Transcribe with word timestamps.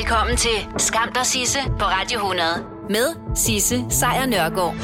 Velkommen 0.00 0.36
til 0.36 0.66
Skam 0.76 1.12
der 1.12 1.22
Sisse 1.22 1.58
på 1.78 1.84
Radio 1.84 2.18
100 2.18 2.48
med 2.90 3.36
Sisse 3.36 3.84
Sejr 3.90 4.26
Nørgaard. 4.26 4.74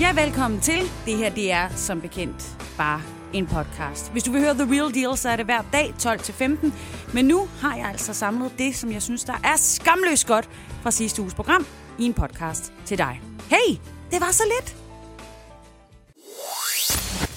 Ja, 0.00 0.24
velkommen 0.24 0.60
til. 0.60 0.80
Det 1.04 1.16
her, 1.16 1.30
det 1.30 1.52
er 1.52 1.68
som 1.68 2.00
bekendt 2.00 2.56
bare 2.76 3.02
en 3.32 3.46
podcast. 3.46 4.12
Hvis 4.12 4.22
du 4.22 4.32
vil 4.32 4.40
høre 4.40 4.54
The 4.54 4.64
Real 4.74 4.94
Deal, 4.94 5.16
så 5.16 5.28
er 5.28 5.36
det 5.36 5.44
hver 5.44 5.62
dag 5.72 5.94
12-15. 5.98 6.72
Men 7.14 7.24
nu 7.24 7.48
har 7.60 7.76
jeg 7.76 7.86
altså 7.86 8.14
samlet 8.14 8.52
det, 8.58 8.76
som 8.76 8.92
jeg 8.92 9.02
synes, 9.02 9.24
der 9.24 9.32
er 9.44 9.56
skamløst 9.56 10.26
godt 10.26 10.48
fra 10.82 10.90
sidste 10.90 11.22
uges 11.22 11.34
program 11.34 11.66
i 11.98 12.04
en 12.04 12.14
podcast 12.14 12.72
til 12.84 12.98
dig. 12.98 13.20
Hey, 13.50 13.76
det 14.10 14.20
var 14.20 14.30
så 14.32 14.42
lidt. 14.56 14.76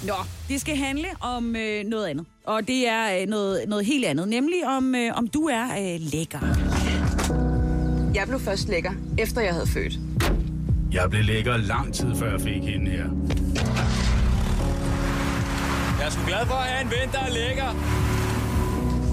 Nå, 0.07 0.15
det 0.47 0.61
skal 0.61 0.75
handle 0.75 1.07
om 1.21 1.55
øh, 1.55 1.85
noget 1.85 2.07
andet. 2.07 2.25
Og 2.45 2.67
det 2.67 2.87
er 2.87 3.21
øh, 3.21 3.27
noget, 3.27 3.69
noget 3.69 3.85
helt 3.85 4.05
andet. 4.05 4.27
Nemlig 4.27 4.67
om, 4.67 4.95
øh, 4.95 5.17
om 5.17 5.27
du 5.27 5.47
er 5.47 5.63
øh, 5.63 5.99
lækker. 5.99 6.68
Jeg 8.15 8.27
blev 8.27 8.39
først 8.39 8.69
lækker, 8.69 8.91
efter 9.17 9.41
jeg 9.41 9.53
havde 9.53 9.67
født. 9.67 9.99
Jeg 10.91 11.09
blev 11.09 11.23
lækker 11.23 11.57
lang 11.57 11.93
tid 11.93 12.15
før 12.15 12.31
jeg 12.31 12.41
fik 12.41 12.63
hende 12.63 12.91
her. 12.91 13.05
Jeg 15.99 16.05
er 16.07 16.09
sgu 16.11 16.21
glad 16.27 16.45
for 16.47 16.53
at 16.55 16.67
have 16.67 16.81
en 16.85 16.91
ven, 16.91 17.11
der 17.11 17.19
er 17.19 17.29
lækker. 17.29 17.69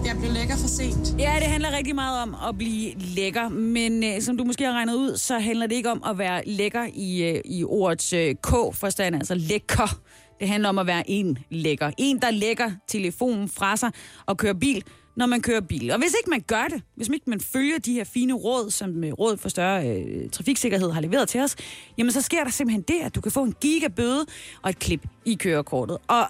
Jeg 0.07 0.17
blev 0.21 0.33
lækker 0.33 0.57
for 0.57 0.69
sent. 0.69 1.21
Ja, 1.21 1.33
det 1.39 1.47
handler 1.47 1.77
rigtig 1.77 1.95
meget 1.95 2.23
om 2.23 2.37
at 2.49 2.59
blive 2.59 2.93
lækker, 2.99 3.49
men 3.49 4.05
øh, 4.05 4.21
som 4.21 4.37
du 4.37 4.45
måske 4.45 4.65
har 4.65 4.73
regnet 4.73 4.95
ud, 4.95 5.17
så 5.17 5.39
handler 5.39 5.67
det 5.67 5.77
ikke 5.77 5.91
om 5.91 6.03
at 6.07 6.19
være 6.19 6.43
lækker 6.47 6.87
i, 6.95 7.23
øh, 7.23 7.41
i 7.45 7.65
ordets 7.65 8.13
øh, 8.13 8.35
K-forstand, 8.35 9.15
altså 9.15 9.35
lækker. 9.35 9.99
Det 10.41 10.49
handler 10.49 10.69
om 10.69 10.79
at 10.79 10.87
være 10.87 11.11
en 11.11 11.39
lækker. 11.51 11.91
En, 11.99 12.19
der 12.19 12.31
lægger 12.31 12.71
telefonen 12.89 13.49
fra 13.49 13.77
sig 13.77 13.91
og 14.27 14.37
kører 14.37 14.55
bil, 14.55 14.83
når 15.17 15.27
man 15.27 15.43
kører 15.43 15.61
bil. 15.61 15.91
Og 15.91 15.99
hvis 15.99 16.15
ikke 16.21 16.31
man 16.31 16.41
gør 16.41 16.65
det, 16.71 16.83
hvis 16.95 17.09
ikke 17.09 17.31
man 17.31 17.41
følger 17.41 17.79
de 17.79 17.93
her 17.93 18.05
fine 18.05 18.33
råd, 18.33 18.71
som 18.71 19.05
øh, 19.05 19.13
Råd 19.13 19.37
for 19.37 19.49
Større 19.49 19.89
øh, 19.89 20.31
Trafiksikkerhed 20.31 20.91
har 20.91 21.01
leveret 21.01 21.29
til 21.29 21.41
os, 21.41 21.57
jamen 21.99 22.13
så 22.13 22.21
sker 22.21 22.45
der 22.45 22.51
simpelthen 22.51 22.83
det, 22.83 23.01
at 23.03 23.15
du 23.15 23.21
kan 23.21 23.33
få 23.33 23.43
en 23.43 23.55
gigabøde 23.61 24.27
og 24.63 24.71
et 24.71 24.79
klip 24.79 25.07
i 25.25 25.35
kørekortet. 25.35 25.99
Og 26.09 26.27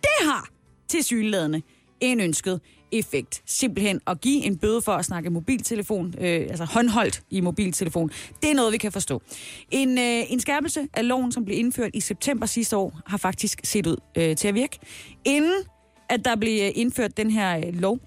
det 0.00 0.28
har 0.28 0.48
til 0.88 1.04
synlædende 1.04 1.62
en 2.00 2.20
ønsket 2.20 2.60
effekt. 2.92 3.42
Simpelthen 3.46 4.00
at 4.06 4.20
give 4.20 4.44
en 4.44 4.58
bøde 4.58 4.82
for 4.82 4.92
at 4.92 5.04
snakke 5.04 5.30
mobiltelefon, 5.30 6.14
øh, 6.18 6.40
altså 6.40 6.64
håndholdt 6.64 7.22
i 7.30 7.40
mobiltelefon. 7.40 8.10
Det 8.42 8.50
er 8.50 8.54
noget, 8.54 8.72
vi 8.72 8.78
kan 8.78 8.92
forstå. 8.92 9.22
En, 9.70 9.98
øh, 9.98 10.32
en 10.32 10.40
skærpelse 10.40 10.88
af 10.94 11.08
loven, 11.08 11.32
som 11.32 11.44
blev 11.44 11.58
indført 11.58 11.90
i 11.94 12.00
september 12.00 12.46
sidste 12.46 12.76
år, 12.76 13.00
har 13.06 13.16
faktisk 13.18 13.60
set 13.64 13.86
ud 13.86 13.96
øh, 14.18 14.36
til 14.36 14.48
at 14.48 14.54
virke. 14.54 14.78
Inden 15.24 15.62
at 16.08 16.24
der 16.24 16.36
blev 16.36 16.62
øh, 16.62 16.70
indført 16.74 17.16
den 17.16 17.30
her 17.30 17.56
øh, 17.56 17.74
lov, 17.74 17.98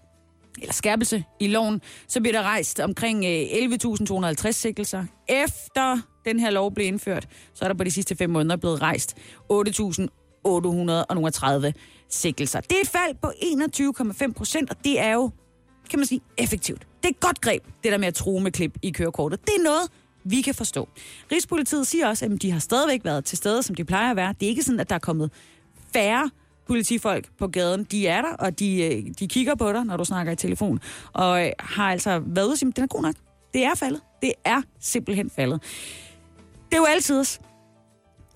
eller 0.62 0.74
skærpelse 0.74 1.24
i 1.40 1.48
loven, 1.48 1.82
så 2.08 2.22
bliver 2.22 2.34
der 2.34 2.44
rejst 2.44 2.80
omkring 2.80 3.26
øh, 3.26 3.32
11.250 3.32 4.52
sikkelser. 4.52 5.06
Efter 5.28 5.98
den 6.26 6.40
her 6.40 6.50
lov 6.50 6.74
blev 6.74 6.88
indført, 6.88 7.28
så 7.54 7.66
er 7.66 7.70
der 7.70 7.76
på 7.76 7.84
de 7.84 7.92
sidste 7.92 8.16
fem 8.16 8.30
måneder 8.30 8.56
blevet 8.56 8.82
rejst 8.82 9.18
8.830 9.52 11.72
sikkelser. 12.10 12.62
Det 12.62 12.78
er 12.78 12.82
et 12.82 12.88
fald 12.88 13.16
på 13.22 13.32
21,5 14.28 14.34
procent, 14.34 14.70
og 14.70 14.76
det 14.84 15.00
er 15.00 15.14
jo, 15.14 15.30
kan 15.90 16.00
man 16.00 16.06
sige, 16.06 16.22
effektivt. 16.38 16.88
Det 17.04 17.06
er 17.06 17.10
et 17.10 17.20
godt 17.20 17.42
greb, 17.42 17.64
det 17.84 17.92
der 17.92 17.98
med 17.98 18.08
at 18.08 18.14
true 18.14 18.42
med 18.42 18.52
klip 18.52 18.78
i 18.82 18.92
kørekortet. 18.92 19.42
Det 19.46 19.54
er 19.60 19.64
noget, 19.64 19.90
vi 20.24 20.42
kan 20.42 20.56
forstå. 20.56 20.90
Rigspolitiet 21.32 21.88
siger 21.88 22.08
også, 22.08 22.26
at 22.26 22.42
de 22.42 22.52
har 22.52 22.60
stadigvæk 22.60 23.02
været 23.04 23.26
til 23.26 23.38
stede, 23.38 23.64
som 23.64 23.76
de 23.76 23.86
plejer 23.86 24.10
at 24.10 24.16
være. 24.16 24.34
Det 24.40 24.46
er 24.46 24.50
ikke 24.50 24.64
sådan, 24.64 24.80
at 24.80 24.90
der 24.90 24.96
er 24.96 25.00
kommet 25.00 25.32
færre 25.94 26.30
politifolk 26.70 27.26
på 27.40 27.48
gaden. 27.48 27.84
De 27.84 28.08
er 28.08 28.22
der, 28.22 28.34
og 28.40 28.60
de, 28.60 28.84
øh, 28.84 29.14
de 29.20 29.28
kigger 29.28 29.56
på 29.56 29.74
dig, 29.74 29.86
når 29.86 29.98
du 29.98 30.06
snakker 30.06 30.32
i 30.32 30.36
telefon. 30.36 30.80
Og 31.14 31.46
øh, 31.46 31.52
har 31.60 31.92
altså 31.92 32.22
været 32.26 32.46
ude 32.46 32.54
og 32.54 32.58
sige, 32.58 32.72
den 32.76 32.84
er 32.84 32.88
god 32.88 33.02
nok. 33.02 33.16
Det 33.54 33.64
er 33.64 33.76
faldet. 33.76 34.02
Det 34.22 34.34
er 34.46 34.62
simpelthen 34.80 35.30
faldet. 35.30 35.62
Det 36.70 36.74
er 36.74 36.78
jo 36.78 36.86
altid 36.86 37.26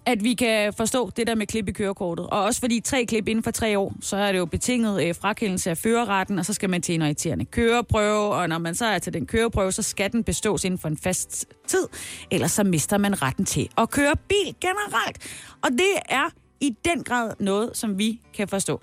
at 0.06 0.23
vi 0.23 0.34
kan 0.34 0.73
forstå 0.73 1.10
det 1.10 1.27
der 1.27 1.36
med 1.36 1.48
klip 1.48 1.70
i 1.70 1.72
kørekortet. 1.72 2.27
Og 2.27 2.43
også 2.43 2.60
fordi 2.60 2.80
tre 2.80 3.05
klip 3.05 3.27
inden 3.27 3.43
for 3.43 3.52
tre 3.52 3.80
år, 3.80 3.93
så 4.02 4.17
er 4.17 4.32
det 4.32 4.39
jo 4.39 4.45
betinget 4.45 5.08
øh, 5.08 5.16
frakendelse 5.16 5.70
af 5.70 5.77
førerretten, 5.77 6.39
og 6.39 6.45
så 6.45 6.54
skal 6.54 6.70
man 6.70 6.82
til 6.82 6.95
en 6.95 7.02
irriterende 7.02 7.45
køreprøve, 7.45 8.33
og 8.33 8.49
når 8.49 8.58
man 8.58 8.76
så 8.76 8.86
er 8.86 8.99
til 8.99 9.14
den 9.14 9.26
køreprøve, 9.26 9.72
så 9.72 9.82
skal 9.82 10.11
den 10.11 10.23
bestås 10.23 10.64
inden 10.64 10.77
for 10.77 10.88
en 10.88 10.98
fast 10.98 11.45
tid, 11.67 11.88
ellers 12.32 12.52
så 12.52 12.64
mister 12.64 12.98
man 12.98 13.22
retten 13.22 13.45
til 13.45 13.70
at 13.77 13.89
køre 13.89 14.16
bil 14.30 14.55
generelt. 14.61 15.17
Og 15.64 15.72
det 15.72 15.93
er 16.10 16.30
i 16.63 16.77
den 16.85 17.03
grad 17.03 17.31
noget, 17.39 17.69
som 17.73 17.97
vi 17.97 18.21
kan 18.33 18.47
forstå. 18.47 18.81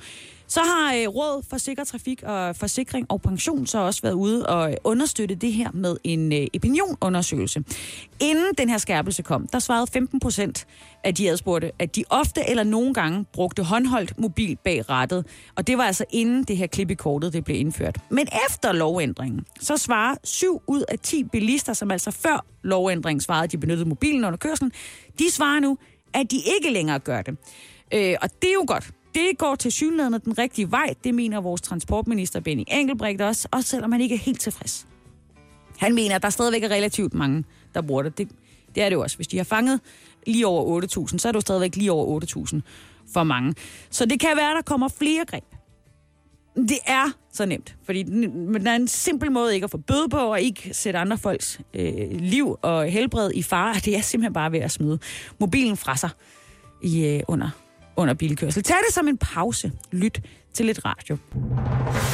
Så 0.51 0.61
har 0.61 0.95
øh, 0.95 1.09
Råd 1.09 1.45
for 1.51 1.59
Sikker 1.59 1.85
Trafik 1.85 2.23
og 2.23 2.57
Forsikring 2.57 3.07
og 3.11 3.23
Pension 3.23 3.67
så 3.67 3.79
også 3.79 4.03
været 4.03 4.13
ude 4.13 4.47
og 4.47 4.71
øh, 4.71 4.77
understøtte 4.85 5.35
det 5.35 5.53
her 5.53 5.71
med 5.75 5.97
en 6.05 6.33
øh, 6.33 6.47
opinionundersøgelse. 6.55 7.65
Inden 8.21 8.47
den 8.59 8.69
her 8.69 8.79
skærpelse 8.79 9.23
kom, 9.23 9.47
der 9.53 9.59
svarede 9.59 9.87
15 9.93 10.21
procent 10.21 10.67
af 11.05 11.15
de 11.15 11.31
adspurgte, 11.31 11.71
at 11.79 11.97
de 11.97 12.05
ofte 12.11 12.41
eller 12.51 12.65
nogle 12.65 12.95
gange 12.95 13.25
brugte 13.33 13.63
håndholdt 13.63 14.19
mobil 14.19 14.57
bag 14.65 14.91
rattet. 14.91 15.27
Og 15.57 15.67
det 15.67 15.79
var 15.79 15.85
altså 15.85 16.05
inden 16.11 16.45
det 16.45 16.57
her 16.57 16.67
klip 16.67 16.91
i 16.91 16.95
kortet 16.95 17.33
det 17.33 17.45
blev 17.45 17.57
indført. 17.57 17.99
Men 18.11 18.29
efter 18.49 18.73
lovændringen, 18.73 19.45
så 19.61 19.77
svarer 19.77 20.15
7 20.25 20.63
ud 20.67 20.85
af 20.89 20.99
10 20.99 21.25
bilister, 21.25 21.73
som 21.73 21.91
altså 21.91 22.11
før 22.11 22.47
lovændringen 22.63 23.21
svarede, 23.21 23.45
at 23.45 23.53
de 23.53 23.59
benyttede 23.59 23.89
mobilen 23.89 24.25
under 24.25 24.37
kørslen, 24.37 24.73
de 25.19 25.31
svarer 25.31 25.61
nu, 25.61 25.79
at 26.15 26.31
de 26.31 26.37
ikke 26.37 26.71
længere 26.71 26.99
gør 26.99 27.23
det. 27.23 27.37
Øh, 27.95 28.17
og 28.23 28.31
det 28.43 28.49
er 28.49 28.55
jo 28.55 28.65
godt. 28.67 28.91
Det 29.15 29.39
går 29.39 29.55
til 29.55 29.73
synligheden 29.73 30.21
den 30.25 30.39
rigtige 30.39 30.71
vej, 30.71 30.95
det 31.05 31.15
mener 31.15 31.41
vores 31.41 31.61
transportminister 31.61 32.41
Benny 32.41 32.65
Engelbrecht 32.69 33.21
også, 33.21 33.49
også 33.53 33.69
selvom 33.69 33.93
han 33.93 34.01
ikke 34.01 34.15
er 34.15 34.19
helt 34.19 34.41
tilfreds. 34.41 34.87
Han 35.79 35.95
mener, 35.95 36.15
at 36.15 36.23
der 36.23 36.31
stadigvæk 36.31 36.63
er 36.63 36.69
relativt 36.69 37.15
mange, 37.15 37.45
der 37.75 37.81
bruger 37.83 38.03
det. 38.03 38.19
det. 38.19 38.29
Det 38.75 38.83
er 38.83 38.89
det 38.89 38.97
jo 38.97 39.03
også. 39.03 39.17
Hvis 39.17 39.27
de 39.27 39.37
har 39.37 39.45
fanget 39.45 39.81
lige 40.27 40.47
over 40.47 40.83
8.000, 40.83 41.19
så 41.19 41.29
er 41.29 41.33
det 41.33 41.37
jo 41.37 41.41
stadigvæk 41.41 41.77
lige 41.77 41.93
over 41.93 42.21
8.000 42.21 42.61
for 43.13 43.25
mange. 43.25 43.55
Så 43.91 44.07
det 44.07 44.21
kan 44.21 44.31
være, 44.37 44.51
at 44.51 44.57
der 44.57 44.63
kommer 44.63 44.89
flere 44.89 45.25
greb. 45.25 45.45
Det 46.57 46.79
er 46.87 47.11
så 47.33 47.47
nemt, 47.47 47.77
fordi 47.85 48.03
der 48.65 48.71
er 48.71 48.77
en 48.77 48.89
simpel 48.89 49.33
måde 49.33 49.55
ikke 49.55 49.65
at 49.65 49.71
få 49.71 49.79
bøde 49.79 50.09
på, 50.09 50.19
og 50.19 50.41
ikke 50.41 50.71
sætte 50.73 50.99
andre 50.99 51.19
folks 51.19 51.61
øh, 51.75 52.11
liv 52.11 52.59
og 52.63 52.87
helbred 52.87 53.31
i 53.35 53.43
fare. 53.43 53.75
Det 53.75 53.97
er 53.97 54.01
simpelthen 54.01 54.33
bare 54.33 54.53
ved 54.53 54.59
at 54.59 54.71
smide 54.71 54.99
mobilen 55.39 55.77
fra 55.77 55.97
sig 55.97 56.11
i, 56.83 57.07
øh, 57.07 57.21
under 57.29 57.51
under 57.97 58.15
bilkørsel. 58.15 58.63
Tag 58.63 58.77
det 58.87 58.95
som 58.95 59.09
en 59.09 59.19
pause. 59.19 59.73
Lyt 59.93 60.21
til 60.55 60.67
lidt 60.67 60.85
radio. 60.85 61.17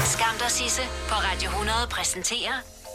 Skam 0.04 0.34
der 0.38 0.48
Sisse 0.48 0.82
på 1.08 1.14
Radio 1.14 1.48
100 1.48 1.78
præsenterer 1.90 2.52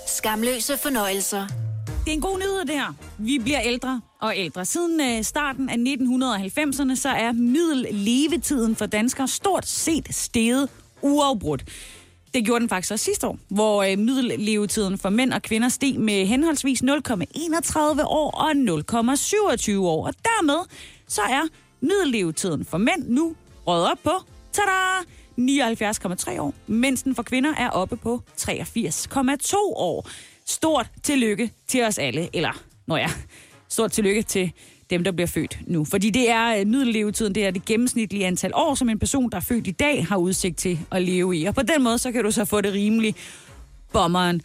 Skamløse 0.07 0.77
fornøjelser. 0.83 1.47
Det 1.87 2.07
er 2.07 2.13
en 2.13 2.21
god 2.21 2.37
nyhed, 2.37 2.65
det 2.65 2.75
her. 2.75 2.93
Vi 3.17 3.39
bliver 3.39 3.61
ældre 3.61 4.01
og 4.21 4.33
ældre. 4.37 4.65
Siden 4.65 5.01
øh, 5.01 5.23
starten 5.23 5.69
af 5.69 5.75
1990'erne, 5.75 6.95
så 6.95 7.09
er 7.09 7.31
middellevetiden 7.31 8.75
for 8.75 8.85
danskere 8.85 9.27
stort 9.27 9.67
set 9.67 10.15
steget 10.15 10.69
uafbrudt. 11.01 11.63
Det 12.33 12.45
gjorde 12.45 12.59
den 12.59 12.69
faktisk 12.69 12.91
også 12.91 13.05
sidste 13.05 13.27
år, 13.27 13.37
hvor 13.47 13.83
øh, 13.83 13.97
middellevetiden 13.97 14.97
for 14.97 15.09
mænd 15.09 15.33
og 15.33 15.41
kvinder 15.41 15.69
steg 15.69 15.99
med 15.99 16.25
henholdsvis 16.25 16.83
0,31 16.83 16.87
år 18.05 18.31
og 18.31 18.51
0,27 18.51 19.77
år. 19.77 20.07
Og 20.07 20.13
dermed 20.23 20.59
så 21.07 21.21
er 21.21 21.41
middellevetiden 21.81 22.65
for 22.65 22.77
mænd 22.77 23.07
nu 23.07 23.35
røget 23.67 23.91
op 23.91 23.97
på, 24.03 24.11
tada, 24.51 24.71
79,3 25.39 26.39
år, 26.39 26.53
mens 26.67 27.03
den 27.03 27.15
for 27.15 27.23
kvinder 27.23 27.53
er 27.57 27.69
oppe 27.69 27.97
på 27.97 28.21
83,2 28.37 29.55
år. 29.57 30.09
Stort 30.45 30.87
tillykke 31.03 31.51
til 31.67 31.83
os 31.83 31.97
alle, 31.97 32.29
eller, 32.33 32.63
når 32.87 32.97
ja, 32.97 33.09
stort 33.69 33.91
tillykke 33.91 34.21
til 34.21 34.51
dem, 34.91 35.03
der 35.03 35.11
bliver 35.11 35.27
født 35.27 35.59
nu. 35.67 35.85
Fordi 35.85 36.09
det 36.09 36.29
er 36.29 36.59
øh, 36.59 36.67
middellevetiden, 36.67 37.35
det 37.35 37.45
er 37.45 37.51
det 37.51 37.65
gennemsnitlige 37.65 38.25
antal 38.25 38.51
år, 38.53 38.75
som 38.75 38.89
en 38.89 38.99
person, 38.99 39.29
der 39.29 39.37
er 39.37 39.41
født 39.41 39.67
i 39.67 39.71
dag, 39.71 40.05
har 40.07 40.17
udsigt 40.17 40.57
til 40.57 40.79
at 40.91 41.01
leve 41.01 41.37
i. 41.37 41.45
Og 41.45 41.55
på 41.55 41.61
den 41.61 41.83
måde, 41.83 41.97
så 41.97 42.11
kan 42.11 42.23
du 42.23 42.31
så 42.31 42.45
få 42.45 42.61
det 42.61 42.73
rimelig 42.73 43.15
bommeren. 43.93 44.41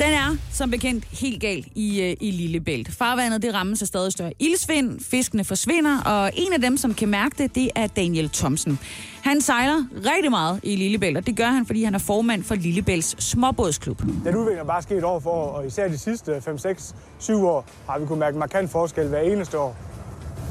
Den 0.00 0.12
er, 0.12 0.36
som 0.52 0.70
bekendt, 0.70 1.04
helt 1.04 1.40
galt 1.40 1.66
i, 1.74 2.02
øh, 2.02 2.16
i 2.20 2.30
Lillebælt. 2.30 2.92
Farvandet 2.92 3.42
det 3.42 3.54
rammes 3.54 3.82
af 3.82 3.88
stadig 3.88 4.12
større 4.12 4.32
ildsvind, 4.38 5.00
fiskene 5.00 5.44
forsvinder, 5.44 6.00
og 6.02 6.30
en 6.34 6.52
af 6.52 6.60
dem, 6.60 6.76
som 6.76 6.94
kan 6.94 7.08
mærke 7.08 7.34
det, 7.38 7.54
det 7.54 7.70
er 7.74 7.86
Daniel 7.86 8.30
Thomsen. 8.30 8.78
Han 9.22 9.40
sejler 9.40 9.84
rigtig 9.94 10.30
meget 10.30 10.60
i 10.62 10.76
Lillebælt, 10.76 11.16
og 11.16 11.26
det 11.26 11.36
gør 11.36 11.46
han, 11.46 11.66
fordi 11.66 11.84
han 11.84 11.94
er 11.94 11.98
formand 11.98 12.44
for 12.44 12.54
Lillebælts 12.54 13.24
småbådsklub. 13.24 14.02
Den 14.02 14.36
udvikling 14.36 14.60
er 14.60 14.64
bare 14.64 14.82
sket 14.82 15.04
år 15.04 15.20
for 15.20 15.30
år, 15.30 15.50
og 15.50 15.66
især 15.66 15.88
de 15.88 15.98
sidste 15.98 16.40
5, 16.40 16.58
6, 16.58 16.94
7 17.18 17.46
år 17.46 17.66
har 17.88 17.98
vi 17.98 18.06
kunnet 18.06 18.18
mærke 18.18 18.38
markant 18.38 18.70
forskel 18.70 19.08
hver 19.08 19.20
eneste 19.20 19.58
år. 19.58 19.76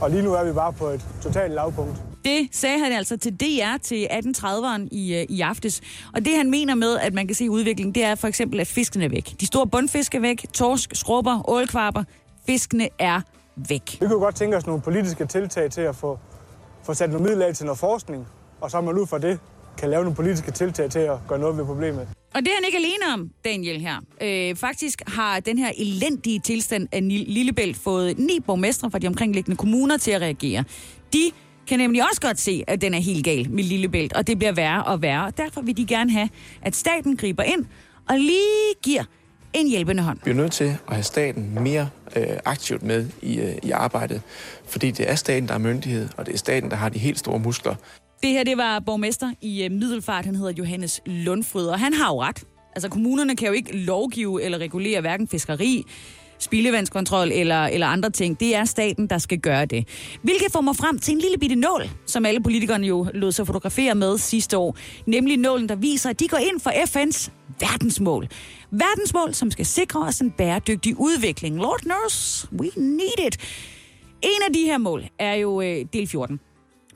Og 0.02 0.12
lige 0.12 0.24
nu 0.24 0.34
er 0.34 0.44
vi 0.44 0.54
bare 0.54 0.74
på 0.74 0.88
et 0.88 1.06
totalt 1.22 1.54
lavpunkt. 1.54 2.09
Det 2.30 2.48
sagde 2.52 2.80
han 2.80 2.92
altså 2.92 3.18
til 3.18 3.36
DR 3.40 3.78
til 3.82 4.08
1830'eren 4.12 4.88
i, 4.92 5.16
øh, 5.16 5.26
i 5.30 5.42
aftes. 5.42 5.82
Og 6.14 6.26
det 6.26 6.38
han 6.38 6.50
mener 6.52 6.76
med, 6.76 6.98
at 6.98 7.14
man 7.14 7.28
kan 7.28 7.36
se 7.36 7.50
udviklingen, 7.50 7.96
det 7.96 8.04
er 8.04 8.16
for 8.16 8.28
eksempel, 8.28 8.60
at 8.60 8.68
fiskene 8.68 9.06
er 9.06 9.10
væk. 9.10 9.36
De 9.40 9.46
store 9.46 9.68
bundfisk 9.68 10.16
er 10.16 10.20
væk, 10.20 10.46
torsk, 10.54 10.90
skrubber, 10.94 11.50
ålkvarper. 11.50 12.04
Fiskene 12.46 12.90
er 13.00 13.22
væk. 13.56 13.98
Vi 14.02 14.08
kunne 14.08 14.20
godt 14.20 14.36
tænke 14.36 14.58
os 14.58 14.68
nogle 14.68 14.82
politiske 14.82 15.26
tiltag 15.26 15.72
til 15.72 15.82
at 15.82 15.96
få, 15.96 16.20
få 16.84 16.94
sat 16.94 17.10
nogle 17.10 17.26
midler 17.26 17.46
af 17.46 17.56
til 17.56 17.66
noget 17.66 17.80
forskning, 17.80 18.28
og 18.62 18.72
så 18.72 18.82
man 18.82 18.98
ud 18.98 19.08
fra 19.08 19.18
det 19.18 19.40
kan 19.78 19.90
lave 19.90 20.04
nogle 20.04 20.16
politiske 20.16 20.52
tiltag 20.52 20.90
til 20.90 21.00
at 21.00 21.18
gøre 21.28 21.40
noget 21.40 21.58
ved 21.58 21.66
problemet. 21.66 22.08
Og 22.36 22.42
det 22.42 22.48
er 22.48 22.56
han 22.56 22.66
ikke 22.66 22.78
alene 22.78 23.14
om, 23.14 23.30
Daniel 23.46 23.82
her. 23.82 23.96
Øh, 24.22 24.56
faktisk 24.56 25.02
har 25.08 25.40
den 25.40 25.58
her 25.58 25.72
elendige 25.78 26.40
tilstand 26.40 26.88
af 26.92 27.00
Lillebælt 27.08 27.78
fået 27.78 28.20
ni 28.20 28.40
borgmestre 28.46 28.92
fra 28.92 29.00
de 29.00 29.08
omkringliggende 29.08 29.58
kommuner 29.58 29.98
til 29.98 30.12
at 30.12 30.22
reagere. 30.22 30.64
De 31.14 31.32
kan 31.70 31.80
nemlig 31.80 32.04
også 32.10 32.22
godt 32.22 32.40
se, 32.40 32.64
at 32.68 32.82
den 32.82 32.94
er 32.94 33.00
helt 33.00 33.26
gal 33.26 33.52
med 33.52 33.64
Lillebælt, 33.64 34.14
og 34.14 34.28
det 34.28 34.38
bliver 34.38 34.52
værre 34.52 34.84
og 34.84 35.02
værre. 35.02 35.26
Og 35.26 35.38
derfor 35.38 35.62
vil 35.62 35.78
de 35.78 35.86
gerne 35.86 36.12
have, 36.12 36.30
at 36.62 36.76
staten 36.76 37.18
griber 37.18 37.44
ind 37.44 37.66
og 38.10 38.20
lige 38.20 38.74
giver 38.84 39.04
en 39.54 39.70
hjælpende 39.70 40.04
hånd. 40.04 40.20
Vi 40.26 40.32
er 40.32 40.36
nødt 40.36 40.52
til 40.52 40.64
at 40.88 40.94
have 40.94 41.04
staten 41.04 41.58
mere 41.62 41.90
øh, 42.16 42.28
aktivt 42.46 42.84
med 42.84 43.10
i, 43.22 43.40
øh, 43.40 43.56
i 43.64 43.72
arbejdet, 43.72 44.22
fordi 44.66 44.92
det 44.92 45.10
er 45.10 45.16
staten, 45.16 45.48
der 45.48 45.54
er 45.54 45.58
myndighed, 45.58 46.10
og 46.18 46.26
det 46.26 46.34
er 46.34 46.38
staten, 46.38 46.70
der 46.70 46.76
har 46.76 46.90
de 46.90 47.00
helt 47.00 47.20
store 47.20 47.40
muskler. 47.40 47.76
Det 48.24 48.30
her, 48.30 48.44
det 48.44 48.58
var 48.58 48.80
borgmester 48.80 49.34
i 49.42 49.64
øh, 49.64 49.72
Middelfart, 49.72 50.26
han 50.26 50.36
hedder 50.36 50.52
Johannes 50.52 51.02
Lundfryd, 51.06 51.66
og 51.66 51.80
han 51.80 51.94
har 51.94 52.08
jo 52.08 52.22
ret. 52.22 52.44
Altså, 52.76 52.90
kommunerne 52.90 53.36
kan 53.36 53.48
jo 53.48 53.54
ikke 53.54 53.78
lovgive 53.78 54.44
eller 54.44 54.58
regulere 54.58 55.02
hverken 55.02 55.28
fiskeri, 55.28 55.86
spildevandskontrol 56.40 57.32
eller, 57.32 57.66
eller 57.66 57.88
andre 57.88 58.10
ting. 58.10 58.40
Det 58.40 58.56
er 58.56 58.66
staten, 58.66 59.08
der 59.08 59.18
skal 59.18 59.40
gøre 59.40 59.66
det. 59.66 59.88
Hvilket 60.22 60.52
får 60.52 60.62
mig 60.62 60.76
frem 60.76 61.00
til 61.00 61.12
en 61.12 61.20
lille 61.20 61.38
bitte 61.38 61.56
nål, 61.56 61.90
som 62.06 62.26
alle 62.26 62.44
politikerne 62.44 62.88
jo 62.88 63.08
lod 63.14 63.32
sig 63.32 63.48
fotografere 63.48 63.96
med 63.96 64.18
sidste 64.18 64.58
år. 64.58 64.78
Nemlig 65.06 65.38
nålen, 65.38 65.70
der 65.70 65.76
viser, 65.76 66.10
at 66.10 66.20
de 66.20 66.28
går 66.28 66.38
ind 66.38 66.60
for 66.60 66.70
FN's 66.70 67.30
verdensmål. 67.60 68.28
Verdensmål, 68.72 69.34
som 69.34 69.52
skal 69.52 69.66
sikre 69.66 70.00
os 70.00 70.20
en 70.20 70.32
bæredygtig 70.32 71.00
udvikling. 71.00 71.58
Lord 71.58 71.80
knows, 71.80 72.48
we 72.60 72.70
need 72.76 73.28
it. 73.28 73.38
En 74.22 74.42
af 74.48 74.54
de 74.54 74.60
her 74.60 74.78
mål 74.78 75.06
er 75.20 75.34
jo 75.34 75.62
øh, 75.62 75.86
del 75.94 76.08
14. 76.08 76.40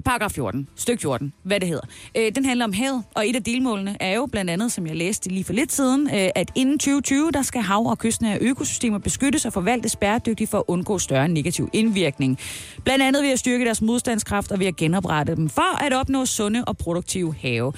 Paragraf 0.06 0.32
14, 0.32 0.70
styk 0.76 1.02
14, 1.02 1.34
hvad 1.44 1.60
det 1.60 1.68
hedder. 1.68 1.86
Øh, 2.18 2.32
den 2.36 2.46
handler 2.46 2.66
om 2.66 2.74
havet, 2.74 3.04
og 3.16 3.30
et 3.30 3.36
af 3.36 3.44
delmålene 3.44 3.98
er 4.00 4.14
jo 4.16 4.26
blandt 4.26 4.52
andet, 4.52 4.72
som 4.72 4.88
jeg 4.88 4.96
læste 4.96 5.30
lige 5.30 5.44
for 5.44 5.54
lidt 5.54 5.72
siden, 5.72 6.08
øh, 6.08 6.30
at 6.36 6.52
inden 6.56 6.80
2020, 6.80 7.32
der 7.32 7.42
skal 7.42 7.62
hav- 7.62 7.88
og 7.88 7.98
kystnære 7.98 8.38
økosystemer 8.42 8.98
beskyttes 8.98 9.46
og 9.46 9.54
forvaltes 9.54 9.96
bæredygtigt 9.96 10.50
for 10.50 10.58
at 10.58 10.64
undgå 10.68 11.00
større 11.00 11.28
negativ 11.28 11.70
indvirkning. 11.74 12.40
Blandt 12.84 13.04
andet 13.04 13.24
ved 13.24 13.32
at 13.32 13.40
styrke 13.40 13.66
deres 13.66 13.82
modstandskraft 13.82 14.52
og 14.52 14.60
ved 14.60 14.68
at 14.68 14.76
genoprette 14.76 15.36
dem 15.36 15.50
for 15.50 15.84
at 15.84 15.94
opnå 15.94 16.26
sunde 16.26 16.64
og 16.68 16.78
produktive 16.78 17.36
have. 17.42 17.74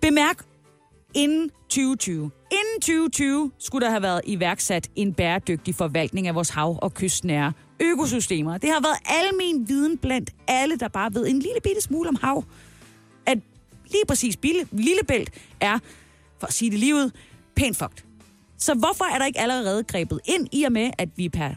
Bemærk, 0.00 0.44
inden 1.14 1.50
2020. 1.68 2.30
Inden 2.52 2.80
2020 2.80 3.50
skulle 3.58 3.84
der 3.84 3.90
have 3.90 4.02
været 4.02 4.20
iværksat 4.26 4.88
en 4.96 5.14
bæredygtig 5.14 5.74
forvaltning 5.74 6.28
af 6.28 6.34
vores 6.34 6.50
hav- 6.50 6.78
og 6.82 6.94
kystnære 6.94 7.52
økosystemer. 7.80 8.58
Det 8.58 8.70
har 8.70 8.80
været 8.80 8.98
almen 9.06 9.68
viden 9.68 9.98
blandt 9.98 10.30
alle, 10.48 10.76
der 10.76 10.88
bare 10.88 11.14
ved 11.14 11.26
en 11.26 11.38
lille 11.38 11.60
bitte 11.62 11.80
smule 11.80 12.08
om 12.08 12.16
hav. 12.22 12.44
At 13.26 13.38
lige 13.84 14.04
præcis 14.08 14.36
Bille, 14.36 14.66
Lillebælt 14.72 15.30
er, 15.60 15.78
for 16.40 16.46
at 16.46 16.52
sige 16.52 16.70
det 16.70 16.78
lige 16.78 16.94
ud, 16.94 17.10
pænt 17.56 17.76
fucked. 17.76 18.04
Så 18.58 18.74
hvorfor 18.74 19.04
er 19.14 19.18
der 19.18 19.26
ikke 19.26 19.40
allerede 19.40 19.84
grebet 19.84 20.20
ind 20.24 20.48
i 20.52 20.64
og 20.64 20.72
med, 20.72 20.90
at 20.98 21.08
vi 21.16 21.28
per 21.28 21.50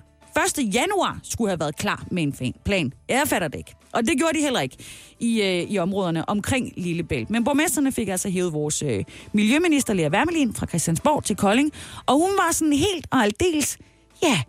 1. 0.60 0.74
januar 0.74 1.20
skulle 1.24 1.50
have 1.50 1.60
været 1.60 1.76
klar 1.76 2.06
med 2.12 2.24
en 2.24 2.54
plan? 2.66 2.94
Jeg 3.10 3.28
fatter 3.28 3.48
det 3.48 3.58
ikke. 3.58 3.76
Og 3.94 4.08
det 4.08 4.18
gjorde 4.18 4.38
de 4.38 4.44
heller 4.44 4.60
ikke 4.60 4.78
i, 5.20 5.42
øh, 5.42 5.72
i 5.72 5.78
områderne 5.78 6.30
omkring 6.30 6.74
Lillebælt. 6.78 7.30
Men 7.30 7.44
borgmesterne 7.44 7.92
fik 7.92 8.08
altså 8.08 8.30
hævet 8.30 8.54
vores 8.54 8.82
øh, 8.82 9.04
miljøminister 9.34 9.94
Lea 9.94 10.10
Wermelin 10.10 10.54
fra 10.54 10.66
Christiansborg 10.66 11.24
til 11.24 11.36
Kolding. 11.36 11.72
Og 12.06 12.16
hun 12.16 12.30
var 12.38 12.52
sådan 12.52 12.74
helt 12.74 13.08
og 13.12 13.24
aldeles, 13.24 13.78
ja, 14.24 14.42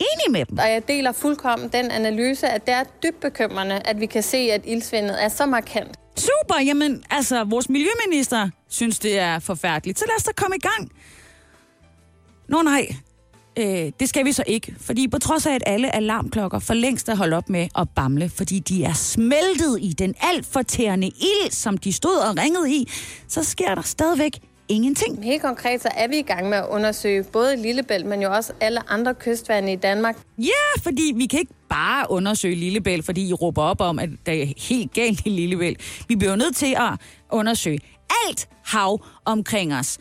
enig 0.00 0.32
med 0.32 0.44
dem. 0.44 0.58
Og 0.58 0.70
jeg 0.70 0.88
deler 0.88 1.12
fuldkommen 1.12 1.68
den 1.68 1.90
analyse, 1.90 2.48
at 2.48 2.66
det 2.66 2.74
er 2.74 2.84
dybt 3.02 3.20
bekymrende, 3.20 3.80
at 3.84 4.00
vi 4.00 4.06
kan 4.06 4.22
se, 4.22 4.36
at 4.36 4.60
ildsvindet 4.64 5.24
er 5.24 5.28
så 5.28 5.46
markant. 5.46 5.96
Super, 6.16 6.60
jamen 6.66 7.02
altså, 7.10 7.44
vores 7.44 7.68
miljøminister 7.68 8.50
synes, 8.68 8.98
det 8.98 9.18
er 9.18 9.38
forfærdeligt. 9.38 9.98
Så 9.98 10.04
lad 10.08 10.16
os 10.16 10.22
da 10.24 10.32
komme 10.36 10.56
i 10.56 10.60
gang. 10.60 10.92
Nå 12.48 12.62
nej, 12.62 12.88
øh, 13.58 13.92
det 14.00 14.08
skal 14.08 14.24
vi 14.24 14.32
så 14.32 14.44
ikke. 14.46 14.74
Fordi 14.80 15.08
på 15.08 15.18
trods 15.18 15.46
af, 15.46 15.54
at 15.54 15.62
alle 15.66 15.94
alarmklokker 15.94 16.58
for 16.58 16.74
længst 16.74 17.08
er 17.08 17.16
holdt 17.16 17.34
op 17.34 17.48
med 17.48 17.68
at 17.78 17.88
bamle, 17.96 18.28
fordi 18.28 18.58
de 18.58 18.84
er 18.84 18.92
smeltet 18.92 19.78
i 19.80 19.92
den 19.92 20.14
alt 20.20 20.46
for 20.46 20.62
tærende 20.62 21.06
ild, 21.06 21.50
som 21.50 21.78
de 21.78 21.92
stod 21.92 22.16
og 22.16 22.38
ringede 22.38 22.72
i, 22.72 22.88
så 23.28 23.44
sker 23.44 23.74
der 23.74 23.82
stadigvæk 23.82 24.32
ingenting. 24.68 25.24
Helt 25.24 25.42
konkret 25.42 25.82
så 25.82 25.88
er 25.96 26.08
vi 26.08 26.18
i 26.18 26.22
gang 26.22 26.48
med 26.48 26.58
at 26.58 26.66
undersøge 26.70 27.22
både 27.22 27.56
Lillebælt, 27.56 28.06
men 28.06 28.22
jo 28.22 28.32
også 28.32 28.52
alle 28.60 28.90
andre 28.90 29.14
kystvande 29.14 29.72
i 29.72 29.76
Danmark. 29.76 30.16
Ja, 30.38 30.82
fordi 30.82 31.12
vi 31.16 31.26
kan 31.26 31.38
ikke 31.38 31.54
bare 31.68 32.10
undersøge 32.10 32.54
Lillebælt, 32.54 33.04
fordi 33.04 33.28
I 33.28 33.32
råber 33.32 33.62
op 33.62 33.80
om, 33.80 33.98
at 33.98 34.08
der 34.26 34.32
er 34.32 34.46
helt 34.68 34.92
galt 34.92 35.20
i 35.24 35.28
Lillebælt. 35.28 36.04
Vi 36.08 36.16
bliver 36.16 36.36
nødt 36.36 36.56
til 36.56 36.74
at 36.76 37.00
undersøge 37.30 37.78
alt 38.26 38.48
hav 38.64 39.04
omkring 39.24 39.74
os. 39.74 39.98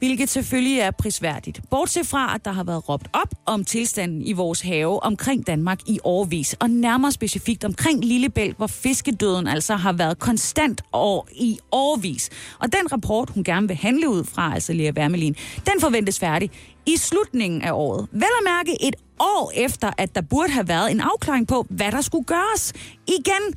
Hvilket 0.00 0.28
selvfølgelig 0.28 0.78
er 0.78 0.90
prisværdigt. 0.90 1.60
Bortset 1.70 2.06
fra, 2.06 2.34
at 2.34 2.44
der 2.44 2.52
har 2.52 2.64
været 2.64 2.88
råbt 2.88 3.08
op 3.12 3.28
om 3.46 3.64
tilstanden 3.64 4.22
i 4.22 4.32
vores 4.32 4.60
have 4.60 5.02
omkring 5.02 5.46
Danmark 5.46 5.78
i 5.86 5.98
årvis, 6.04 6.54
og 6.60 6.70
nærmere 6.70 7.12
specifikt 7.12 7.64
omkring 7.64 8.04
Lillebælt, 8.04 8.56
hvor 8.56 8.66
fiskedøden 8.66 9.46
altså 9.46 9.76
har 9.76 9.92
været 9.92 10.18
konstant 10.18 10.82
år 10.92 11.28
i 11.32 11.58
årvis. 11.72 12.30
Og 12.58 12.72
den 12.72 12.92
rapport, 12.92 13.30
hun 13.30 13.44
gerne 13.44 13.68
vil 13.68 13.76
handle 13.76 14.08
ud 14.08 14.24
fra, 14.24 14.54
altså 14.54 14.72
Lea 14.72 14.92
Wermelin, 14.96 15.36
den 15.66 15.80
forventes 15.80 16.18
færdig 16.18 16.50
i 16.86 16.96
slutningen 16.96 17.62
af 17.62 17.72
året. 17.72 18.08
Vel 18.12 18.22
at 18.22 18.44
mærke 18.44 18.86
et 18.88 18.96
år 19.18 19.52
efter, 19.54 19.90
at 19.98 20.14
der 20.14 20.20
burde 20.20 20.50
have 20.52 20.68
været 20.68 20.90
en 20.90 21.00
afklaring 21.00 21.48
på, 21.48 21.66
hvad 21.70 21.92
der 21.92 22.00
skulle 22.00 22.24
gøres. 22.24 22.72
Igen, 23.06 23.54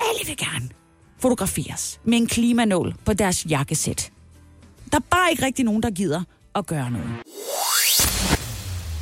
alle 0.00 0.26
vil 0.26 0.36
gerne 0.36 0.68
fotograferes 1.18 2.00
med 2.04 2.18
en 2.18 2.26
klimanål 2.26 2.94
på 3.04 3.12
deres 3.12 3.46
jakkesæt. 3.46 4.12
Der 4.92 4.98
er 4.98 5.06
bare 5.10 5.30
ikke 5.30 5.46
rigtig 5.46 5.64
nogen, 5.64 5.82
der 5.82 5.90
gider 5.90 6.22
at 6.54 6.66
gøre 6.66 6.90
noget. 6.90 7.08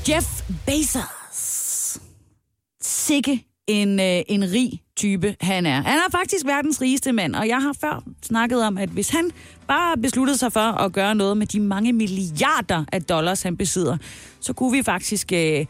Jeff 0.09 0.43
Bezos. 0.67 1.99
Sikke 2.83 3.47
en, 3.67 4.01
øh, 4.01 4.23
en 4.29 4.43
rig 4.53 4.83
type 4.97 5.37
han 5.41 5.67
er. 5.67 5.83
Han 5.83 5.99
er 5.99 6.11
faktisk 6.11 6.47
verdens 6.47 6.81
rigeste 6.81 7.13
mand, 7.13 7.35
og 7.35 7.49
jeg 7.49 7.63
har 7.63 7.73
før 7.81 8.03
snakket 8.23 8.63
om, 8.65 8.79
at 8.79 8.89
hvis 8.89 9.09
han 9.09 9.31
bare 9.69 9.97
besluttede 9.97 10.39
sig 10.39 10.53
for 10.53 10.61
at 10.61 10.93
gøre 10.93 11.15
noget 11.15 11.37
med 11.37 11.47
de 11.47 11.61
mange 11.61 11.93
milliarder 11.93 12.85
af 12.93 13.03
dollars, 13.03 13.43
han 13.43 13.57
besidder, 13.57 13.97
så 14.41 14.53
kunne 14.53 14.73
vi 14.73 14.83
faktisk 14.83 15.33
øh, 15.33 15.67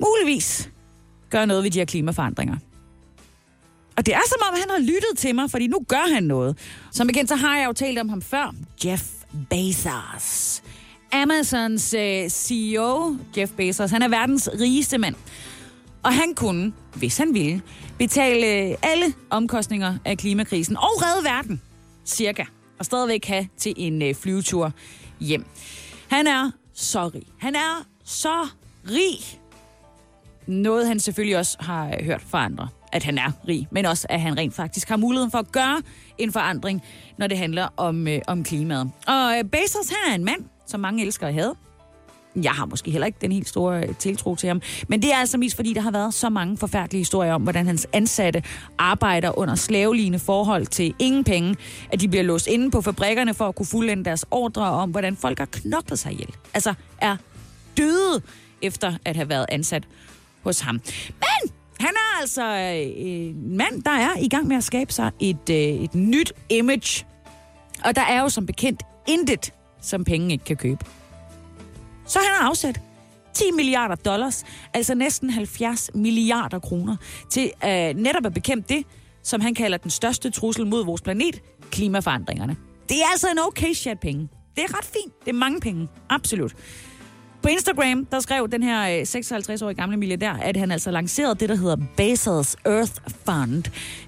muligvis 0.00 0.70
gøre 1.30 1.46
noget 1.46 1.64
ved 1.64 1.70
de 1.70 1.78
her 1.78 1.84
klimaforandringer. 1.86 2.56
Og 3.96 4.06
det 4.06 4.14
er 4.14 4.20
som 4.28 4.38
om, 4.48 4.54
han 4.60 4.70
har 4.70 4.78
lyttet 4.78 5.18
til 5.18 5.34
mig, 5.34 5.50
fordi 5.50 5.66
nu 5.66 5.78
gør 5.88 6.14
han 6.14 6.22
noget. 6.22 6.58
Som 6.92 7.06
bekendt, 7.06 7.28
så 7.28 7.36
har 7.36 7.58
jeg 7.58 7.66
jo 7.66 7.72
talt 7.72 7.98
om 7.98 8.08
ham 8.08 8.22
før. 8.22 8.54
Jeff 8.84 9.04
Bezos. 9.50 10.62
Amazons 11.12 11.94
øh, 11.94 12.28
CEO, 12.28 13.16
Jeff 13.36 13.52
Bezos, 13.52 13.90
han 13.90 14.02
er 14.02 14.08
verdens 14.08 14.48
rigeste 14.60 14.98
mand. 14.98 15.14
Og 16.02 16.14
han 16.14 16.34
kunne, 16.34 16.72
hvis 16.94 17.18
han 17.18 17.34
ville, 17.34 17.62
betale 17.98 18.46
øh, 18.46 18.76
alle 18.82 19.14
omkostninger 19.30 19.98
af 20.04 20.18
klimakrisen 20.18 20.76
og 20.76 21.02
redde 21.02 21.24
verden, 21.24 21.62
cirka. 22.04 22.44
Og 22.78 22.84
stadigvæk 22.84 23.24
have 23.24 23.48
til 23.56 23.74
en 23.76 24.02
øh, 24.02 24.14
flyvetur 24.14 24.72
hjem. 25.20 25.44
Han 26.08 26.26
er 26.26 26.50
så 26.74 27.08
rig. 27.14 27.26
Han 27.38 27.54
er 27.54 27.86
så 28.04 28.48
rig. 28.90 29.40
Noget 30.46 30.86
han 30.86 31.00
selvfølgelig 31.00 31.38
også 31.38 31.56
har 31.60 31.86
øh, 31.86 32.04
hørt 32.04 32.22
fra 32.28 32.44
andre, 32.44 32.68
at 32.92 33.04
han 33.04 33.18
er 33.18 33.32
rig, 33.48 33.68
men 33.70 33.86
også 33.86 34.06
at 34.10 34.20
han 34.20 34.38
rent 34.38 34.54
faktisk 34.54 34.88
har 34.88 34.96
muligheden 34.96 35.30
for 35.30 35.38
at 35.38 35.52
gøre 35.52 35.82
en 36.18 36.32
forandring, 36.32 36.82
når 37.18 37.26
det 37.26 37.38
handler 37.38 37.68
om, 37.76 38.08
øh, 38.08 38.18
om 38.26 38.44
klimaet. 38.44 38.90
Og 39.06 39.34
øh, 39.38 39.44
Bezos, 39.44 39.88
han 39.88 40.12
er 40.12 40.14
en 40.14 40.24
mand, 40.24 40.44
som 40.66 40.80
mange 40.80 41.04
elsker 41.04 41.26
at 41.26 41.34
have. 41.34 41.54
Jeg 42.42 42.52
har 42.52 42.66
måske 42.66 42.90
heller 42.90 43.06
ikke 43.06 43.18
den 43.20 43.32
helt 43.32 43.48
store 43.48 43.82
øh, 43.82 43.94
tiltro 43.94 44.34
til 44.36 44.46
ham. 44.46 44.62
Men 44.88 45.02
det 45.02 45.12
er 45.12 45.16
altså 45.16 45.38
mest 45.38 45.56
fordi, 45.56 45.72
der 45.72 45.80
har 45.80 45.90
været 45.90 46.14
så 46.14 46.28
mange 46.28 46.56
forfærdelige 46.56 47.00
historier 47.00 47.34
om, 47.34 47.42
hvordan 47.42 47.66
hans 47.66 47.86
ansatte 47.92 48.42
arbejder 48.78 49.38
under 49.38 49.54
slavelignende 49.54 50.18
forhold 50.18 50.66
til 50.66 50.94
ingen 50.98 51.24
penge. 51.24 51.56
At 51.92 52.00
de 52.00 52.08
bliver 52.08 52.22
låst 52.22 52.46
inde 52.46 52.70
på 52.70 52.80
fabrikkerne 52.80 53.34
for 53.34 53.48
at 53.48 53.54
kunne 53.54 53.66
fuldende 53.66 54.04
deres 54.04 54.24
ordre 54.30 54.62
om, 54.62 54.90
hvordan 54.90 55.16
folk 55.16 55.38
har 55.38 55.46
knoklet 55.46 55.98
sig 55.98 56.12
ihjel. 56.12 56.34
Altså 56.54 56.74
er 56.98 57.16
døde 57.76 58.22
efter 58.62 58.92
at 59.04 59.16
have 59.16 59.28
været 59.28 59.46
ansat 59.48 59.84
hos 60.42 60.60
ham. 60.60 60.80
Men 61.08 61.52
han 61.80 61.90
er 61.94 62.20
altså 62.20 62.42
øh, 62.44 63.06
en 63.06 63.56
mand, 63.56 63.82
der 63.82 63.90
er 63.90 64.18
i 64.18 64.28
gang 64.28 64.46
med 64.46 64.56
at 64.56 64.64
skabe 64.64 64.92
sig 64.92 65.10
et, 65.20 65.50
øh, 65.50 65.56
et 65.56 65.94
nyt 65.94 66.32
image. 66.48 67.06
Og 67.84 67.96
der 67.96 68.02
er 68.02 68.20
jo 68.20 68.28
som 68.28 68.46
bekendt 68.46 68.82
intet, 69.08 69.52
som 69.80 70.04
penge 70.04 70.32
ikke 70.32 70.44
kan 70.44 70.56
købe. 70.56 70.84
Så 72.06 72.18
han 72.18 72.28
har 72.40 72.48
afsat 72.48 72.80
10 73.34 73.44
milliarder 73.54 73.94
dollars, 73.94 74.44
altså 74.74 74.94
næsten 74.94 75.30
70 75.30 75.90
milliarder 75.94 76.58
kroner, 76.58 76.96
til 77.30 77.52
øh, 77.64 77.94
netop 77.94 78.26
at 78.26 78.34
bekæmpe 78.34 78.74
det, 78.74 78.84
som 79.22 79.40
han 79.40 79.54
kalder 79.54 79.78
den 79.78 79.90
største 79.90 80.30
trussel 80.30 80.66
mod 80.66 80.84
vores 80.84 81.02
planet, 81.02 81.42
klimaforandringerne. 81.70 82.56
Det 82.88 82.96
er 82.96 83.10
altså 83.12 83.28
en 83.30 83.38
okay 83.38 83.74
chat 83.74 84.00
penge. 84.00 84.28
Det 84.56 84.64
er 84.64 84.78
ret 84.78 84.84
fint. 84.84 85.12
Det 85.24 85.28
er 85.28 85.32
mange 85.32 85.60
penge. 85.60 85.88
Absolut. 86.08 86.54
På 87.42 87.48
Instagram, 87.48 88.06
der 88.06 88.20
skrev 88.20 88.48
den 88.48 88.62
her 88.62 88.98
øh, 88.98 89.02
56-årige 89.02 89.74
gamle 89.74 89.96
milliardær, 89.96 90.32
at 90.32 90.56
han 90.56 90.70
altså 90.70 90.90
lancerede 90.90 91.34
det, 91.34 91.48
der 91.48 91.54
hedder 91.54 91.76
Bezos 91.96 92.56
Earth 92.64 92.92
Fund. 93.24 93.64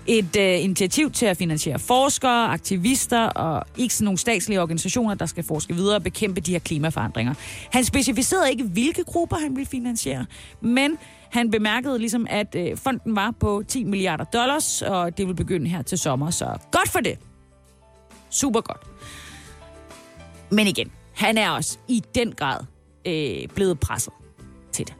Et 0.06 0.36
øh, 0.36 0.64
initiativ 0.64 1.10
til 1.10 1.26
at 1.26 1.36
finansiere 1.36 1.78
forskere, 1.78 2.46
aktivister 2.48 3.20
og 3.20 3.64
ikke 3.76 3.94
sådan 3.94 4.04
nogle 4.04 4.18
statslige 4.18 4.62
organisationer, 4.62 5.14
der 5.14 5.26
skal 5.26 5.44
forske 5.44 5.74
videre 5.74 5.96
og 5.96 6.02
bekæmpe 6.02 6.40
de 6.40 6.52
her 6.52 6.58
klimaforandringer. 6.58 7.34
Han 7.72 7.84
specificerede 7.84 8.50
ikke, 8.50 8.64
hvilke 8.64 9.04
grupper 9.04 9.36
han 9.36 9.56
ville 9.56 9.66
finansiere, 9.66 10.26
men 10.60 10.98
han 11.30 11.50
bemærkede 11.50 11.98
ligesom, 11.98 12.26
at 12.30 12.54
øh, 12.54 12.76
fonden 12.76 13.16
var 13.16 13.34
på 13.40 13.62
10 13.68 13.84
milliarder 13.84 14.24
dollars, 14.24 14.82
og 14.82 15.18
det 15.18 15.26
vil 15.26 15.34
begynde 15.34 15.68
her 15.68 15.82
til 15.82 15.98
sommer, 15.98 16.30
så 16.30 16.46
godt 16.70 16.88
for 16.88 17.00
det. 17.00 17.18
Super 18.30 18.60
godt. 18.60 18.80
Men 20.50 20.66
igen, 20.66 20.90
han 21.14 21.38
er 21.38 21.50
også 21.50 21.78
i 21.88 22.02
den 22.14 22.32
grad 22.32 22.60
øh, 23.08 23.48
blevet 23.48 23.80
presset 23.80 24.12
til 24.72 24.86
det. 24.86 24.94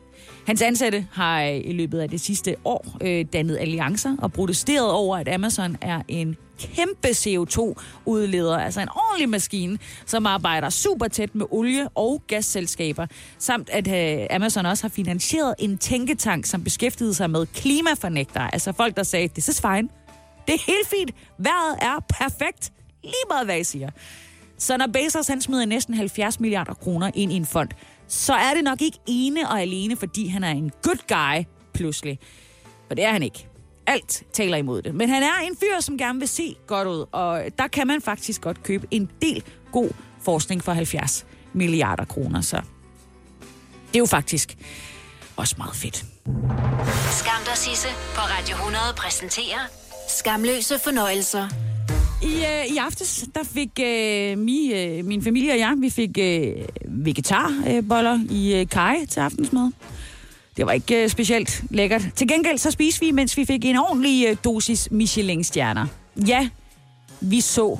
Hans 0.47 0.63
ansatte 0.63 1.07
har 1.13 1.43
i 1.43 1.73
løbet 1.73 2.01
af 2.01 2.09
det 2.09 2.21
sidste 2.21 2.57
år 2.65 2.97
øh, 3.01 3.25
dannet 3.33 3.57
alliancer 3.57 4.17
og 4.19 4.33
protesteret 4.33 4.91
over, 4.91 5.17
at 5.17 5.29
Amazon 5.29 5.77
er 5.81 6.03
en 6.09 6.37
kæmpe 6.59 7.09
CO2-udleder, 7.09 8.59
altså 8.59 8.81
en 8.81 8.89
ordentlig 8.89 9.29
maskine, 9.29 9.79
som 10.07 10.27
arbejder 10.27 10.71
super 10.71 11.09
tæt 11.09 11.35
med 11.35 11.47
olie- 11.51 11.89
og 11.89 12.23
gasselskaber, 12.27 13.07
samt 13.39 13.71
at 13.71 13.89
øh, 13.89 14.27
Amazon 14.31 14.67
også 14.67 14.85
har 14.85 14.89
finansieret 14.89 15.55
en 15.59 15.79
tænketank, 15.79 16.47
som 16.47 16.65
beskæftigede 16.65 17.15
sig 17.15 17.31
med 17.31 17.47
klimafornægtere, 17.47 18.55
altså 18.55 18.73
folk, 18.73 18.97
der 18.97 19.03
sagde, 19.03 19.29
det 19.29 19.49
is 19.49 19.61
fine, 19.61 19.89
det 20.47 20.55
er 20.55 20.67
helt 20.67 20.89
fint, 20.89 21.11
vejret 21.39 21.77
er 21.81 22.05
perfekt, 22.21 22.73
lige 23.03 23.15
meget 23.31 23.47
hvad 23.47 23.59
I 23.59 23.65
siger. 23.65 23.91
Så 24.59 24.77
når 24.77 24.87
Bezos 24.87 25.29
han 25.29 25.41
smider 25.41 25.67
næsten 25.67 25.95
70 25.95 26.41
milliarder 26.41 26.75
kroner 26.75 27.11
ind 27.15 27.33
i 27.33 27.37
en 27.37 27.47
fond, 27.47 27.69
så 28.09 28.35
er 28.35 28.55
det 28.55 28.65
nok 28.65 28.83
ikke 28.83 28.99
ene 29.07 29.49
og 29.49 29.61
alene, 29.61 29.97
fordi 29.97 30.27
han 30.27 30.45
er 30.45 30.51
en 30.51 30.73
good 30.83 31.09
guy 31.09 31.45
pludselig. 31.75 32.19
For 32.87 32.95
det 32.95 33.05
er 33.05 33.13
han 33.13 33.23
ikke. 33.23 33.49
Alt 33.87 34.23
taler 34.33 34.57
imod 34.57 34.83
det. 34.83 34.95
Men 34.95 35.09
han 35.09 35.23
er 35.23 35.39
en 35.45 35.57
fyr, 35.57 35.81
som 35.81 35.99
gerne 35.99 36.19
vil 36.19 36.29
se 36.29 36.57
godt 36.67 36.89
ud, 36.89 37.05
og 37.13 37.43
der 37.59 37.69
kan 37.69 37.87
man 37.87 38.03
faktisk 38.03 38.41
godt 38.41 38.63
købe 38.63 38.87
en 38.91 39.11
del 39.23 39.43
god 39.73 39.91
forskning 40.23 40.65
for 40.65 40.73
70 40.73 41.27
milliarder 41.53 42.05
kroner. 42.05 42.41
Så 42.41 42.57
det 43.87 43.95
er 43.95 43.99
jo 43.99 44.07
faktisk 44.07 44.57
også 45.37 45.55
meget 45.59 45.77
fedt. 45.77 46.05
Skam 47.11 47.43
dig, 47.45 47.57
Sisse, 47.57 47.89
på 47.89 48.21
Radio 48.21 48.55
100 48.55 48.85
præsenterer 48.97 49.61
Skamløse 50.09 50.79
fornøjelser. 50.79 51.68
I, 52.23 52.27
øh, 52.27 52.75
I 52.75 52.77
aftes, 52.77 53.25
der 53.35 53.41
fik 53.45 53.71
øh, 53.81 54.39
mi, 54.39 54.73
øh, 54.73 55.05
min 55.05 55.23
familie 55.23 55.53
og 55.53 55.59
jeg, 55.59 55.75
vi 55.79 55.91
fik 55.91 56.19
øh, 56.19 56.53
vegetarboller 56.89 58.15
øh, 58.15 58.37
i 58.37 58.55
øh, 58.55 58.69
kaj 58.69 58.97
til 59.09 59.21
aftensmad. 59.21 59.71
Det 60.57 60.67
var 60.67 60.73
ikke 60.73 61.03
øh, 61.03 61.09
specielt 61.09 61.63
lækkert. 61.71 62.03
Til 62.17 62.29
gengæld 62.29 62.59
så 62.59 62.71
spiste 62.71 63.01
vi, 63.01 63.11
mens 63.11 63.37
vi 63.37 63.45
fik 63.45 63.65
en 63.65 63.77
ordentlig 63.77 64.27
øh, 64.29 64.37
dosis 64.45 64.89
Michelin-stjerner. 64.91 65.87
Ja, 66.27 66.49
vi 67.21 67.41
så 67.41 67.79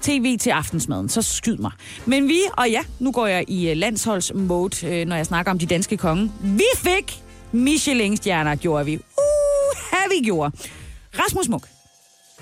tv 0.00 0.38
til 0.38 0.50
aftensmaden, 0.50 1.08
så 1.08 1.22
skyd 1.22 1.56
mig. 1.56 1.72
Men 2.06 2.28
vi, 2.28 2.40
og 2.52 2.70
ja, 2.70 2.80
nu 2.98 3.12
går 3.12 3.26
jeg 3.26 3.44
i 3.48 3.70
øh, 3.70 3.76
landsholdsmode, 3.76 4.86
øh, 4.86 5.06
når 5.06 5.16
jeg 5.16 5.26
snakker 5.26 5.52
om 5.52 5.58
de 5.58 5.66
danske 5.66 5.96
konge. 5.96 6.32
Vi 6.42 6.66
fik 6.76 7.22
Michelin-stjerner, 7.52 8.54
gjorde 8.54 8.84
vi. 8.84 8.96
Uh, 8.96 10.10
vi 10.10 10.24
gjorde. 10.24 10.56
Rasmus 11.18 11.48
Munk, 11.48 11.64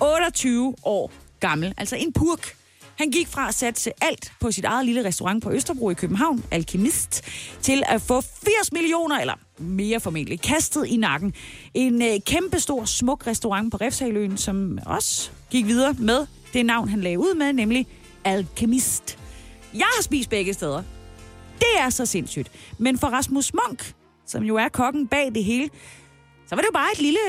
28 0.01 0.75
år 0.83 1.11
gammel, 1.39 1.73
altså 1.77 1.95
en 1.95 2.13
purk. 2.13 2.55
Han 2.97 3.11
gik 3.11 3.27
fra 3.27 3.47
at 3.47 3.55
satse 3.55 3.91
alt 4.01 4.31
på 4.39 4.51
sit 4.51 4.65
eget 4.65 4.85
lille 4.85 5.03
restaurant 5.03 5.43
på 5.43 5.51
Østerbro 5.51 5.89
i 5.89 5.93
København, 5.93 6.43
Alkemist, 6.51 7.21
til 7.61 7.83
at 7.85 8.01
få 8.01 8.21
80 8.21 8.71
millioner, 8.73 9.19
eller 9.19 9.33
mere 9.57 9.99
formentlig, 9.99 10.41
kastet 10.41 10.87
i 10.87 10.97
nakken. 10.97 11.33
En 11.73 12.01
øh, 12.01 12.19
kæmpestor, 12.25 12.85
smuk 12.85 13.27
restaurant 13.27 13.71
på 13.71 13.77
Refshaløen, 13.77 14.37
som 14.37 14.79
også 14.85 15.29
gik 15.49 15.65
videre 15.65 15.93
med 15.93 16.27
det 16.53 16.65
navn, 16.65 16.89
han 16.89 17.01
lagde 17.01 17.19
ud 17.19 17.35
med, 17.35 17.53
nemlig 17.53 17.87
Alkemist. 18.23 19.17
Jeg 19.73 19.87
har 19.95 20.03
spist 20.03 20.29
begge 20.29 20.53
steder. 20.53 20.83
Det 21.59 21.79
er 21.79 21.89
så 21.89 22.05
sindssygt. 22.05 22.51
Men 22.77 22.99
for 22.99 23.07
Rasmus 23.07 23.53
Munk, 23.53 23.93
som 24.25 24.43
jo 24.43 24.55
er 24.55 24.67
kokken 24.67 25.07
bag 25.07 25.31
det 25.35 25.43
hele, 25.43 25.69
så 26.47 26.55
var 26.55 26.61
det 26.61 26.67
jo 26.67 26.73
bare 26.73 26.91
et 26.93 27.01
lille 27.01 27.19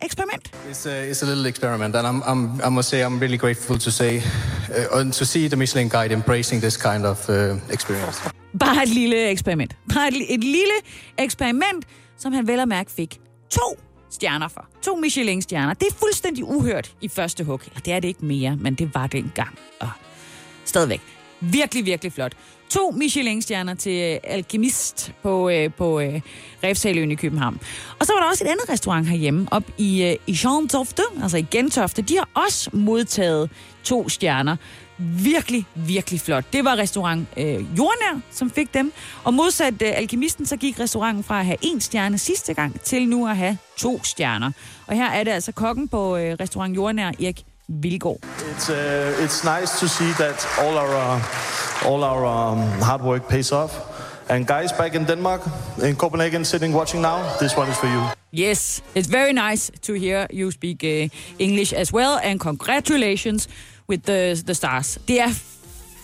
eksperiment. 0.00 0.50
It's 0.70 0.86
a, 0.86 1.10
it's 1.10 1.22
a 1.22 1.26
little 1.26 1.46
experiment, 1.46 1.96
and 1.96 2.06
I'm, 2.06 2.22
I'm, 2.22 2.60
I 2.66 2.68
must 2.68 2.88
say 2.88 3.00
I'm 3.00 3.18
really 3.18 3.38
grateful 3.38 3.78
to 3.78 3.90
say 3.90 4.16
uh, 4.16 5.00
and 5.00 5.12
to 5.12 5.24
see 5.24 5.48
the 5.48 5.56
Michelin 5.56 5.88
Guide 5.88 6.12
embracing 6.12 6.60
this 6.62 6.76
kind 6.76 7.06
of 7.06 7.28
uh, 7.28 7.34
experience. 7.70 8.20
Bare 8.58 8.82
et 8.82 8.88
lille 8.88 9.30
eksperiment. 9.30 9.76
Bare 9.94 10.08
et, 10.08 10.34
et 10.34 10.44
lille 10.44 10.74
eksperiment, 11.18 11.84
som 12.16 12.32
han 12.32 12.46
vel 12.46 12.60
og 12.60 12.68
mærke 12.68 12.90
fik 12.90 13.20
to 13.50 13.78
stjerner 14.10 14.48
for. 14.48 14.68
To 14.82 14.96
Michelin-stjerner. 14.96 15.74
Det 15.74 15.88
er 15.88 15.94
fuldstændig 15.94 16.44
uhørt 16.44 16.92
i 17.00 17.08
første 17.08 17.44
hug. 17.44 17.60
Eller 17.66 17.80
det 17.80 17.92
er 17.92 18.00
det 18.00 18.08
ikke 18.08 18.24
mere, 18.24 18.56
men 18.56 18.74
det 18.74 18.94
var 18.94 19.06
det 19.06 19.18
engang. 19.18 19.58
Og 19.80 19.90
stadigvæk. 20.64 21.02
Virkelig, 21.40 21.84
virkelig 21.84 22.12
flot. 22.12 22.32
To 22.70 22.90
Michelin-stjerner 22.90 23.74
til 23.74 24.12
øh, 24.12 24.18
Alkemist 24.24 25.12
på, 25.22 25.48
øh, 25.48 25.72
på 25.72 26.00
øh, 26.00 26.20
Refsaløen 26.64 27.10
i 27.10 27.14
København. 27.14 27.60
Og 27.98 28.06
så 28.06 28.12
var 28.12 28.20
der 28.20 28.30
også 28.30 28.44
et 28.44 28.48
andet 28.48 28.68
restaurant 28.68 29.08
herhjemme, 29.08 29.46
op 29.50 29.64
i, 29.78 30.02
øh, 30.02 30.16
i 30.26 30.32
Gentofte, 30.32 31.02
altså 31.22 31.36
i 31.36 31.46
Gentofte. 31.50 32.02
De 32.02 32.16
har 32.16 32.28
også 32.34 32.70
modtaget 32.72 33.50
to 33.84 34.08
stjerner. 34.08 34.56
Virkelig, 34.98 35.64
virkelig 35.74 36.20
flot. 36.20 36.44
Det 36.52 36.64
var 36.64 36.76
restaurant 36.76 37.28
øh, 37.36 37.54
Jordnær, 37.78 38.20
som 38.30 38.50
fik 38.50 38.74
dem. 38.74 38.92
Og 39.24 39.34
modsat 39.34 39.82
øh, 39.82 39.88
Alkemisten, 39.94 40.46
så 40.46 40.56
gik 40.56 40.80
restauranten 40.80 41.24
fra 41.24 41.38
at 41.40 41.46
have 41.46 41.58
en 41.62 41.80
stjerne 41.80 42.18
sidste 42.18 42.54
gang, 42.54 42.80
til 42.80 43.08
nu 43.08 43.28
at 43.28 43.36
have 43.36 43.58
to 43.78 44.04
stjerner. 44.04 44.50
Og 44.86 44.96
her 44.96 45.10
er 45.10 45.24
det 45.24 45.30
altså 45.30 45.52
kokken 45.52 45.88
på 45.88 46.16
øh, 46.16 46.36
restaurant 46.40 46.76
Jordnær, 46.76 47.08
Erik 47.08 47.44
Vilgaard. 47.68 48.18
It's 48.50 48.68
uh, 48.68 49.24
it's 49.24 49.44
nice 49.44 49.80
to 49.80 49.88
see 49.88 50.12
that 50.12 50.46
all 50.60 50.78
our 50.78 50.94
uh, 50.94 51.88
all 51.90 52.04
our 52.04 52.24
um, 52.24 52.80
hard 52.80 53.02
work 53.02 53.28
pays 53.28 53.52
off. 53.52 53.72
And 54.28 54.46
guys 54.46 54.72
back 54.72 54.94
in 54.94 55.04
Denmark, 55.04 55.40
in 55.82 55.96
Copenhagen, 55.96 56.44
sitting 56.44 56.74
watching 56.74 57.02
now, 57.02 57.22
this 57.38 57.56
one 57.56 57.70
is 57.70 57.76
for 57.76 57.86
you. 57.86 58.02
Yes, 58.32 58.82
it's 58.94 59.08
very 59.08 59.32
nice 59.32 59.70
to 59.82 59.92
hear 59.94 60.26
you 60.32 60.50
speak 60.50 60.82
uh, 60.84 61.08
English 61.38 61.72
as 61.72 61.92
well, 61.92 62.18
and 62.22 62.40
congratulations 62.40 63.48
with 63.88 64.02
the, 64.02 64.42
the 64.46 64.54
stars. 64.54 64.98
Det 65.08 65.20
er 65.20 65.28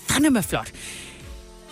fandeme 0.08 0.42
flot. 0.42 0.72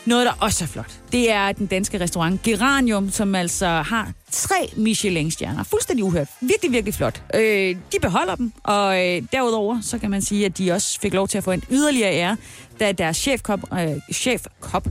Noget, 0.07 0.27
der 0.27 0.33
også 0.41 0.65
er 0.65 0.69
flot, 0.69 0.93
det 1.13 1.31
er 1.31 1.53
den 1.53 1.67
danske 1.67 2.01
restaurant 2.01 2.43
Geranium, 2.43 3.11
som 3.11 3.35
altså 3.35 3.67
har 3.67 4.13
tre 4.33 4.71
Michelin-stjerner. 4.77 5.63
Fuldstændig 5.65 6.05
uhørt. 6.05 6.29
Virkelig, 6.41 6.73
virkelig 6.73 6.95
flot. 6.95 7.23
Øh, 7.35 7.77
de 7.93 8.01
beholder 8.03 8.35
dem, 8.35 8.53
og 8.63 9.07
øh, 9.07 9.23
derudover 9.33 9.81
så 9.83 9.99
kan 9.99 10.11
man 10.11 10.23
sige, 10.23 10.47
at 10.47 10.59
de 10.59 10.73
også 10.73 11.01
fik 11.01 11.15
lov 11.15 11.29
til 11.29 11.39
at 11.39 11.45
få 11.45 11.51
en 11.51 11.63
yderligere 11.71 12.13
ære, 12.13 12.37
da 12.81 12.93
deres 12.93 13.17
chefkop, 13.17 13.61
øh, 13.73 13.89
chefkop 14.13 14.89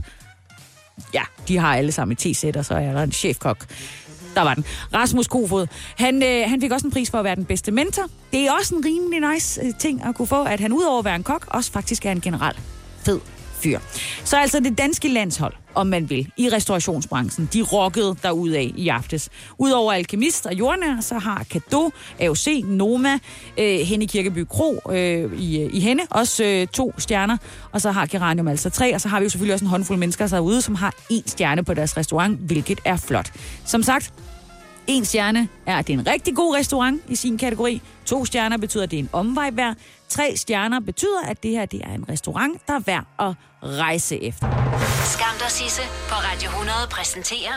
ja, 1.14 1.22
de 1.48 1.58
har 1.58 1.76
alle 1.76 1.92
sammen 1.92 2.12
et 2.12 2.18
t-sæt, 2.18 2.56
og 2.56 2.64
så 2.64 2.74
er 2.74 2.92
der 2.92 3.02
en 3.02 3.12
chefkok. 3.12 3.66
Der 4.34 4.42
var 4.42 4.54
den. 4.54 4.64
Rasmus 4.94 5.28
Kofod. 5.28 5.66
Han, 5.96 6.22
øh, 6.22 6.50
han 6.50 6.60
fik 6.60 6.72
også 6.72 6.86
en 6.86 6.92
pris 6.92 7.10
for 7.10 7.18
at 7.18 7.24
være 7.24 7.36
den 7.36 7.44
bedste 7.44 7.72
mentor. 7.72 8.02
Det 8.32 8.46
er 8.46 8.52
også 8.52 8.74
en 8.74 8.84
rimelig 8.84 9.32
nice 9.32 9.60
øh, 9.64 9.74
ting 9.78 10.04
at 10.04 10.14
kunne 10.14 10.28
få, 10.28 10.44
at 10.44 10.60
han 10.60 10.72
udover 10.72 10.98
at 10.98 11.04
være 11.04 11.16
en 11.16 11.22
kok, 11.22 11.46
også 11.48 11.72
faktisk 11.72 12.06
er 12.06 12.12
en 12.12 12.20
general 12.20 12.54
fed 13.04 13.20
fyr. 13.62 13.78
Så 14.24 14.36
altså 14.36 14.60
det 14.60 14.78
danske 14.78 15.08
landshold, 15.08 15.54
om 15.74 15.86
man 15.86 16.10
vil, 16.10 16.32
i 16.36 16.48
restaurationsbranchen, 16.48 17.48
de 17.52 17.62
rockede 17.62 18.16
derudad 18.22 18.62
i 18.76 18.88
aftes. 18.88 19.28
Udover 19.58 19.92
Alkemist 19.92 20.46
og 20.46 20.54
Jordnær, 20.54 21.00
så 21.00 21.18
har 21.18 21.44
Kado, 21.50 21.90
AOC, 22.20 22.64
Noma, 22.64 23.18
øh, 23.58 23.78
Henne 23.78 24.06
Kirkeby 24.06 24.44
Kro 24.44 24.80
øh, 24.90 25.40
i, 25.40 25.60
øh, 25.60 25.74
i 25.74 25.80
Henne, 25.80 26.02
også 26.10 26.44
øh, 26.44 26.66
to 26.66 26.94
stjerner, 26.98 27.36
og 27.72 27.80
så 27.80 27.90
har 27.90 28.06
Geranium 28.06 28.48
altså 28.48 28.70
tre, 28.70 28.94
og 28.94 29.00
så 29.00 29.08
har 29.08 29.20
vi 29.20 29.24
jo 29.24 29.30
selvfølgelig 29.30 29.54
også 29.54 29.64
en 29.64 29.70
håndfuld 29.70 29.98
mennesker 29.98 30.26
derude, 30.26 30.62
som 30.62 30.74
har 30.74 30.94
en 31.10 31.22
stjerne 31.26 31.64
på 31.64 31.74
deres 31.74 31.96
restaurant, 31.96 32.38
hvilket 32.40 32.80
er 32.84 32.96
flot. 32.96 33.32
Som 33.64 33.82
sagt, 33.82 34.12
en 34.86 35.04
stjerne 35.04 35.48
er, 35.66 35.76
at 35.76 35.86
det 35.86 35.94
er 35.94 35.98
en 35.98 36.06
rigtig 36.06 36.36
god 36.36 36.56
restaurant 36.56 37.02
i 37.08 37.16
sin 37.16 37.38
kategori. 37.38 37.82
To 38.04 38.24
stjerner 38.24 38.56
betyder, 38.56 38.82
at 38.82 38.90
det 38.90 38.98
er 38.98 39.02
en 39.02 39.08
omvej 39.12 39.50
værd. 39.52 39.76
Tre 40.10 40.36
stjerner 40.36 40.80
betyder, 40.80 41.22
at 41.26 41.42
det 41.42 41.50
her 41.50 41.66
det 41.66 41.80
er 41.84 41.94
en 41.94 42.08
restaurant, 42.08 42.66
der 42.66 42.74
er 42.74 42.80
værd 42.80 43.04
at 43.18 43.34
rejse 43.62 44.22
efter. 44.22 44.46
Skam 45.04 45.38
dig, 45.38 45.50
Sisse, 45.50 45.82
på 46.08 46.14
Radio 46.14 46.48
100 46.48 46.76
præsenterer 46.90 47.52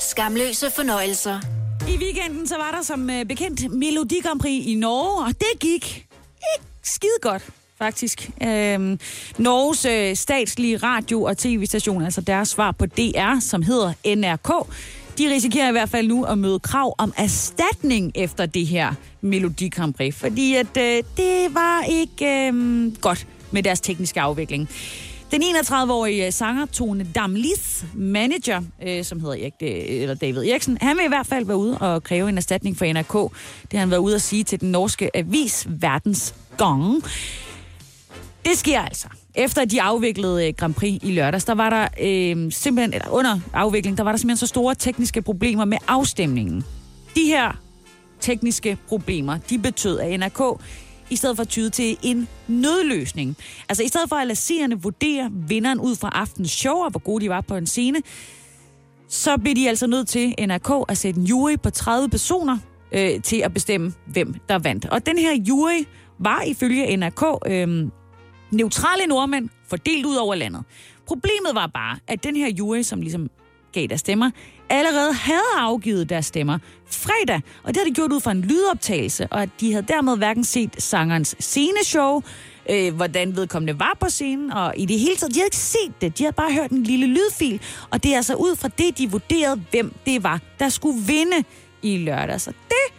Skamløse 0.00 0.70
fornøjelser. 0.76 1.40
I 1.88 1.96
weekenden 1.96 2.46
så 2.46 2.56
var 2.56 2.70
der 2.70 2.82
som 2.82 3.10
øh, 3.10 3.24
bekendt 3.24 3.72
Melodi 3.72 4.20
Grand 4.20 4.40
Prix 4.40 4.66
i 4.66 4.74
Norge, 4.74 5.24
og 5.24 5.28
det 5.28 5.60
gik 5.60 5.74
ikke 5.74 6.06
skide 6.82 7.18
godt 7.22 7.42
faktisk. 7.78 8.30
Øhm, 8.42 9.00
Norges 9.38 9.84
øh, 9.84 10.16
statslige 10.16 10.76
radio- 10.76 11.22
og 11.22 11.38
tv-station, 11.38 12.04
altså 12.04 12.20
deres 12.20 12.48
svar 12.48 12.72
på 12.72 12.86
DR, 12.86 13.40
som 13.40 13.62
hedder 13.62 13.92
NRK, 14.16 14.68
de 15.18 15.34
risikerer 15.34 15.68
i 15.68 15.72
hvert 15.72 15.88
fald 15.88 16.08
nu 16.08 16.24
at 16.24 16.38
møde 16.38 16.58
krav 16.58 16.94
om 16.98 17.12
erstatning 17.16 18.12
efter 18.14 18.46
det 18.46 18.66
her 18.66 18.94
Melodi 19.20 19.68
Grand 19.68 19.94
Prix, 19.94 20.14
fordi 20.14 20.54
at 20.54 20.76
øh, 20.76 21.02
det 21.16 21.54
var 21.54 21.82
ikke 21.88 22.48
øh, 22.48 22.92
godt 23.00 23.26
med 23.50 23.62
deres 23.62 23.80
tekniske 23.80 24.20
afvikling. 24.20 24.68
Den 25.30 25.42
31-årige 25.42 26.26
øh, 26.26 26.32
sanger 26.32 26.66
Tone 26.66 27.06
Damlis 27.14 27.84
manager, 27.94 28.62
øh, 28.82 29.04
som 29.04 29.20
hedder 29.20 29.34
Erik, 29.34 29.52
øh, 29.62 30.02
eller 30.02 30.14
David 30.14 30.44
Eriksen, 30.44 30.78
han 30.80 30.96
vil 30.96 31.04
i 31.04 31.08
hvert 31.08 31.26
fald 31.26 31.46
være 31.46 31.56
ude 31.56 31.78
og 31.78 32.02
kræve 32.02 32.28
en 32.28 32.36
erstatning 32.36 32.76
for 32.76 32.92
NRK. 32.92 33.32
Det 33.62 33.72
har 33.72 33.78
han 33.78 33.90
været 33.90 34.00
ude 34.00 34.14
at 34.14 34.22
sige 34.22 34.44
til 34.44 34.60
den 34.60 34.70
norske 34.70 35.16
avis 35.16 35.66
Verdens 35.70 36.34
Gong. 36.58 37.04
Det 38.44 38.58
sker 38.58 38.80
altså. 38.80 39.08
Efter 39.38 39.62
at 39.62 39.70
de 39.70 39.82
afviklede 39.82 40.48
øh, 40.48 40.54
Grand 40.54 40.74
Prix 40.74 40.98
i 41.02 41.12
lørdags, 41.12 41.44
der 41.44 41.54
var 41.54 41.70
der 41.70 41.88
øh, 42.00 42.52
simpelthen, 42.52 42.94
eller 42.94 43.08
under 43.10 43.40
afvikling, 43.52 43.98
der 43.98 44.04
var 44.04 44.12
der 44.12 44.16
simpelthen 44.16 44.36
så 44.36 44.46
store 44.46 44.74
tekniske 44.74 45.22
problemer 45.22 45.64
med 45.64 45.78
afstemningen. 45.88 46.64
De 47.14 47.24
her 47.24 47.60
tekniske 48.20 48.78
problemer, 48.88 49.38
de 49.50 49.58
betød, 49.58 49.98
at 50.00 50.20
NRK 50.20 50.60
i 51.10 51.16
stedet 51.16 51.36
for 51.36 51.42
at 51.42 51.48
tyde 51.48 51.70
til 51.70 51.96
en 52.02 52.28
nødløsning. 52.48 53.36
Altså 53.68 53.82
i 53.82 53.88
stedet 53.88 54.08
for 54.08 54.16
at 54.16 54.26
lade 54.26 54.38
seerne 54.38 54.82
vurdere 54.82 55.30
vinderen 55.32 55.80
ud 55.80 55.96
fra 55.96 56.10
aftens 56.14 56.50
show, 56.50 56.74
og 56.74 56.90
hvor 56.90 57.00
gode 57.00 57.24
de 57.24 57.30
var 57.30 57.40
på 57.40 57.56
en 57.56 57.66
scene, 57.66 57.98
så 59.08 59.36
blev 59.36 59.54
de 59.54 59.68
altså 59.68 59.86
nødt 59.86 60.08
til 60.08 60.34
NRK 60.38 60.70
at 60.88 60.98
sætte 60.98 61.20
en 61.20 61.26
jury 61.26 61.56
på 61.62 61.70
30 61.70 62.08
personer 62.08 62.58
øh, 62.92 63.22
til 63.22 63.36
at 63.36 63.54
bestemme, 63.54 63.92
hvem 64.06 64.34
der 64.48 64.58
vandt. 64.58 64.84
Og 64.84 65.06
den 65.06 65.18
her 65.18 65.32
jury 65.48 65.84
var 66.18 66.42
ifølge 66.42 66.96
NRK 66.96 67.24
øh, 67.46 67.88
neutrale 68.50 69.06
nordmænd 69.06 69.48
fordelt 69.68 70.06
ud 70.06 70.16
over 70.16 70.34
landet. 70.34 70.64
Problemet 71.06 71.50
var 71.54 71.66
bare, 71.66 71.98
at 72.06 72.24
den 72.24 72.36
her 72.36 72.48
jury, 72.48 72.82
som 72.82 73.00
ligesom 73.00 73.30
gav 73.72 73.86
deres 73.86 74.00
stemmer, 74.00 74.30
allerede 74.70 75.12
havde 75.12 75.40
afgivet 75.58 76.08
deres 76.08 76.26
stemmer 76.26 76.58
fredag, 76.86 77.40
og 77.62 77.68
det 77.68 77.76
havde 77.76 77.90
de 77.90 77.94
gjort 77.94 78.12
ud 78.12 78.20
fra 78.20 78.30
en 78.30 78.40
lydoptagelse, 78.40 79.26
og 79.30 79.42
at 79.42 79.48
de 79.60 79.72
havde 79.72 79.86
dermed 79.88 80.16
hverken 80.16 80.44
set 80.44 80.82
sangerens 80.82 81.36
sceneshow, 81.38 82.22
øh, 82.70 82.94
hvordan 82.94 83.36
vedkommende 83.36 83.80
var 83.80 83.96
på 84.00 84.08
scenen, 84.08 84.52
og 84.52 84.74
i 84.76 84.86
det 84.86 84.98
hele 84.98 85.16
taget, 85.16 85.34
de 85.34 85.38
havde 85.38 85.46
ikke 85.46 85.56
set 85.56 86.00
det, 86.00 86.18
de 86.18 86.22
havde 86.24 86.34
bare 86.34 86.52
hørt 86.52 86.70
en 86.70 86.82
lille 86.82 87.06
lydfil, 87.06 87.60
og 87.90 88.02
det 88.02 88.12
er 88.12 88.16
altså 88.16 88.34
ud 88.34 88.56
fra 88.56 88.68
det, 88.68 88.98
de 88.98 89.10
vurderede, 89.10 89.62
hvem 89.70 89.94
det 90.06 90.22
var, 90.22 90.40
der 90.58 90.68
skulle 90.68 90.98
vinde 91.06 91.44
i 91.82 91.96
lørdag. 91.98 92.40
Så 92.40 92.52
det 92.68 92.97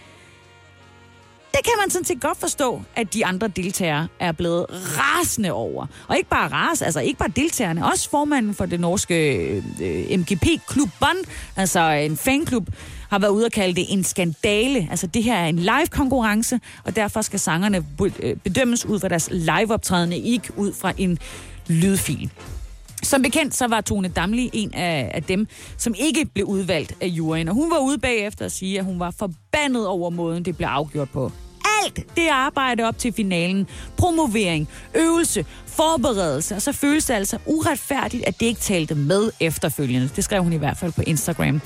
det 1.60 1.66
kan 1.66 1.74
man 1.82 1.90
sådan 1.90 2.06
set 2.06 2.22
godt 2.22 2.38
forstå, 2.38 2.82
at 2.96 3.14
de 3.14 3.26
andre 3.26 3.48
deltagere 3.48 4.08
er 4.20 4.32
blevet 4.32 4.66
rasende 4.70 5.52
over. 5.52 5.86
Og 6.08 6.18
ikke 6.18 6.30
bare 6.30 6.48
ras, 6.48 6.82
altså 6.82 7.00
ikke 7.00 7.20
bare 7.20 7.30
deltagerne, 7.36 7.86
også 7.86 8.10
formanden 8.10 8.54
for 8.54 8.66
det 8.66 8.80
norske 8.80 9.38
øh, 9.82 10.20
MGP-klub 10.20 10.90
Bond, 11.00 11.18
altså 11.56 11.80
en 11.90 12.18
fanklub, 12.18 12.68
har 13.10 13.20
været 13.20 13.32
ude 13.32 13.46
og 13.46 13.52
kalde 13.52 13.76
det 13.76 13.86
en 13.90 14.04
skandale. 14.04 14.88
Altså 14.90 15.08
det 15.08 15.24
her 15.24 15.36
er 15.36 15.48
en 15.48 15.60
live-konkurrence, 15.60 16.60
og 16.86 16.96
derfor 16.96 17.22
skal 17.22 17.40
sangerne 17.40 17.86
øh, 18.20 18.36
bedømmes 18.36 18.86
ud 18.86 19.00
fra 19.00 19.08
deres 19.08 19.30
live-optrædende, 19.32 20.18
ikke 20.18 20.58
ud 20.58 20.74
fra 20.74 20.94
en 20.98 21.20
lydfil. 21.68 22.32
Som 23.04 23.22
bekendt, 23.22 23.56
så 23.56 23.68
var 23.68 23.82
Tone 23.82 24.08
Damli 24.08 24.50
en 24.54 24.74
af, 24.74 25.12
af 25.14 25.24
dem, 25.24 25.48
som 25.78 25.96
ikke 25.98 26.26
blev 26.26 26.46
udvalgt 26.46 26.94
af 27.02 27.08
juryen. 27.08 27.48
Og 27.48 27.56
hun 27.56 27.72
var 27.72 27.80
ude 27.80 27.98
bagefter 27.98 28.46
at 28.46 28.52
sige, 28.52 28.80
at 28.80 28.86
hun 28.86 29.00
var 29.00 29.12
forbandet 29.12 29.88
over 29.88 30.10
måden, 30.10 30.46
det 30.46 30.58
blev 30.58 30.68
afgjort 30.68 31.10
på. 31.10 31.32
Alt 31.84 32.16
det 32.16 32.28
arbejde 32.32 32.84
op 32.84 32.98
til 32.98 33.14
finalen, 33.14 33.68
promovering, 33.98 34.70
øvelse, 34.96 35.46
forberedelse, 35.66 36.56
og 36.56 36.62
så 36.62 36.72
føles 36.72 37.06
det 37.06 37.14
altså 37.14 37.38
uretfærdigt, 37.46 38.24
at 38.28 38.40
det 38.40 38.46
ikke 38.46 38.62
talte 38.62 38.96
med 38.96 39.32
efterfølgende. 39.40 40.10
Det 40.16 40.24
skrev 40.24 40.44
hun 40.44 40.54
i 40.54 40.58
hvert 40.58 40.78
fald 40.78 40.92
på 40.92 41.02
Instagram. 41.08 41.62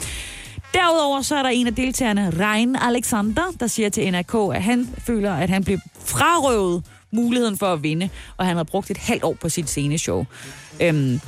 Derudover 0.74 1.22
så 1.22 1.36
er 1.36 1.44
der 1.44 1.50
en 1.50 1.68
af 1.68 1.76
deltagerne, 1.76 2.34
Rein 2.40 2.76
Alexander, 2.76 3.52
der 3.60 3.68
siger 3.68 3.90
til 3.90 4.12
NRK, 4.12 4.56
at 4.56 4.64
han 4.64 4.90
føler, 4.98 5.34
at 5.34 5.50
han 5.50 5.64
blev 5.64 5.78
frarøvet 6.06 6.84
muligheden 7.12 7.58
for 7.58 7.74
at 7.74 7.84
vinde, 7.84 8.10
og 8.38 8.46
han 8.46 8.58
har 8.58 8.64
brugt 8.64 8.92
et 8.92 8.98
halvt 8.98 9.24
år 9.24 9.34
på 9.34 9.50
sit 9.50 9.70
sceneshow. 9.70 10.26
Øhm, 10.82 11.20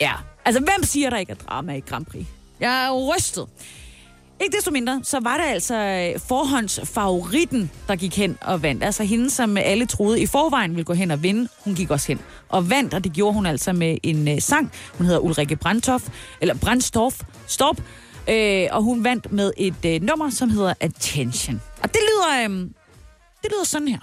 ja, 0.00 0.12
altså 0.44 0.60
hvem 0.60 0.82
siger, 0.82 1.10
der 1.10 1.16
ikke 1.16 1.32
er 1.32 1.36
drama 1.36 1.74
i 1.74 1.80
Grand 1.80 2.06
Prix? 2.06 2.26
Jeg 2.60 2.86
er 2.86 2.92
rystet. 2.92 3.46
Ikke 4.40 4.56
desto 4.56 4.70
mindre, 4.70 5.00
så 5.02 5.20
var 5.20 5.36
det 5.36 5.44
altså 5.44 5.74
øh, 5.74 6.20
forhåndsfavoritten, 6.28 7.70
der 7.88 7.96
gik 7.96 8.16
hen 8.16 8.38
og 8.40 8.62
vandt. 8.62 8.84
Altså 8.84 9.04
hende, 9.04 9.30
som 9.30 9.56
alle 9.56 9.86
troede 9.86 10.20
i 10.20 10.26
forvejen 10.26 10.70
ville 10.70 10.84
gå 10.84 10.92
hen 10.92 11.10
og 11.10 11.22
vinde. 11.22 11.48
Hun 11.64 11.74
gik 11.74 11.90
også 11.90 12.06
hen 12.08 12.20
og 12.48 12.70
vandt, 12.70 12.94
og 12.94 13.04
det 13.04 13.12
gjorde 13.12 13.34
hun 13.34 13.46
altså 13.46 13.72
med 13.72 13.98
en 14.02 14.28
øh, 14.28 14.40
sang. 14.40 14.72
Hun 14.98 15.06
hedder 15.06 15.20
Ulrike 15.20 15.56
Brandtoff, 15.56 16.04
eller 16.40 16.54
Brandstorff, 16.54 17.20
Stop. 17.46 17.76
Øh, 18.30 18.66
og 18.70 18.82
hun 18.82 19.04
vandt 19.04 19.32
med 19.32 19.52
et 19.56 19.84
øh, 19.86 20.02
nummer, 20.02 20.30
som 20.30 20.50
hedder 20.50 20.74
Attention. 20.80 21.62
Og 21.82 21.88
det 21.88 22.00
lyder, 22.00 22.50
øh, 22.50 22.60
det 23.42 23.50
lyder 23.52 23.64
sådan 23.64 23.88
her. 23.88 23.98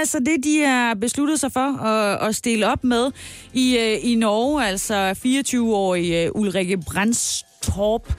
Altså 0.00 0.18
det, 0.18 0.44
de 0.44 0.60
har 0.60 0.94
besluttet 0.94 1.40
sig 1.40 1.52
for 1.52 1.82
at, 1.84 2.28
at 2.28 2.36
stille 2.36 2.66
op 2.66 2.84
med 2.84 3.10
i, 3.52 3.78
øh, 3.78 4.10
i 4.10 4.14
Norge. 4.14 4.66
Altså 4.66 5.10
24-årige 5.10 6.24
øh, 6.24 6.30
Ulrikke 6.34 6.60
Ulrike 6.70 6.76
Brandstorp 6.76 8.12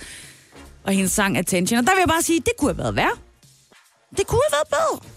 og 0.83 0.93
hendes 0.93 1.11
sang 1.11 1.37
Attention. 1.37 1.79
Og 1.79 1.85
der 1.85 1.91
vil 1.93 1.99
jeg 1.99 2.07
bare 2.07 2.21
sige, 2.21 2.39
det 2.39 2.53
kunne 2.57 2.69
have 2.69 2.77
været 2.77 2.95
værre. 2.95 3.17
Det 4.17 4.27
kunne 4.27 4.41
have 4.51 4.57
været 4.57 4.67
bedre. 4.69 5.09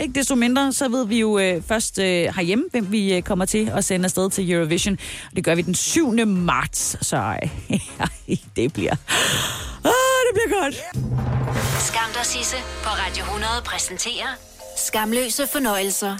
Ikke 0.00 0.14
desto 0.14 0.34
mindre, 0.34 0.72
så 0.72 0.88
ved 0.88 1.06
vi 1.06 1.20
jo 1.20 1.38
øh, 1.38 1.62
først 1.62 1.98
øh, 1.98 2.04
herhjemme, 2.06 2.64
hvem 2.70 2.92
vi 2.92 3.14
øh, 3.14 3.22
kommer 3.22 3.44
til 3.44 3.72
at 3.74 3.84
sende 3.84 4.04
afsted 4.04 4.30
til 4.30 4.52
Eurovision. 4.52 4.98
Og 5.30 5.36
det 5.36 5.44
gør 5.44 5.54
vi 5.54 5.62
den 5.62 5.74
7. 5.74 6.26
marts, 6.26 7.06
så 7.06 7.36
øh, 7.42 7.78
det 8.56 8.72
bliver... 8.72 8.92
Ah, 9.84 10.20
det 10.26 10.32
bliver 10.34 10.62
godt. 10.62 10.74
Skam 11.82 12.10
dig, 12.14 12.26
Sisse, 12.26 12.56
på 12.82 12.88
Radio 12.88 13.24
100 13.24 13.52
præsenterer 13.64 14.53
Skamløse 14.76 15.46
fornøjelser. 15.52 16.16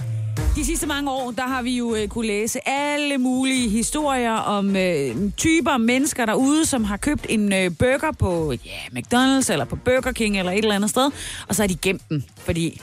De 0.57 0.65
sidste 0.65 0.87
mange 0.87 1.11
år, 1.11 1.31
der 1.31 1.43
har 1.43 1.63
vi 1.63 1.77
jo 1.77 1.95
øh, 1.95 2.09
kunne 2.09 2.27
læse 2.27 2.69
alle 2.69 3.19
mulige 3.19 3.69
historier 3.69 4.33
om 4.33 4.77
øh, 4.77 5.17
typer 5.37 5.77
mennesker 5.77 6.27
derude, 6.27 6.67
som 6.67 6.85
har 6.85 6.97
købt 6.97 7.27
en 7.29 7.53
øh, 7.53 7.71
burger 7.79 8.13
på 8.13 8.53
ja, 8.53 8.99
McDonald's 8.99 9.53
eller 9.53 9.65
på 9.65 9.77
Burger 9.77 10.13
King 10.13 10.39
eller 10.39 10.53
et 10.53 10.59
eller 10.59 10.75
andet 10.75 10.91
sted, 10.91 11.11
og 11.49 11.55
så 11.55 11.63
har 11.63 11.67
de 11.67 11.77
gemt 11.77 12.09
den, 12.09 12.25
fordi 12.39 12.81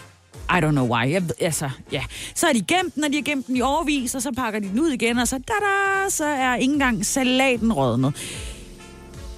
I 0.50 0.54
don't 0.54 0.72
know 0.72 0.88
why. 0.96 1.12
Jeg, 1.12 1.24
altså, 1.40 1.70
ja. 1.92 2.04
Så 2.36 2.46
har 2.46 2.54
de 2.54 2.62
gemt 2.62 2.96
den, 2.96 3.04
og 3.04 3.10
de 3.10 3.16
har 3.16 3.24
gemt 3.24 3.48
den 3.48 3.58
i 3.58 3.62
overvis, 3.62 4.16
og 4.16 4.22
så 4.22 4.32
pakker 4.32 4.60
de 4.60 4.70
den 4.70 4.80
ud 4.80 4.90
igen, 4.90 5.18
og 5.18 5.28
så, 5.28 5.38
da 5.38 6.10
så 6.10 6.26
er 6.26 6.56
ikke 6.56 6.74
engang 6.74 7.06
salaten 7.06 7.74
rådnet. 7.74 8.14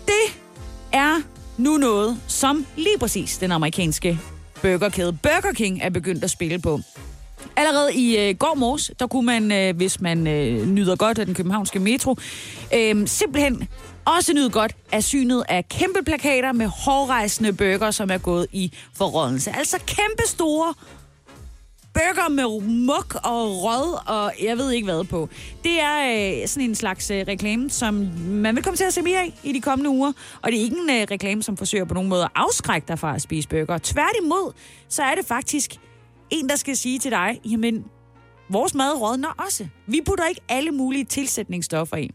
Det 0.06 0.39
er 0.91 1.22
nu 1.58 1.78
noget, 1.78 2.17
som 2.28 2.65
lige 2.76 2.98
præcis 3.00 3.38
den 3.38 3.52
amerikanske 3.52 4.19
burgerkæde 4.63 5.13
Burger 5.23 5.54
King 5.54 5.80
er 5.82 5.89
begyndt 5.89 6.23
at 6.23 6.30
spille 6.30 6.60
på. 6.60 6.80
Allerede 7.56 7.93
i 7.93 8.17
øh, 8.17 8.36
går 8.36 8.56
morges, 8.56 8.91
der 8.99 9.08
kunne 9.08 9.26
man, 9.26 9.52
øh, 9.52 9.76
hvis 9.76 10.02
man 10.02 10.28
øh, 10.28 10.67
nyder 10.67 10.95
godt 10.95 11.19
af 11.19 11.26
den 11.26 11.36
københavnske 11.36 11.80
metro, 11.80 12.15
øh, 12.73 13.08
simpelthen 13.08 13.67
også 14.06 14.34
nyde 14.34 14.49
godt 14.49 14.76
af 14.91 15.04
synet 15.04 15.43
af 15.49 15.67
kæmpe 15.69 15.99
plakater 16.06 16.52
med 16.52 16.67
hårrejsende 16.67 17.54
bøger, 17.54 17.91
som 17.91 18.10
er 18.10 18.17
gået 18.17 18.47
i 18.52 18.71
forrådelse. 18.93 19.52
Altså 19.52 19.78
kæmpe 19.78 20.23
store 20.28 20.73
burger 21.94 22.30
med 22.30 22.68
muk 22.68 23.16
og 23.16 23.64
rød 23.64 23.98
og 24.08 24.34
jeg 24.44 24.58
ved 24.58 24.72
ikke 24.72 24.86
hvad 24.86 25.04
på. 25.04 25.30
Det 25.64 25.80
er 25.80 25.98
øh, 26.42 26.48
sådan 26.48 26.70
en 26.70 26.76
slags 26.76 27.12
øh, 27.12 27.26
reklame, 27.28 27.70
som 27.70 27.94
man 28.28 28.56
vil 28.56 28.64
komme 28.64 28.78
til 28.78 28.84
at 28.84 28.94
se 28.94 29.02
mere 29.02 29.20
af 29.20 29.34
i 29.44 29.52
de 29.52 29.62
kommende 29.62 29.90
uger. 29.90 30.12
Og 30.42 30.52
det 30.52 30.60
er 30.60 30.64
ikke 30.64 30.78
en 30.78 30.90
øh, 30.90 31.08
reklame, 31.12 31.44
som 31.44 31.58
forsøger 31.58 31.86
på 31.86 31.94
nogen 31.94 32.10
måde 32.10 32.24
at 32.24 32.32
afskrække 32.36 32.88
dig 32.88 33.00
fra 33.00 33.16
at 33.16 33.22
spise 33.22 33.50
burger. 33.50 33.78
Tværtimod, 33.78 34.54
så 34.90 35.04
er 35.04 35.16
det 35.16 35.26
faktisk 35.26 35.76
en, 36.30 36.50
der 36.50 36.56
skal 36.56 36.78
sige 36.78 37.00
til 37.00 37.12
dig, 37.12 37.42
jamen, 37.46 37.86
vores 38.50 38.74
mad 38.76 39.02
rådner 39.02 39.44
også. 39.48 39.68
Vi 39.88 40.02
putter 40.06 40.26
ikke 40.26 40.42
alle 40.50 40.72
mulige 40.72 41.04
tilsætningsstoffer 41.06 41.98
i. 41.98 42.12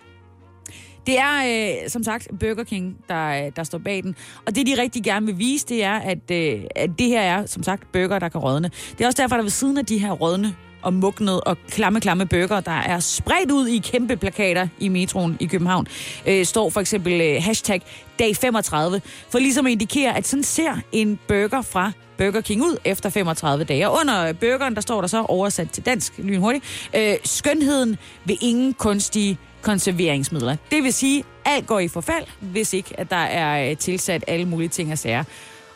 Det 1.09 1.19
er, 1.19 1.37
øh, 1.85 1.91
som 1.91 2.03
sagt, 2.03 2.29
Burger 2.41 2.65
King, 2.65 2.97
der, 3.09 3.47
øh, 3.47 3.53
der 3.57 3.65
står 3.65 3.79
bag 3.79 4.03
den. 4.03 4.17
Og 4.47 4.55
det, 4.55 4.67
de 4.67 4.83
rigtig 4.83 5.05
gerne 5.05 5.27
vil 5.27 5.39
vise, 5.39 5.67
det 5.67 5.85
er, 5.85 5.95
at, 5.95 6.31
øh, 6.31 6.61
at 6.77 6.91
det 6.99 7.07
her 7.07 7.21
er, 7.21 7.47
som 7.47 7.63
sagt, 7.63 7.93
burger, 7.93 8.19
der 8.19 8.29
kan 8.29 8.41
rådne. 8.41 8.71
Det 8.93 9.01
er 9.01 9.07
også 9.07 9.23
derfor, 9.23 9.37
der 9.37 9.43
ved 9.43 9.51
siden 9.51 9.79
af 9.79 9.87
de 9.87 9.99
her 9.99 10.13
rådne 10.13 10.55
og 10.83 10.95
mugnede 10.95 11.41
og 11.41 11.57
klamme, 11.71 12.01
klamme 12.01 12.27
bøger, 12.27 12.61
der 12.61 12.73
er 12.73 13.01
spredt 13.01 13.51
ud 13.51 13.67
i 13.67 13.79
kæmpe 13.79 14.17
plakater 14.17 14.69
i 14.79 14.89
metroen 14.89 15.37
i 15.41 15.47
København, 15.47 15.87
øh, 16.27 16.45
står 16.45 16.71
for 16.71 16.81
eksempel 16.81 17.21
øh, 17.21 17.43
hashtag 17.43 17.83
dag 18.19 18.37
35, 18.37 19.01
for 19.31 19.39
ligesom 19.39 19.67
at 19.67 19.73
indikere, 19.73 20.17
at 20.17 20.27
sådan 20.27 20.43
ser 20.43 20.77
en 20.93 21.19
burger 21.29 21.63
fra 21.63 21.93
Burger 22.19 22.41
King 22.41 22.63
ud 22.63 22.77
efter 22.85 23.11
35 23.11 23.65
dage. 23.65 23.89
Og 23.89 23.99
under 24.01 24.33
burgeren, 24.33 24.75
der 24.75 24.81
står 24.81 25.01
der 25.01 25.09
så 25.09 25.23
oversat 25.23 25.71
til 25.71 25.87
dansk 25.87 26.13
lynhurtigt, 26.19 26.91
øh, 26.97 27.15
skønheden 27.25 27.97
ved 28.25 28.37
ingen 28.41 28.75
kunstige 28.75 29.39
konserveringsmidler. 29.63 30.57
Det 30.71 30.83
vil 30.83 30.93
sige, 30.93 31.25
alt 31.45 31.67
går 31.67 31.81
i 31.81 31.89
forfald, 31.89 32.27
hvis 32.41 32.73
ikke 32.73 33.01
at 33.01 33.11
der 33.11 33.17
er 33.17 33.71
øh, 33.71 33.77
tilsat 33.77 34.25
alle 34.27 34.47
mulige 34.47 34.69
ting 34.69 34.93
og 34.93 34.99
sager. 34.99 35.25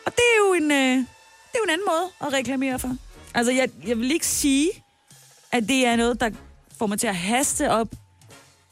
Og 0.05 0.11
det 0.11 0.23
er 0.35 0.47
jo 0.47 0.53
en, 0.53 0.71
øh, 0.71 0.97
det 0.97 1.53
er 1.53 1.59
jo 1.59 1.63
en 1.63 1.69
anden 1.69 1.87
måde 1.87 2.27
at 2.27 2.33
reklamere 2.33 2.79
for. 2.79 2.95
Altså, 3.33 3.51
jeg, 3.51 3.69
jeg 3.87 3.97
vil 3.97 4.11
ikke 4.11 4.27
sige, 4.27 4.69
at 5.51 5.63
det 5.67 5.85
er 5.85 5.95
noget, 5.95 6.19
der 6.19 6.29
får 6.77 6.87
mig 6.87 6.99
til 6.99 7.07
at 7.07 7.15
haste 7.15 7.71
op 7.71 7.87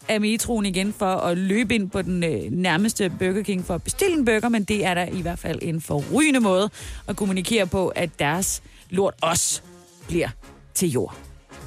af 0.07 0.21
metroen 0.21 0.65
igen 0.65 0.93
for 0.93 1.05
at 1.15 1.37
løbe 1.37 1.75
ind 1.75 1.89
på 1.89 2.01
den 2.01 2.23
øh, 2.23 2.51
nærmeste 2.51 3.09
Burger 3.19 3.43
King 3.43 3.65
for 3.65 3.75
at 3.75 3.83
bestille 3.83 4.17
en 4.17 4.25
burger, 4.25 4.49
men 4.49 4.63
det 4.63 4.85
er 4.85 4.93
da 4.93 5.09
i 5.13 5.21
hvert 5.21 5.39
fald 5.39 5.59
en 5.61 5.81
forrygende 5.81 6.39
måde 6.39 6.69
at 7.07 7.15
kommunikere 7.15 7.67
på, 7.67 7.87
at 7.87 8.09
deres 8.19 8.63
lort 8.89 9.13
også 9.21 9.61
bliver 10.07 10.29
til 10.73 10.91
jord. 10.91 11.17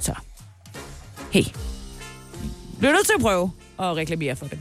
Så, 0.00 0.14
hey, 1.32 1.44
bliver 2.78 2.92
nødt 2.92 3.06
til 3.06 3.14
at 3.16 3.20
prøve 3.20 3.50
at 3.78 3.96
reklamere 3.96 4.36
for 4.36 4.46
det. 4.46 4.58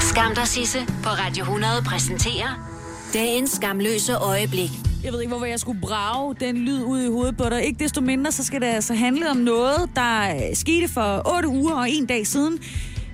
Skam 0.00 0.34
dig, 0.34 0.48
Sisse, 0.48 0.78
på 1.02 1.08
Radio 1.08 1.42
100 1.42 1.72
præsenterer 1.86 2.76
dagens 3.12 3.50
skamløse 3.50 4.14
øjeblik. 4.14 4.70
Jeg 5.04 5.12
ved 5.12 5.20
ikke, 5.20 5.28
hvorfor 5.30 5.46
jeg 5.46 5.60
skulle 5.60 5.80
brage 5.80 6.34
den 6.40 6.56
lyd 6.56 6.82
ud 6.82 7.02
i 7.02 7.08
hovedet 7.08 7.36
på 7.36 7.44
dig. 7.50 7.64
Ikke 7.64 7.84
desto 7.84 8.00
mindre, 8.00 8.32
så 8.32 8.44
skal 8.44 8.60
det 8.60 8.66
altså 8.66 8.94
handle 8.94 9.30
om 9.30 9.36
noget, 9.36 9.90
der 9.96 10.34
øh, 10.34 10.40
skete 10.56 10.88
for 10.88 11.36
8 11.36 11.48
uger 11.48 11.74
og 11.74 11.90
en 11.90 12.06
dag 12.06 12.26
siden. 12.26 12.58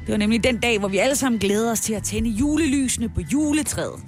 Det 0.07 0.13
var 0.13 0.17
nemlig 0.17 0.45
den 0.45 0.59
dag, 0.59 0.79
hvor 0.79 0.89
vi 0.89 0.99
alle 0.99 1.17
sammen 1.17 1.39
glæder 1.39 1.71
os 1.73 1.81
til 1.81 1.95
at 1.95 2.03
tænde 2.03 2.31
julelysene 2.31 3.09
på 3.09 3.21
juletræet. 3.33 4.01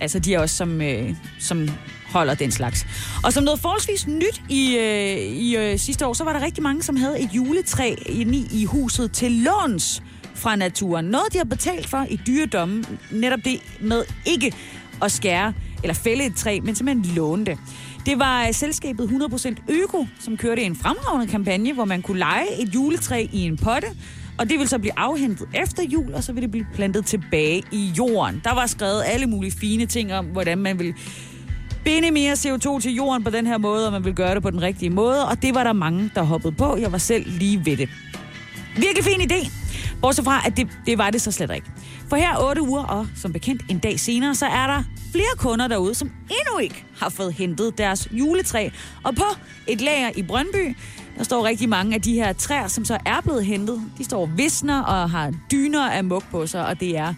Altså 0.00 0.18
de 0.18 0.34
er 0.34 0.40
også 0.40 0.56
som, 0.56 0.80
øh, 0.80 1.14
som 1.40 1.68
holder 2.14 2.34
den 2.34 2.50
slags. 2.50 2.86
Og 3.24 3.32
som 3.32 3.44
noget 3.44 3.60
forholdsvis 3.60 4.06
nyt 4.06 4.42
i, 4.48 4.76
øh, 4.76 5.16
i 5.18 5.56
øh, 5.56 5.78
sidste 5.78 6.06
år, 6.06 6.12
så 6.12 6.24
var 6.24 6.32
der 6.32 6.42
rigtig 6.42 6.62
mange, 6.62 6.82
som 6.82 6.96
havde 6.96 7.20
et 7.20 7.30
juletræ 7.32 7.94
inde 8.06 8.38
i, 8.38 8.46
i 8.52 8.64
huset 8.64 9.12
til 9.12 9.32
låns 9.32 10.02
fra 10.34 10.56
naturen. 10.56 11.04
Noget, 11.04 11.32
de 11.32 11.38
har 11.38 11.44
betalt 11.44 11.88
for 11.88 12.06
i 12.10 12.20
dyredommen. 12.26 12.98
Netop 13.10 13.38
det 13.44 13.60
med 13.80 14.04
ikke 14.26 14.52
at 15.02 15.12
skære 15.12 15.52
eller 15.82 15.94
fælde 15.94 16.24
et 16.24 16.36
træ, 16.36 16.60
men 16.62 16.74
simpelthen 16.74 17.14
låne 17.16 17.44
det. 17.44 17.58
Det 18.06 18.18
var 18.18 18.46
øh, 18.46 18.54
selskabet 18.54 19.08
100% 19.08 19.72
Øko, 19.82 20.06
som 20.20 20.36
kørte 20.36 20.62
en 20.62 20.76
fremragende 20.76 21.26
kampagne, 21.26 21.72
hvor 21.72 21.84
man 21.84 22.02
kunne 22.02 22.18
lege 22.18 22.62
et 22.62 22.74
juletræ 22.74 23.26
i 23.32 23.40
en 23.40 23.56
potte, 23.56 23.88
og 24.38 24.50
det 24.50 24.58
vil 24.58 24.68
så 24.68 24.78
blive 24.78 24.98
afhentet 24.98 25.48
efter 25.54 25.82
jul, 25.82 26.14
og 26.14 26.24
så 26.24 26.32
vil 26.32 26.42
det 26.42 26.50
blive 26.50 26.66
plantet 26.74 27.06
tilbage 27.06 27.62
i 27.72 27.92
jorden. 27.98 28.40
Der 28.44 28.54
var 28.54 28.66
skrevet 28.66 29.02
alle 29.06 29.26
mulige 29.26 29.52
fine 29.52 29.86
ting 29.86 30.14
om, 30.14 30.26
hvordan 30.26 30.58
man 30.58 30.78
vil 30.78 30.94
binde 31.84 32.10
mere 32.10 32.32
CO2 32.32 32.80
til 32.80 32.94
jorden 32.94 33.24
på 33.24 33.30
den 33.30 33.46
her 33.46 33.58
måde, 33.58 33.86
og 33.86 33.92
man 33.92 34.04
vil 34.04 34.14
gøre 34.14 34.34
det 34.34 34.42
på 34.42 34.50
den 34.50 34.62
rigtige 34.62 34.90
måde, 34.90 35.28
og 35.28 35.42
det 35.42 35.54
var 35.54 35.64
der 35.64 35.72
mange, 35.72 36.10
der 36.14 36.22
hoppede 36.22 36.52
på. 36.52 36.76
Jeg 36.76 36.92
var 36.92 36.98
selv 36.98 37.24
lige 37.26 37.66
ved 37.66 37.76
det. 37.76 37.88
Virkelig 38.76 39.04
fin 39.04 39.20
idé. 39.32 39.50
Bortset 40.00 40.24
fra, 40.24 40.42
at 40.46 40.56
det, 40.56 40.68
det 40.86 40.98
var 40.98 41.10
det 41.10 41.22
så 41.22 41.30
slet 41.30 41.50
ikke. 41.54 41.66
For 42.08 42.16
her 42.16 42.48
8 42.48 42.62
uger, 42.62 42.84
og 42.84 43.06
som 43.16 43.32
bekendt 43.32 43.62
en 43.68 43.78
dag 43.78 44.00
senere, 44.00 44.34
så 44.34 44.46
er 44.46 44.66
der 44.66 44.82
flere 45.12 45.36
kunder 45.38 45.68
derude, 45.68 45.94
som 45.94 46.08
endnu 46.08 46.58
ikke 46.58 46.84
har 46.98 47.08
fået 47.08 47.32
hentet 47.32 47.78
deres 47.78 48.08
juletræ. 48.12 48.68
Og 49.02 49.14
på 49.14 49.24
et 49.66 49.80
lager 49.80 50.10
i 50.16 50.22
Brøndby, 50.22 50.76
der 51.18 51.24
står 51.24 51.44
rigtig 51.44 51.68
mange 51.68 51.94
af 51.94 52.02
de 52.02 52.14
her 52.14 52.32
træer, 52.32 52.68
som 52.68 52.84
så 52.84 52.98
er 53.06 53.20
blevet 53.20 53.44
hentet. 53.44 53.82
De 53.98 54.04
står 54.04 54.26
visner 54.36 54.82
og 54.82 55.10
har 55.10 55.32
dyner 55.52 55.90
af 55.90 56.04
mug 56.04 56.22
på 56.30 56.46
sig, 56.46 56.66
og 56.66 56.80
det 56.80 56.96
er 56.96 57.14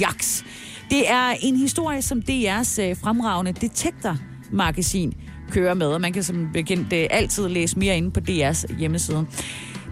jaks. 0.00 0.44
Det 0.90 1.10
er 1.10 1.34
en 1.40 1.56
historie, 1.56 2.02
som 2.02 2.22
DR's 2.30 2.82
øh, 2.82 2.96
fremragende 2.96 3.52
detektor-magasin 3.52 5.14
kører 5.50 5.74
med, 5.74 5.86
og 5.86 6.00
man 6.00 6.12
kan 6.12 6.22
som 6.22 6.50
bekendt 6.52 6.92
øh, 6.92 7.06
altid 7.10 7.48
læse 7.48 7.78
mere 7.78 7.96
inde 7.96 8.10
på 8.10 8.20
DR's 8.28 8.78
hjemmeside. 8.78 9.26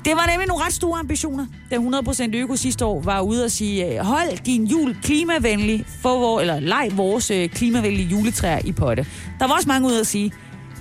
Det 0.04 0.12
var 0.12 0.26
nemlig 0.30 0.48
nogle 0.48 0.64
ret 0.64 0.72
store 0.72 0.98
ambitioner, 0.98 1.46
da 1.70 1.76
100% 1.76 2.36
Øko 2.36 2.56
sidste 2.56 2.84
år 2.84 3.00
var 3.00 3.20
ude 3.20 3.44
og 3.44 3.50
sige, 3.50 3.94
øh, 3.94 4.04
hold 4.04 4.44
din 4.44 4.64
jul 4.64 4.96
klimavenlig, 5.02 5.84
for 6.02 6.18
vor, 6.18 6.40
eller 6.40 6.60
leg 6.60 6.90
vores 6.92 7.30
øh, 7.30 7.48
klimavenlige 7.48 8.08
juletræer 8.08 8.58
i 8.64 8.72
potte. 8.72 9.06
Der 9.38 9.46
var 9.46 9.54
også 9.54 9.68
mange 9.68 9.88
ude 9.88 10.00
at 10.00 10.06
sige, 10.06 10.32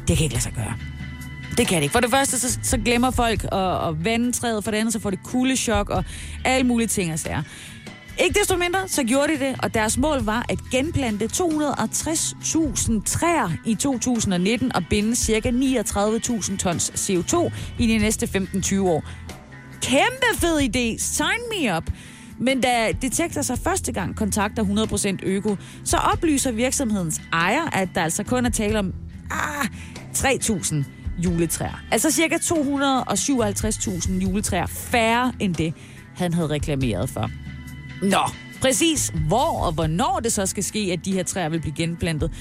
det 0.08 0.18
kan 0.18 0.24
ikke 0.24 0.36
lade 0.36 0.44
sig 0.44 0.54
gøre. 0.54 0.74
Det 1.58 1.68
kan 1.68 1.78
det 1.78 1.84
ikke. 1.84 1.94
For 1.94 2.00
det 2.00 2.10
første, 2.10 2.40
så, 2.40 2.60
så 2.64 2.78
glemmer 2.78 3.12
folk 3.12 3.44
at, 3.52 3.88
at 3.88 4.06
vande 4.06 4.32
træet, 4.32 4.64
for 4.64 4.72
det 4.72 4.78
andet, 4.78 4.94
så 4.94 5.00
får 5.00 5.10
det 5.10 5.24
kuldechok 5.24 5.90
og 5.90 6.04
alle 6.46 6.68
mulige 6.68 6.88
ting 6.88 7.14
og 7.14 7.20
sager. 7.20 7.44
Ikke 8.20 8.40
desto 8.40 8.58
mindre, 8.58 8.88
så 8.88 9.04
gjorde 9.04 9.34
de 9.34 9.40
det, 9.40 9.56
og 9.64 9.74
deres 9.74 9.98
mål 9.98 10.24
var 10.24 10.46
at 10.50 10.60
genplante 10.72 11.26
260.000 11.26 13.04
træer 13.06 13.52
i 13.66 13.76
2019 13.76 14.76
og 14.76 14.84
binde 14.90 15.16
ca. 15.16 15.50
39.000 15.50 16.58
tons 16.58 16.90
CO2 16.90 17.52
i 17.80 17.88
de 17.88 17.98
næste 17.98 18.26
15-20 18.26 18.82
år. 18.82 19.04
Kæmpe 19.82 20.26
fed 20.36 20.60
idé! 20.60 21.00
Sign 21.00 21.42
me 21.52 21.78
up! 21.78 21.84
Men 22.40 22.62
da 22.62 22.92
Detektor 23.02 23.42
så 23.42 23.56
første 23.56 23.92
gang 23.92 24.16
kontakter 24.16 24.64
100% 25.22 25.26
Øko, 25.26 25.58
så 25.84 25.98
oplyser 25.98 26.52
virksomhedens 26.52 27.22
ejer, 27.34 27.70
at 27.74 27.90
der 27.96 28.04
altså 28.04 28.24
kun 28.24 28.46
er 28.46 28.50
tale 28.50 28.80
om 28.80 28.94
ah, 29.32 29.68
3.000 30.14 30.76
juletræer. 31.18 31.84
Altså 31.92 32.12
cirka 32.12 32.36
257.000 32.36 34.12
juletræer 34.12 34.66
færre 34.66 35.34
end 35.40 35.56
det, 35.56 35.74
han 36.16 36.34
havde 36.34 36.48
reklameret 36.48 37.10
for. 37.10 37.30
Nå, 38.02 38.30
præcis 38.62 39.12
hvor 39.28 39.60
og 39.66 39.72
hvornår 39.72 40.20
det 40.24 40.34
så 40.34 40.46
skal 40.46 40.64
ske, 40.64 40.90
at 40.94 41.06
de 41.06 41.14
her 41.14 41.24
træer 41.24 41.50
vil 41.50 41.62
blive 41.62 41.76
genplantet, 41.76 42.32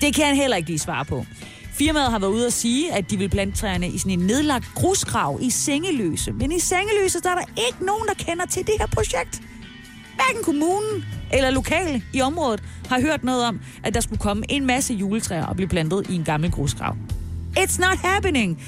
det 0.00 0.14
kan 0.14 0.26
han 0.26 0.36
heller 0.36 0.56
ikke 0.56 0.68
lige 0.68 0.78
svare 0.78 1.04
på. 1.04 1.26
Firmaet 1.72 2.10
har 2.10 2.18
været 2.18 2.30
ude 2.30 2.46
at 2.46 2.52
sige, 2.52 2.92
at 2.92 3.10
de 3.10 3.16
vil 3.16 3.28
plante 3.28 3.58
træerne 3.58 3.88
i 3.88 3.98
sådan 3.98 4.20
en 4.20 4.26
nedlagt 4.26 4.74
grusgrav 4.74 5.38
i 5.42 5.50
Sengeløse. 5.50 6.32
Men 6.32 6.52
i 6.52 6.58
Sengeløse, 6.58 7.20
der 7.20 7.30
er 7.30 7.34
der 7.34 7.66
ikke 7.68 7.86
nogen, 7.86 8.08
der 8.08 8.14
kender 8.14 8.46
til 8.46 8.66
det 8.66 8.74
her 8.78 8.86
projekt. 8.86 9.42
Hverken 10.14 10.44
kommunen 10.44 11.04
eller 11.32 11.50
lokale 11.50 12.02
i 12.12 12.20
området 12.20 12.62
har 12.88 13.00
hørt 13.00 13.24
noget 13.24 13.44
om, 13.44 13.60
at 13.84 13.94
der 13.94 14.00
skulle 14.00 14.18
komme 14.18 14.44
en 14.48 14.66
masse 14.66 14.94
juletræer 14.94 15.46
og 15.46 15.56
blive 15.56 15.68
plantet 15.68 16.06
i 16.10 16.14
en 16.14 16.24
gammel 16.24 16.50
grusgrav. 16.50 16.96
It's 17.58 17.80
not 17.80 17.98
happening. 17.98 18.62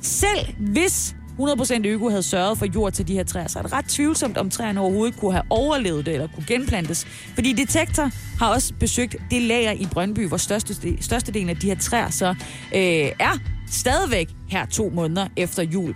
Selv 0.00 0.54
hvis 0.58 1.16
100% 1.40 1.86
øko 1.86 2.08
havde 2.08 2.22
sørget 2.22 2.58
for 2.58 2.66
jord 2.74 2.92
til 2.92 3.08
de 3.08 3.12
her 3.12 3.24
træer, 3.24 3.48
så 3.48 3.58
er 3.58 3.62
det 3.62 3.72
ret 3.72 3.84
tvivlsomt, 3.84 4.38
om 4.38 4.50
træerne 4.50 4.80
overhovedet 4.80 5.20
kunne 5.20 5.32
have 5.32 5.44
overlevet 5.50 6.06
det 6.06 6.14
eller 6.14 6.28
kunne 6.34 6.46
genplantes. 6.46 7.04
Fordi 7.34 7.52
Detektor 7.52 8.10
har 8.38 8.48
også 8.48 8.74
besøgt 8.80 9.16
det 9.30 9.42
lager 9.42 9.72
i 9.72 9.86
Brøndby, 9.92 10.28
hvor 10.28 10.36
største, 10.36 11.02
størstedelen 11.02 11.48
af 11.48 11.56
de 11.56 11.66
her 11.66 11.76
træer 11.76 12.10
så 12.10 12.28
øh, 12.74 13.12
er 13.18 13.38
stadigvæk 13.70 14.28
her 14.48 14.66
to 14.66 14.90
måneder 14.94 15.28
efter 15.36 15.62
jul. 15.62 15.94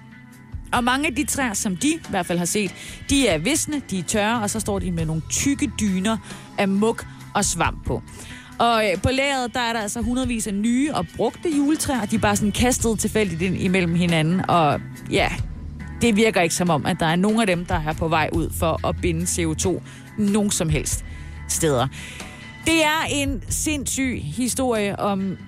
Og 0.73 0.85
mange 0.85 1.07
af 1.07 1.15
de 1.15 1.25
træer, 1.25 1.55
som 1.55 1.77
de 1.77 1.89
i 1.89 2.01
hvert 2.11 2.27
fald 2.27 2.39
har 2.39 2.45
set, 2.45 2.75
de 3.11 3.29
er 3.29 3.39
visne, 3.39 3.83
de 3.91 3.99
er 3.99 4.03
tørre, 4.03 4.43
og 4.43 4.51
så 4.51 4.61
står 4.61 4.79
de 4.79 4.93
med 4.93 5.07
nogle 5.07 5.23
tykke 5.31 5.71
dyner 5.81 6.17
af 6.59 6.69
muk 6.69 7.07
og 7.35 7.45
svamp 7.45 7.87
på. 7.87 8.03
Og 8.61 8.85
øh, 8.85 9.03
på 9.03 9.09
lageret, 9.13 9.55
der 9.55 9.61
er 9.61 9.73
der 9.73 9.81
altså 9.81 10.01
hundredvis 10.01 10.47
af 10.47 10.55
nye 10.55 10.95
og 10.95 11.07
brugte 11.17 11.49
juletræer. 11.57 12.05
De 12.05 12.17
er 12.17 12.21
bare 12.21 12.37
sådan 12.37 12.53
kastet 12.53 12.99
tilfældigt 12.99 13.43
ind 13.43 13.57
imellem 13.57 13.95
hinanden. 13.95 14.51
Og 14.51 14.81
ja, 15.11 15.29
det 16.03 16.17
virker 16.17 16.41
ikke 16.41 16.55
som 16.55 16.71
om, 16.71 16.87
at 16.87 17.01
der 17.01 17.07
er 17.07 17.17
nogen 17.17 17.41
af 17.41 17.47
dem, 17.47 17.65
der 17.65 17.83
er 17.87 17.93
på 17.93 18.09
vej 18.09 18.31
ud 18.33 18.51
for 18.59 18.87
at 18.89 18.97
binde 19.03 19.23
CO2 19.23 19.83
nogen 20.19 20.51
som 20.51 20.69
helst 20.69 21.05
steder. 21.49 21.89
Det 22.65 22.85
er 22.85 23.05
en 23.11 23.43
sindssyg 23.49 24.21
historie 24.23 25.01
om 25.01 25.39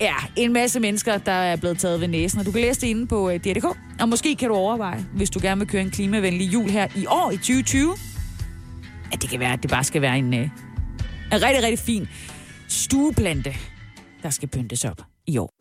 ja, 0.00 0.14
en 0.36 0.52
masse 0.52 0.80
mennesker, 0.80 1.18
der 1.18 1.32
er 1.32 1.56
blevet 1.56 1.78
taget 1.78 2.00
ved 2.00 2.08
næsen. 2.08 2.40
Og 2.40 2.46
du 2.46 2.52
kan 2.52 2.60
læse 2.60 2.80
det 2.80 2.86
inde 2.86 3.06
på 3.06 3.30
øh, 3.30 3.40
DRDK. 3.40 3.64
Og 4.00 4.08
måske 4.08 4.36
kan 4.36 4.48
du 4.48 4.54
overveje, 4.54 5.06
hvis 5.14 5.30
du 5.30 5.38
gerne 5.42 5.58
vil 5.58 5.68
køre 5.68 5.82
en 5.82 5.90
klimavenlig 5.90 6.52
jul 6.52 6.70
her 6.70 6.86
i 6.96 7.06
år, 7.06 7.30
i 7.30 7.36
2020, 7.36 7.94
at 9.12 9.22
det 9.22 9.30
kan 9.30 9.40
være, 9.40 9.52
at 9.52 9.62
det 9.62 9.70
bare 9.70 9.84
skal 9.84 10.02
være 10.02 10.18
en, 10.18 10.34
øh, 10.34 10.48
en 11.32 11.42
rigtig, 11.42 11.62
rigtig 11.62 11.78
fin 11.78 12.08
stueplante, 12.68 13.54
der 14.22 14.30
skal 14.30 14.48
pyntes 14.48 14.84
op 14.84 15.02
i 15.26 15.38
år. 15.38 15.52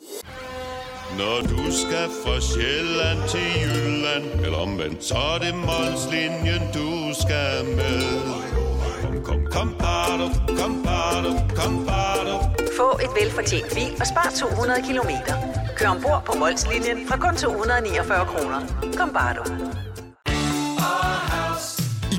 Når 1.18 1.42
du 1.42 1.72
skal 1.72 2.08
fra 2.24 2.42
Sjælland 2.42 3.20
til 3.30 3.48
Jylland, 3.62 4.46
eller 4.46 4.58
omvendt, 4.58 5.04
så 5.04 5.16
er 5.16 5.38
det 5.40 5.56
Molslinjen, 5.56 6.64
du 6.74 6.90
skal 7.22 7.66
med. 7.80 8.02
Kom, 9.02 9.24
kom, 9.24 9.46
kom, 9.52 9.76
bado, 9.80 10.28
kom, 10.60 10.84
bado, 10.84 11.32
kom, 11.56 11.86
bado. 11.86 12.36
Få 12.78 13.00
et 13.06 13.12
velfortjent 13.22 13.74
bil 13.76 13.92
og 14.00 14.08
spar 14.08 14.30
200 14.40 14.82
kilometer. 14.88 15.36
Kør 15.78 15.88
ombord 15.88 16.24
på 16.26 16.34
Molslinjen 16.40 17.08
fra 17.08 17.18
kun 17.18 17.36
249 17.36 18.26
kroner. 18.26 18.60
Kom, 18.98 19.10
bare 19.14 19.34
du. 19.38 19.87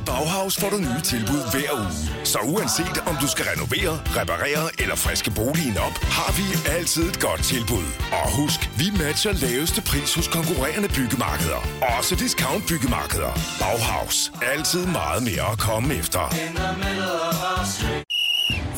Bauhaus 0.08 0.54
får 0.60 0.70
du 0.70 0.76
nye 0.76 1.00
tilbud 1.04 1.42
hver 1.52 1.72
uge. 1.80 2.26
Så 2.32 2.38
uanset 2.38 2.96
om 3.10 3.16
du 3.22 3.28
skal 3.28 3.44
renovere, 3.52 3.92
reparere 4.20 4.64
eller 4.82 4.96
friske 4.96 5.30
boligen 5.30 5.76
op, 5.86 5.96
har 6.18 6.30
vi 6.38 6.44
altid 6.76 7.02
et 7.10 7.20
godt 7.20 7.42
tilbud. 7.52 7.86
Og 8.20 8.26
husk, 8.40 8.60
vi 8.80 8.86
matcher 9.02 9.32
laveste 9.32 9.80
pris 9.90 10.14
hos 10.14 10.28
konkurrerende 10.28 10.88
byggemarkeder. 10.88 11.60
Også 11.98 12.14
discount 12.14 12.64
byggemarkeder. 12.68 13.32
Bauhaus. 13.60 14.32
Altid 14.52 14.86
meget 14.86 15.22
mere 15.22 15.46
at 15.52 15.58
komme 15.58 15.94
efter. 15.94 16.22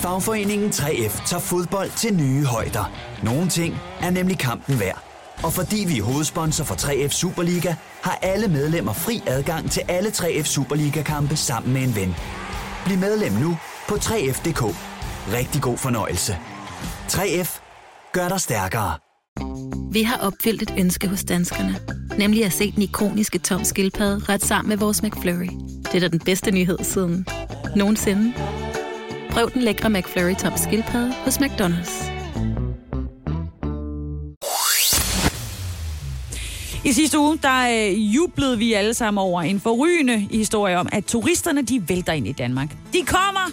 Fagforeningen 0.02 0.70
3F 0.70 1.26
tager 1.28 1.40
fodbold 1.40 1.90
til 1.96 2.14
nye 2.14 2.44
højder. 2.44 2.84
Nogle 3.22 3.48
ting 3.48 3.72
er 4.00 4.10
nemlig 4.10 4.38
kampen 4.38 4.80
værd. 4.80 5.09
Og 5.42 5.53
fordi 5.53 5.85
vi 5.88 5.98
er 5.98 6.03
hovedsponsor 6.03 6.64
for 6.64 6.74
3F 6.74 7.09
Superliga, 7.09 7.74
har 8.03 8.18
alle 8.22 8.48
medlemmer 8.48 8.92
fri 8.92 9.22
adgang 9.26 9.70
til 9.70 9.83
alle 9.88 10.09
3F 10.09 10.44
Superliga-kampe 10.44 11.37
sammen 11.37 11.72
med 11.72 11.83
en 11.83 11.96
ven. 11.96 12.14
Bliv 12.85 12.98
medlem 12.98 13.33
nu 13.33 13.59
på 13.88 13.94
3F.dk. 13.94 14.62
Rigtig 15.33 15.62
god 15.62 15.79
fornøjelse. 15.79 16.38
3F 17.09 17.61
gør 18.12 18.29
dig 18.29 18.40
stærkere. 18.40 18.98
Vi 19.92 20.03
har 20.03 20.16
opfyldt 20.16 20.62
et 20.62 20.74
ønske 20.79 21.09
hos 21.09 21.24
danskerne. 21.24 21.76
Nemlig 22.18 22.44
at 22.44 22.53
se 22.53 22.72
den 22.72 22.83
ikoniske 22.83 23.38
tom 23.38 23.64
skildpadde 23.64 24.33
ret 24.33 24.44
sammen 24.44 24.68
med 24.68 24.76
vores 24.76 25.03
McFlurry. 25.03 25.50
Det 25.85 25.94
er 25.94 26.00
da 26.00 26.09
den 26.09 26.20
bedste 26.20 26.50
nyhed 26.50 26.79
siden 26.83 27.26
nogensinde. 27.76 28.33
Prøv 29.31 29.50
den 29.55 29.62
lækre 29.62 29.90
McFlurry 29.90 30.35
tom 30.35 30.53
skildpadde 30.57 31.14
hos 31.24 31.38
McDonald's. 31.38 32.19
I 36.90 36.92
sidste 36.92 37.18
uge, 37.18 37.38
der 37.42 37.88
øh, 37.88 38.14
jublede 38.14 38.59
vi 38.59 38.72
alle 38.72 38.94
sammen 38.94 39.18
over 39.18 39.42
en 39.42 39.61
forrygende 39.61 40.18
historie 40.18 40.79
om, 40.79 40.88
at 40.92 41.05
turisterne, 41.05 41.62
de 41.62 41.88
vælter 41.88 42.12
ind 42.12 42.29
i 42.29 42.33
Danmark. 42.33 42.76
De 42.92 43.03
kommer, 43.03 43.50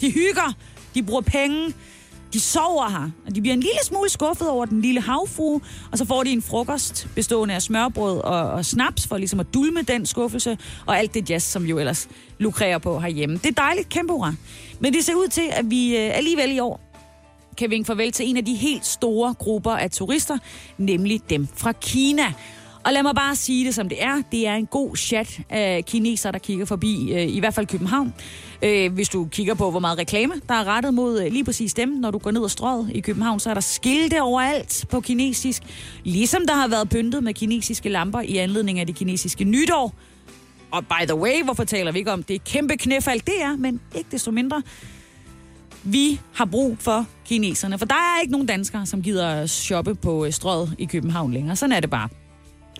de 0.00 0.10
hygger, 0.10 0.52
de 0.94 1.02
bruger 1.02 1.20
penge, 1.20 1.74
de 2.32 2.40
sover 2.40 2.88
her, 2.88 3.10
og 3.26 3.34
de 3.34 3.40
bliver 3.40 3.54
en 3.54 3.60
lille 3.60 3.78
smule 3.84 4.10
skuffet 4.10 4.48
over 4.48 4.64
den 4.64 4.80
lille 4.80 5.00
havfrue, 5.00 5.60
og 5.92 5.98
så 5.98 6.04
får 6.04 6.22
de 6.22 6.30
en 6.30 6.42
frokost 6.42 7.08
bestående 7.14 7.54
af 7.54 7.62
smørbrød 7.62 8.18
og, 8.18 8.50
og 8.50 8.64
snaps 8.64 9.06
for 9.06 9.18
ligesom 9.18 9.40
at 9.40 9.46
dulme 9.54 9.82
den 9.82 10.06
skuffelse, 10.06 10.58
og 10.86 10.98
alt 10.98 11.14
det 11.14 11.30
jazz, 11.30 11.44
som 11.44 11.64
jo 11.64 11.78
ellers 11.78 12.08
lukrerer 12.38 12.78
på 12.78 13.00
herhjemme. 13.00 13.36
Det 13.36 13.46
er 13.46 13.62
dejligt, 13.62 13.88
kæmpe 13.88 14.12
hurra. 14.12 14.34
Men 14.80 14.92
det 14.92 15.04
ser 15.04 15.14
ud 15.14 15.28
til, 15.28 15.48
at 15.52 15.70
vi 15.70 15.96
øh, 15.96 16.16
alligevel 16.16 16.52
i 16.52 16.58
år 16.58 16.80
kan 17.56 17.70
vinke 17.70 17.86
farvel 17.86 18.12
til 18.12 18.28
en 18.28 18.36
af 18.36 18.44
de 18.44 18.54
helt 18.54 18.86
store 18.86 19.34
grupper 19.34 19.72
af 19.72 19.90
turister, 19.90 20.38
nemlig 20.78 21.30
dem 21.30 21.48
fra 21.56 21.72
Kina. 21.72 22.32
Og 22.86 22.92
lad 22.92 23.02
mig 23.02 23.14
bare 23.14 23.36
sige 23.36 23.66
det, 23.66 23.74
som 23.74 23.88
det 23.88 24.02
er. 24.02 24.22
Det 24.32 24.46
er 24.46 24.54
en 24.54 24.66
god 24.66 24.96
chat 24.96 25.40
af 25.50 25.84
kineser, 25.86 26.30
der 26.30 26.38
kigger 26.38 26.64
forbi, 26.64 27.12
øh, 27.12 27.22
i 27.28 27.40
hvert 27.40 27.54
fald 27.54 27.66
København. 27.66 28.14
Øh, 28.62 28.92
hvis 28.92 29.08
du 29.08 29.24
kigger 29.24 29.54
på, 29.54 29.70
hvor 29.70 29.80
meget 29.80 29.98
reklame, 29.98 30.34
der 30.48 30.54
er 30.54 30.64
rettet 30.64 30.94
mod 30.94 31.22
øh, 31.22 31.32
lige 31.32 31.44
præcis 31.44 31.74
dem, 31.74 31.88
når 31.88 32.10
du 32.10 32.18
går 32.18 32.30
ned 32.30 32.40
og 32.40 32.50
strøget 32.50 32.90
i 32.94 33.00
København, 33.00 33.40
så 33.40 33.50
er 33.50 33.54
der 33.54 33.60
skilte 33.60 34.22
overalt 34.22 34.84
på 34.90 35.00
kinesisk. 35.00 35.62
Ligesom 36.04 36.46
der 36.46 36.54
har 36.54 36.68
været 36.68 36.88
pyntet 36.88 37.22
med 37.22 37.34
kinesiske 37.34 37.88
lamper 37.88 38.20
i 38.20 38.36
anledning 38.36 38.80
af 38.80 38.86
det 38.86 38.96
kinesiske 38.96 39.44
nytår. 39.44 39.94
Og 40.70 40.84
by 40.86 41.06
the 41.06 41.16
way, 41.16 41.44
hvorfor 41.44 41.64
taler 41.64 41.92
vi 41.92 41.98
ikke 41.98 42.12
om 42.12 42.22
det 42.22 42.44
kæmpe 42.44 42.76
knæfald 42.76 43.20
det 43.20 43.42
er, 43.42 43.56
men 43.56 43.80
ikke 43.94 44.08
desto 44.10 44.30
mindre. 44.30 44.62
Vi 45.84 46.20
har 46.34 46.44
brug 46.44 46.76
for 46.80 47.06
kineserne, 47.24 47.78
for 47.78 47.86
der 47.86 47.94
er 47.94 48.20
ikke 48.20 48.32
nogen 48.32 48.46
danskere, 48.46 48.86
som 48.86 49.02
gider 49.02 49.46
shoppe 49.46 49.94
på 49.94 50.30
strøget 50.30 50.74
i 50.78 50.84
København 50.84 51.32
længere. 51.32 51.56
Sådan 51.56 51.72
er 51.72 51.80
det 51.80 51.90
bare. 51.90 52.08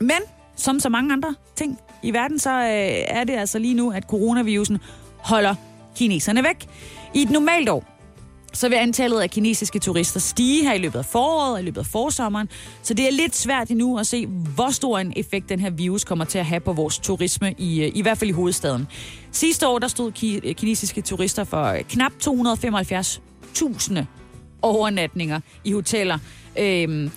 Men 0.00 0.18
som 0.56 0.80
så 0.80 0.88
mange 0.88 1.12
andre 1.12 1.34
ting 1.56 1.78
i 2.02 2.12
verden, 2.12 2.38
så 2.38 2.50
øh, 2.50 2.66
er 3.08 3.24
det 3.24 3.32
altså 3.32 3.58
lige 3.58 3.74
nu, 3.74 3.90
at 3.92 4.02
coronavirusen 4.02 4.78
holder 5.18 5.54
kineserne 5.96 6.42
væk. 6.44 6.66
I 7.14 7.22
et 7.22 7.30
normalt 7.30 7.68
år, 7.68 7.84
så 8.52 8.68
vil 8.68 8.76
antallet 8.76 9.20
af 9.20 9.30
kinesiske 9.30 9.78
turister 9.78 10.20
stige 10.20 10.62
her 10.62 10.72
i 10.74 10.78
løbet 10.78 10.98
af 10.98 11.04
foråret 11.04 11.52
og 11.52 11.60
i 11.60 11.62
løbet 11.62 11.80
af 11.80 11.86
forsommeren. 11.86 12.48
Så 12.82 12.94
det 12.94 13.06
er 13.06 13.10
lidt 13.12 13.36
svært 13.36 13.70
endnu 13.70 13.98
at 13.98 14.06
se, 14.06 14.26
hvor 14.26 14.70
stor 14.70 14.98
en 14.98 15.12
effekt 15.16 15.48
den 15.48 15.60
her 15.60 15.70
virus 15.70 16.04
kommer 16.04 16.24
til 16.24 16.38
at 16.38 16.46
have 16.46 16.60
på 16.60 16.72
vores 16.72 16.98
turisme, 16.98 17.54
i, 17.58 17.82
øh, 17.84 17.92
i 17.94 18.02
hvert 18.02 18.18
fald 18.18 18.30
i 18.30 18.32
hovedstaden. 18.32 18.86
Sidste 19.32 19.68
år, 19.68 19.78
der 19.78 19.88
stod 19.88 20.12
ki- 20.12 20.40
øh, 20.48 20.54
kinesiske 20.54 21.00
turister 21.00 21.44
for 21.44 21.64
øh, 21.64 21.80
knap 21.82 22.12
275.000 22.22 24.04
overnatninger 24.62 25.40
i 25.64 25.72
hoteller. 25.72 26.18
Øhm, 26.58 27.10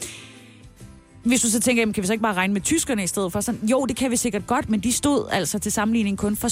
hvis 1.24 1.42
du 1.42 1.50
så 1.50 1.60
tænker, 1.60 1.82
jamen, 1.82 1.94
kan 1.94 2.02
vi 2.02 2.08
så 2.08 2.14
ikke 2.14 2.24
bare 2.24 2.34
regne 2.34 2.54
med 2.54 2.62
tyskerne 2.62 3.04
i 3.04 3.08
stedet 3.08 3.32
for? 3.32 3.42
Sådan, 3.42 3.68
jo, 3.68 3.86
det 3.86 3.96
kan 3.96 4.12
vi 4.12 4.16
sikkert 4.16 4.48
godt, 4.48 4.70
men 4.70 4.80
de 4.80 4.92
stod 4.92 5.28
altså 5.32 5.60
til 5.60 5.72
sammenligning 5.72 6.18
kun 6.18 6.36
for 6.36 6.48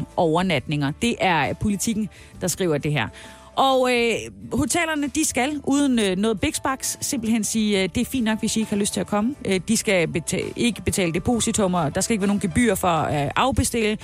17.000 0.00 0.04
overnatninger. 0.16 0.92
Det 1.02 1.16
er 1.20 1.52
politikken, 1.52 2.08
der 2.40 2.48
skriver 2.48 2.78
det 2.78 2.92
her. 2.92 3.08
Og 3.56 3.90
øh, 3.92 4.14
hotellerne, 4.52 5.06
de 5.06 5.24
skal 5.24 5.60
uden 5.64 5.98
øh, 5.98 6.16
noget 6.16 6.40
big 6.40 6.52
bucks 6.64 6.98
simpelthen 7.00 7.44
sige, 7.44 7.82
øh, 7.82 7.88
det 7.94 8.00
er 8.00 8.04
fint 8.04 8.24
nok, 8.24 8.38
hvis 8.38 8.56
I 8.56 8.58
ikke 8.58 8.70
har 8.70 8.76
lyst 8.76 8.92
til 8.92 9.00
at 9.00 9.06
komme. 9.06 9.34
Øh, 9.44 9.60
de 9.68 9.76
skal 9.76 10.08
betale, 10.08 10.52
ikke 10.56 10.82
betale 10.82 11.12
depositummer, 11.12 11.88
der 11.88 12.00
skal 12.00 12.14
ikke 12.14 12.20
være 12.20 12.26
nogen 12.26 12.40
gebyr 12.40 12.74
for 12.74 12.88
at 12.88 13.24
øh, 13.24 13.30
afbestille. 13.36 13.98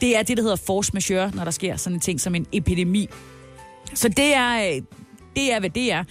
Det 0.00 0.16
er 0.16 0.22
det, 0.22 0.36
der 0.36 0.42
hedder 0.42 0.56
force 0.56 0.90
majeure, 0.94 1.30
når 1.34 1.44
der 1.44 1.50
sker 1.50 1.76
sådan 1.76 1.96
en 1.96 2.00
ting 2.00 2.20
som 2.20 2.34
en 2.34 2.46
epidemi. 2.52 3.08
Så 3.94 4.08
det 4.08 4.34
er, 4.34 4.56
øh, 4.56 4.82
det 5.36 5.52
er, 5.52 5.60
hvad 5.60 5.70
det 5.70 5.92
er. 5.92 6.04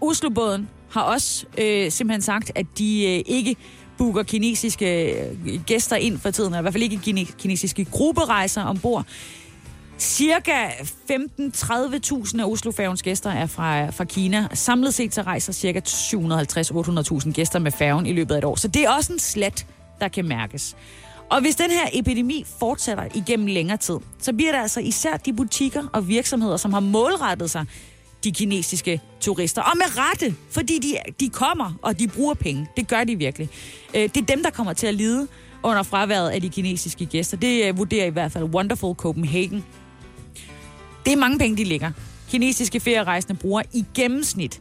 Oslobåden 0.00 0.68
har 0.90 1.02
også 1.02 1.46
øh, 1.58 1.90
simpelthen 1.90 2.22
sagt, 2.22 2.52
at 2.54 2.66
de 2.78 3.04
øh, 3.04 3.22
ikke 3.26 3.56
booker 3.98 4.22
kinesiske 4.22 5.12
øh, 5.12 5.60
gæster 5.66 5.96
ind 5.96 6.18
for 6.18 6.30
tiden, 6.30 6.52
eller 6.52 6.58
i 6.58 6.62
hvert 6.62 6.74
fald 6.74 6.82
ikke 6.82 7.26
kinesiske 7.38 7.84
grupperejser 7.84 8.62
ombord. 8.62 9.06
Cirka 9.98 10.68
15-30.000 10.68 12.40
af 12.40 12.44
Oslofærgens 12.44 13.02
gæster 13.02 13.30
er 13.30 13.46
fra, 13.46 13.90
fra 13.90 14.04
Kina. 14.04 14.48
Samlet 14.54 14.94
set 14.94 15.14
så 15.14 15.22
rejser 15.22 15.52
cirka 15.52 15.80
750-800.000 15.84 17.32
gæster 17.32 17.58
med 17.58 17.72
færgen 17.72 18.06
i 18.06 18.12
løbet 18.12 18.34
af 18.34 18.38
et 18.38 18.44
år. 18.44 18.56
Så 18.56 18.68
det 18.68 18.84
er 18.84 18.90
også 18.90 19.12
en 19.12 19.18
slat, 19.18 19.66
der 20.00 20.08
kan 20.08 20.24
mærkes. 20.24 20.76
Og 21.30 21.40
hvis 21.40 21.56
den 21.56 21.70
her 21.70 21.88
epidemi 21.92 22.44
fortsætter 22.58 23.04
igennem 23.14 23.46
længere 23.46 23.76
tid, 23.76 23.96
så 24.18 24.32
bliver 24.32 24.52
det 24.52 24.58
altså 24.58 24.80
især 24.80 25.16
de 25.16 25.32
butikker 25.32 25.82
og 25.92 26.08
virksomheder, 26.08 26.56
som 26.56 26.72
har 26.72 26.80
målrettet 26.80 27.50
sig 27.50 27.66
de 28.24 28.32
kinesiske 28.32 29.00
turister. 29.20 29.62
Og 29.62 29.72
med 29.76 29.98
rette, 29.98 30.34
fordi 30.50 30.78
de, 30.78 30.96
de 31.20 31.28
kommer, 31.28 31.72
og 31.82 31.98
de 31.98 32.08
bruger 32.08 32.34
penge. 32.34 32.66
Det 32.76 32.88
gør 32.88 33.04
de 33.04 33.16
virkelig. 33.16 33.48
Øh, 33.94 34.02
det 34.02 34.16
er 34.16 34.26
dem, 34.26 34.42
der 34.42 34.50
kommer 34.50 34.72
til 34.72 34.86
at 34.86 34.94
lide 34.94 35.28
under 35.62 35.82
fraværet 35.82 36.30
af 36.30 36.40
de 36.40 36.48
kinesiske 36.48 37.06
gæster. 37.06 37.36
Det 37.36 37.64
øh, 37.68 37.78
vurderer 37.78 38.06
i 38.06 38.10
hvert 38.10 38.32
fald 38.32 38.44
Wonderful 38.44 38.94
Copenhagen. 38.94 39.64
Det 41.04 41.12
er 41.12 41.16
mange 41.16 41.38
penge, 41.38 41.56
de 41.56 41.64
ligger. 41.64 41.90
Kinesiske 42.30 42.80
ferierejsende 42.80 43.38
bruger 43.38 43.62
i 43.72 43.84
gennemsnit 43.94 44.60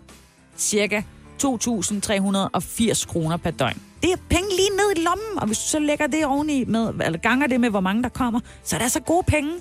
cirka 0.57 1.01
2.380 1.43 3.07
kroner 3.07 3.37
per 3.37 3.51
døgn. 3.51 3.81
Det 4.01 4.11
er 4.11 4.17
penge 4.29 4.49
lige 4.49 4.69
ned 4.69 4.91
i 4.95 4.99
lommen, 4.99 5.39
og 5.39 5.47
hvis 5.47 5.57
du 5.57 5.63
så 5.63 5.79
lægger 5.79 6.07
det 6.07 6.25
oveni 6.25 6.63
med, 6.63 6.93
eller 7.05 7.19
ganger 7.19 7.47
det 7.47 7.59
med, 7.59 7.69
hvor 7.69 7.79
mange 7.79 8.03
der 8.03 8.09
kommer, 8.09 8.39
så 8.63 8.75
er 8.75 8.79
det 8.79 8.91
så 8.91 8.99
gode 8.99 9.23
penge. 9.27 9.51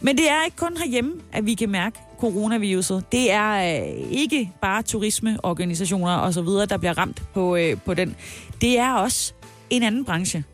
Men 0.00 0.16
det 0.16 0.30
er 0.30 0.44
ikke 0.44 0.56
kun 0.56 0.76
herhjemme, 0.76 1.12
at 1.32 1.46
vi 1.46 1.54
kan 1.54 1.68
mærke 1.68 1.98
coronaviruset. 2.20 3.04
Det 3.12 3.32
er 3.32 3.80
øh, 3.82 4.10
ikke 4.10 4.50
bare 4.62 4.82
turismeorganisationer 4.82 6.14
og 6.14 6.34
så 6.34 6.42
videre, 6.42 6.66
der 6.66 6.76
bliver 6.76 6.98
ramt 6.98 7.22
på, 7.34 7.56
øh, 7.56 7.76
på 7.84 7.94
den. 7.94 8.16
Det 8.60 8.78
er 8.78 8.92
også 8.92 9.32
en 9.70 9.82
anden 9.82 10.04
branche, 10.04 10.44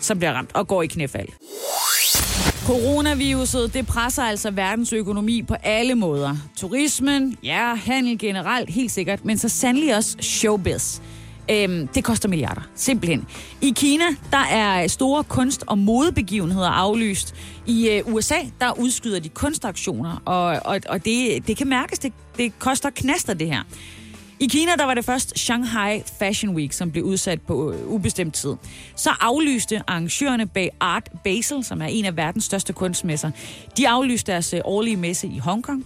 som 0.00 0.18
bliver 0.18 0.32
ramt 0.32 0.50
og 0.54 0.68
går 0.68 0.82
i 0.82 0.86
knæfald. 0.86 1.28
Coronaviruset, 2.66 3.74
det 3.74 3.86
presser 3.86 4.22
altså 4.22 4.50
verdensøkonomi 4.50 5.42
på 5.42 5.54
alle 5.54 5.94
måder. 5.94 6.36
Turismen, 6.56 7.36
ja, 7.42 7.74
handel 7.74 8.18
generelt, 8.18 8.70
helt 8.70 8.92
sikkert, 8.92 9.24
men 9.24 9.38
så 9.38 9.48
sandelig 9.48 9.96
også 9.96 10.16
showbiz. 10.20 11.00
Øhm, 11.50 11.86
det 11.86 12.04
koster 12.04 12.28
milliarder, 12.28 12.60
simpelthen. 12.74 13.26
I 13.60 13.72
Kina, 13.76 14.04
der 14.30 14.44
er 14.50 14.86
store 14.86 15.24
kunst- 15.24 15.64
og 15.66 15.78
modebegivenheder 15.78 16.68
aflyst. 16.68 17.34
I 17.66 17.88
øh, 17.88 18.14
USA, 18.14 18.36
der 18.60 18.78
udskyder 18.78 19.20
de 19.20 19.28
kunstaktioner, 19.28 20.22
og, 20.24 20.44
og, 20.64 20.80
og 20.88 21.04
det, 21.04 21.46
det 21.46 21.56
kan 21.56 21.66
mærkes, 21.66 21.98
det, 21.98 22.12
det 22.36 22.58
koster 22.58 22.90
knaster 22.90 23.34
det 23.34 23.46
her. 23.46 23.62
I 24.40 24.46
Kina, 24.46 24.72
der 24.78 24.84
var 24.84 24.94
det 24.94 25.04
først 25.04 25.38
Shanghai 25.38 26.02
Fashion 26.18 26.54
Week, 26.54 26.72
som 26.72 26.90
blev 26.90 27.04
udsat 27.04 27.40
på 27.40 27.72
øh, 27.72 27.86
ubestemt 27.86 28.34
tid. 28.34 28.54
Så 28.96 29.10
aflyste 29.20 29.82
arrangørerne 29.86 30.46
bag 30.46 30.70
Art 30.80 31.08
Basel, 31.24 31.64
som 31.64 31.82
er 31.82 31.86
en 31.86 32.04
af 32.04 32.16
verdens 32.16 32.44
største 32.44 32.72
kunstmesser, 32.72 33.30
de 33.76 33.88
aflyste 33.88 34.32
deres 34.32 34.54
øh, 34.54 34.60
årlige 34.64 34.96
messe 34.96 35.26
i 35.26 35.38
Hongkong. 35.38 35.84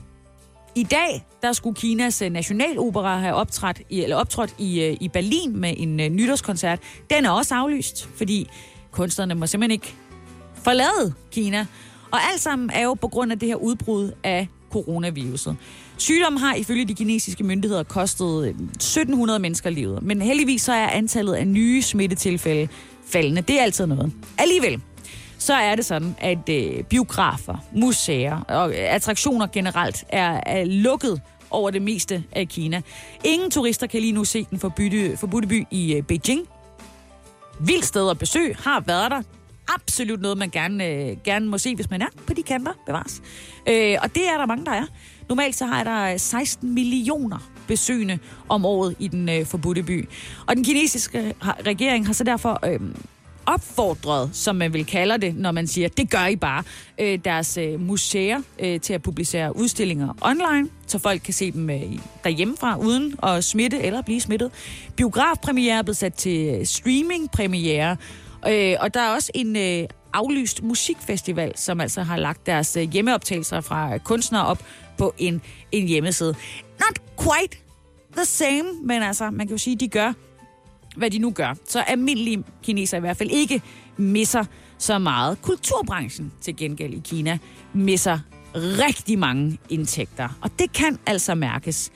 I 0.77 0.83
dag, 0.83 1.27
der 1.43 1.53
skulle 1.53 1.77
Kinas 1.77 2.23
øh, 2.23 2.31
nationalopera 2.31 3.19
have 3.19 3.35
optrådt 3.35 3.83
i, 3.91 4.03
eller 4.03 4.17
optrådt 4.17 4.55
i, 4.59 4.81
øh, 4.81 4.97
i 5.01 5.09
Berlin 5.09 5.61
med 5.61 5.75
en 5.77 6.01
uh, 6.01 6.07
nytårskoncert. 6.07 6.79
Den 7.11 7.25
er 7.25 7.31
også 7.31 7.55
aflyst, 7.55 8.09
fordi 8.17 8.51
kunstnerne 8.91 9.35
må 9.35 9.47
simpelthen 9.47 9.71
ikke 9.71 9.95
forlade 10.55 11.15
Kina. 11.33 11.67
Og 12.11 12.19
alt 12.33 12.41
sammen 12.41 12.71
er 12.71 12.83
jo 12.83 12.95
på 12.95 13.09
grund 13.09 13.33
af 13.33 13.39
det 13.39 13.49
her 13.49 13.57
udbrud 13.57 14.11
af 14.25 14.49
coronaviruset. 14.71 15.57
Sygdommen 15.97 16.41
har 16.41 16.55
ifølge 16.55 16.85
de 16.85 16.95
kinesiske 16.95 17.45
myndigheder 17.45 17.83
kostet 17.83 18.49
1700 18.49 19.39
mennesker 19.39 19.71
livet, 19.71 20.03
men 20.03 20.23
heldigvis 20.23 20.63
så 20.63 20.73
er 20.73 20.87
antallet 20.87 21.35
af 21.35 21.47
nye 21.47 21.83
smittetilfælde 21.83 22.69
faldende. 23.07 23.41
Det 23.41 23.59
er 23.59 23.63
altid 23.63 23.87
noget. 23.87 24.13
Alligevel, 24.39 24.81
så 25.39 25.55
er 25.55 25.75
det 25.75 25.85
sådan, 25.85 26.17
at 26.19 26.49
øh, 26.49 26.83
biografer, 26.83 27.57
museer 27.73 28.41
og 28.41 28.75
attraktioner 28.75 29.47
generelt 29.47 30.05
er, 30.09 30.41
er 30.47 30.65
lukket 30.65 31.21
over 31.51 31.71
det 31.71 31.83
meste 31.83 32.25
af 32.33 32.49
Kina. 32.49 32.83
Ingen 33.25 33.51
turister 33.51 33.87
kan 33.87 34.01
lige 34.01 34.13
nu 34.13 34.25
se 34.25 34.47
den 34.51 34.59
forbudte, 34.59 35.17
forbudte 35.17 35.49
by 35.49 35.67
i 35.71 35.95
øh, 35.95 36.03
Beijing. 36.03 36.49
Vildt 37.61 37.85
sted 37.85 38.11
at 38.11 38.19
besøge, 38.19 38.57
har 38.65 38.81
været 38.81 39.11
der. 39.11 39.23
absolut 39.75 40.21
noget, 40.21 40.39
man 40.39 40.51
gerne, 40.51 40.87
øh, 40.87 41.17
gerne 41.25 41.47
må 41.47 41.59
se, 41.59 41.75
hvis 41.75 41.91
man 41.91 42.03
er 42.03 42.07
på 42.27 42.35
de 42.35 42.43
kanter, 42.43 42.73
bevares. 42.87 43.23
Øh, 43.69 43.97
og 44.03 44.15
det 44.15 44.29
er 44.29 44.39
der 44.39 44.47
mange, 44.47 44.65
der 44.65 44.73
er. 44.73 44.85
Normalt 45.29 45.57
så 45.57 45.67
har 45.67 45.85
der 45.85 46.13
øh, 46.13 46.19
16 46.19 46.75
millioner 46.75 47.39
besøgende 47.67 48.19
om 48.49 48.65
året 48.65 48.97
i 48.99 49.09
den 49.09 49.29
øh, 49.29 49.47
forbudte 49.47 49.83
by. 49.83 50.09
Og 50.47 50.57
den 50.57 50.65
kinesiske 50.65 51.19
øh, 51.19 51.49
regering 51.67 52.07
har 52.07 52.13
så 52.13 52.25
derfor 52.25 52.67
øh, 52.67 52.81
opfordret, 53.47 54.31
som 54.33 54.57
man 54.57 54.73
vil 54.73 54.87
kalde 54.87 55.19
det, 55.19 55.37
når 55.37 55.53
man 55.53 55.67
siger, 55.67 55.89
det 55.89 56.11
gør 56.11 56.27
I 56.27 56.37
bare, 56.37 56.63
øh, 56.99 57.19
deres 57.25 57.57
øh, 57.57 57.81
museer 57.81 58.41
øh, 58.59 58.81
til 58.81 58.93
at 58.93 59.03
publicere 59.03 59.57
udstillinger 59.57 60.09
online, 60.21 60.69
så 60.87 60.99
folk 60.99 61.23
kan 61.25 61.35
se 61.35 61.51
dem 61.51 61.71
øh, 61.71 61.83
derhjemmefra, 62.25 62.79
uden 62.79 63.15
at 63.23 63.45
smitte 63.45 63.81
eller 63.81 64.03
blive 64.03 64.21
smittet. 64.21 64.51
Biografpremiere 64.97 65.79
er 65.79 65.83
blevet 65.83 65.97
sat 65.97 66.15
til 66.15 66.55
øh, 66.55 66.67
streamingpremiere, 66.67 67.97
øh, 68.49 68.77
og 68.81 68.95
der 68.95 69.01
er 69.01 69.15
også 69.15 69.31
en 69.35 69.57
øh, 69.57 69.89
aflyst 70.13 70.63
musikfestival, 70.63 71.53
som 71.57 71.81
altså 71.81 72.03
har 72.03 72.17
lagt 72.17 72.47
deres 72.47 72.77
øh, 72.77 72.83
hjemmeoptagelser 72.83 73.61
fra 73.61 73.99
kunstnere 73.99 74.47
op 74.47 74.63
på 74.99 75.15
en, 75.19 75.43
en 75.73 75.89
hjemmeside. 75.89 76.35
Not 76.81 76.99
quite 77.23 77.57
the 78.17 78.25
same, 78.25 78.65
men 78.83 79.03
altså, 79.03 79.31
man 79.31 79.47
kan 79.47 79.57
jo 79.57 79.59
sige, 79.59 79.77
de 79.77 79.89
gør 79.89 80.13
hvad 80.97 81.11
de 81.11 81.19
nu 81.19 81.31
gør, 81.31 81.55
så 81.69 81.81
almindelige 81.81 82.45
kinesere 82.63 82.99
i 82.99 83.01
hvert 83.01 83.17
fald 83.17 83.31
ikke 83.31 83.63
misser 83.97 84.45
så 84.79 84.99
meget. 84.99 85.43
Kulturbranchen 85.43 86.33
til 86.41 86.57
gengæld 86.57 86.95
i 86.95 87.03
Kina 87.05 87.39
misser 87.73 88.19
rigtig 88.55 89.19
mange 89.19 89.59
indtægter, 89.69 90.29
og 90.41 90.51
det 90.59 90.73
kan 90.73 90.99
altså 91.07 91.35
mærkes. 91.35 91.93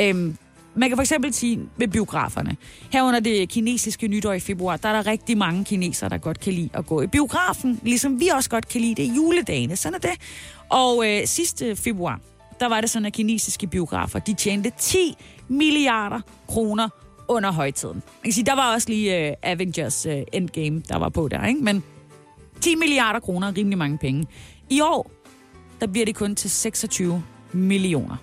Øhm, 0.00 0.36
man 0.74 0.88
kan 0.88 0.96
for 0.96 1.02
eksempel 1.02 1.34
sige 1.34 1.60
med 1.76 1.88
biograferne. 1.88 2.56
Her 2.92 3.02
under 3.02 3.20
det 3.20 3.48
kinesiske 3.48 4.08
nytår 4.08 4.32
i 4.32 4.40
februar, 4.40 4.76
der 4.76 4.88
er 4.88 5.02
der 5.02 5.10
rigtig 5.10 5.38
mange 5.38 5.64
kinesere, 5.64 6.10
der 6.10 6.18
godt 6.18 6.40
kan 6.40 6.52
lide 6.52 6.68
at 6.74 6.86
gå 6.86 7.02
i 7.02 7.06
biografen, 7.06 7.80
ligesom 7.82 8.20
vi 8.20 8.28
også 8.28 8.50
godt 8.50 8.68
kan 8.68 8.80
lide 8.80 8.94
det 8.94 9.02
i 9.02 9.12
juledagene. 9.16 9.76
Sådan 9.76 9.94
er 9.94 9.98
det. 9.98 10.20
Og 10.68 11.04
øh, 11.06 11.26
sidste 11.26 11.76
februar, 11.76 12.20
der 12.60 12.68
var 12.68 12.80
det 12.80 12.90
sådan, 12.90 13.06
at 13.06 13.12
kinesiske 13.12 13.66
biografer, 13.66 14.18
de 14.18 14.34
tjente 14.34 14.72
10 14.78 15.14
milliarder 15.48 16.20
kroner 16.48 16.88
under 17.32 17.52
højtiden. 17.52 17.94
Man 17.94 18.24
kan 18.24 18.32
sige, 18.32 18.46
der 18.46 18.54
var 18.54 18.74
også 18.74 18.88
lige 18.88 19.30
uh, 19.30 19.36
Avengers 19.42 20.06
uh, 20.06 20.12
Endgame, 20.32 20.82
der 20.88 20.98
var 20.98 21.08
på 21.08 21.28
der, 21.28 21.46
ikke? 21.46 21.60
Men 21.60 21.82
10 22.60 22.74
milliarder 22.74 23.20
kroner 23.20 23.48
er 23.48 23.56
rimelig 23.56 23.78
mange 23.78 23.98
penge. 23.98 24.26
I 24.70 24.80
år, 24.80 25.10
der 25.80 25.86
bliver 25.86 26.06
det 26.06 26.14
kun 26.14 26.34
til 26.34 26.50
26 26.50 27.22
millioner. 27.52 28.16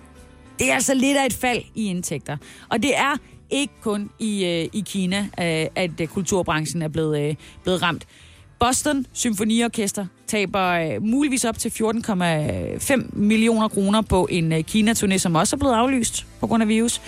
Det 0.58 0.70
er 0.70 0.74
altså 0.74 0.94
lidt 0.94 1.18
af 1.18 1.26
et 1.26 1.32
fald 1.32 1.62
i 1.74 1.84
indtægter. 1.84 2.36
Og 2.68 2.82
det 2.82 2.96
er 2.96 3.16
ikke 3.50 3.72
kun 3.82 4.10
i, 4.18 4.42
uh, 4.44 4.78
i 4.78 4.84
Kina, 4.86 5.18
uh, 5.20 5.72
at 5.76 6.00
uh, 6.00 6.06
kulturbranchen 6.06 6.82
er 6.82 6.88
blevet, 6.88 7.30
uh, 7.30 7.36
blevet 7.62 7.82
ramt. 7.82 8.06
Boston 8.60 9.06
Symfoniorkester 9.12 10.06
taber 10.26 10.96
uh, 10.96 11.02
muligvis 11.02 11.44
op 11.44 11.58
til 11.58 11.68
14,5 11.68 13.10
millioner 13.12 13.68
kroner 13.68 14.02
på 14.02 14.28
en 14.30 14.52
uh, 14.52 14.58
Kina-turné, 14.58 15.18
som 15.18 15.34
også 15.34 15.56
er 15.56 15.58
blevet 15.58 15.74
aflyst 15.74 16.26
på 16.40 16.46
grund 16.46 16.62
af 16.62 16.68
virus. 16.68 17.00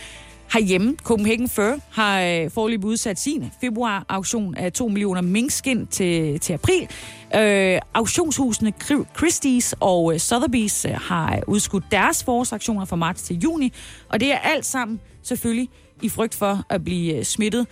Herhjemme, 0.52 0.96
Copenhagen 1.02 1.48
Fur 1.48 1.74
har 1.90 2.22
øh, 2.22 2.50
forløbet 2.50 2.84
udsat 2.84 3.18
sin 3.18 3.50
februar-auktion 3.60 4.54
af 4.54 4.72
2 4.72 4.88
millioner 4.88 5.20
minkskin 5.20 5.86
til, 5.86 6.40
til 6.40 6.52
april. 6.52 6.88
Øh, 7.36 7.78
auktionshusene 7.94 8.72
Christie's 9.18 9.72
og 9.80 10.14
øh, 10.14 10.20
Sotheby's 10.20 10.88
øh, 10.88 10.94
har 10.94 11.36
øh, 11.36 11.42
udskudt 11.46 11.84
deres 11.90 12.24
forårsaktioner 12.24 12.84
fra 12.84 12.96
marts 12.96 13.22
til 13.22 13.38
juni, 13.38 13.72
og 14.08 14.20
det 14.20 14.32
er 14.32 14.38
alt 14.38 14.66
sammen 14.66 15.00
selvfølgelig 15.22 15.68
i 16.02 16.08
frygt 16.08 16.34
for 16.34 16.64
at 16.68 16.84
blive 16.84 17.16
øh, 17.18 17.24
smittet. 17.24 17.66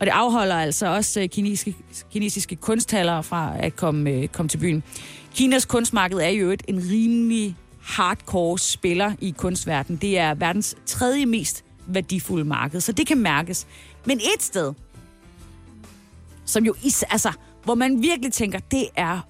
Og 0.00 0.06
det 0.06 0.12
afholder 0.12 0.56
altså 0.56 0.86
også 0.86 1.20
øh, 1.20 1.28
kinesiske, 1.28 1.74
kinesiske 2.12 2.56
kunsthaller 2.56 3.22
fra 3.22 3.52
at 3.58 3.76
komme, 3.76 4.10
øh, 4.10 4.28
komme 4.28 4.48
til 4.48 4.58
byen. 4.58 4.82
Kinas 5.34 5.64
kunstmarked 5.64 6.18
er 6.18 6.28
jo 6.28 6.50
et 6.50 6.62
en 6.68 6.82
rimelig 6.90 7.56
hardcore 7.82 8.58
spiller 8.58 9.12
i 9.20 9.34
kunstverdenen. 9.38 9.98
Det 10.02 10.18
er 10.18 10.34
verdens 10.34 10.76
tredje 10.86 11.26
mest 11.26 11.65
værdifulde 11.86 12.44
marked, 12.44 12.80
så 12.80 12.92
det 12.92 13.06
kan 13.06 13.18
mærkes. 13.18 13.66
Men 14.04 14.16
et 14.16 14.42
sted, 14.42 14.74
som 16.44 16.64
jo 16.64 16.74
is, 16.84 17.02
altså, 17.02 17.32
hvor 17.64 17.74
man 17.74 18.02
virkelig 18.02 18.32
tænker, 18.32 18.58
det 18.58 18.88
er 18.96 19.20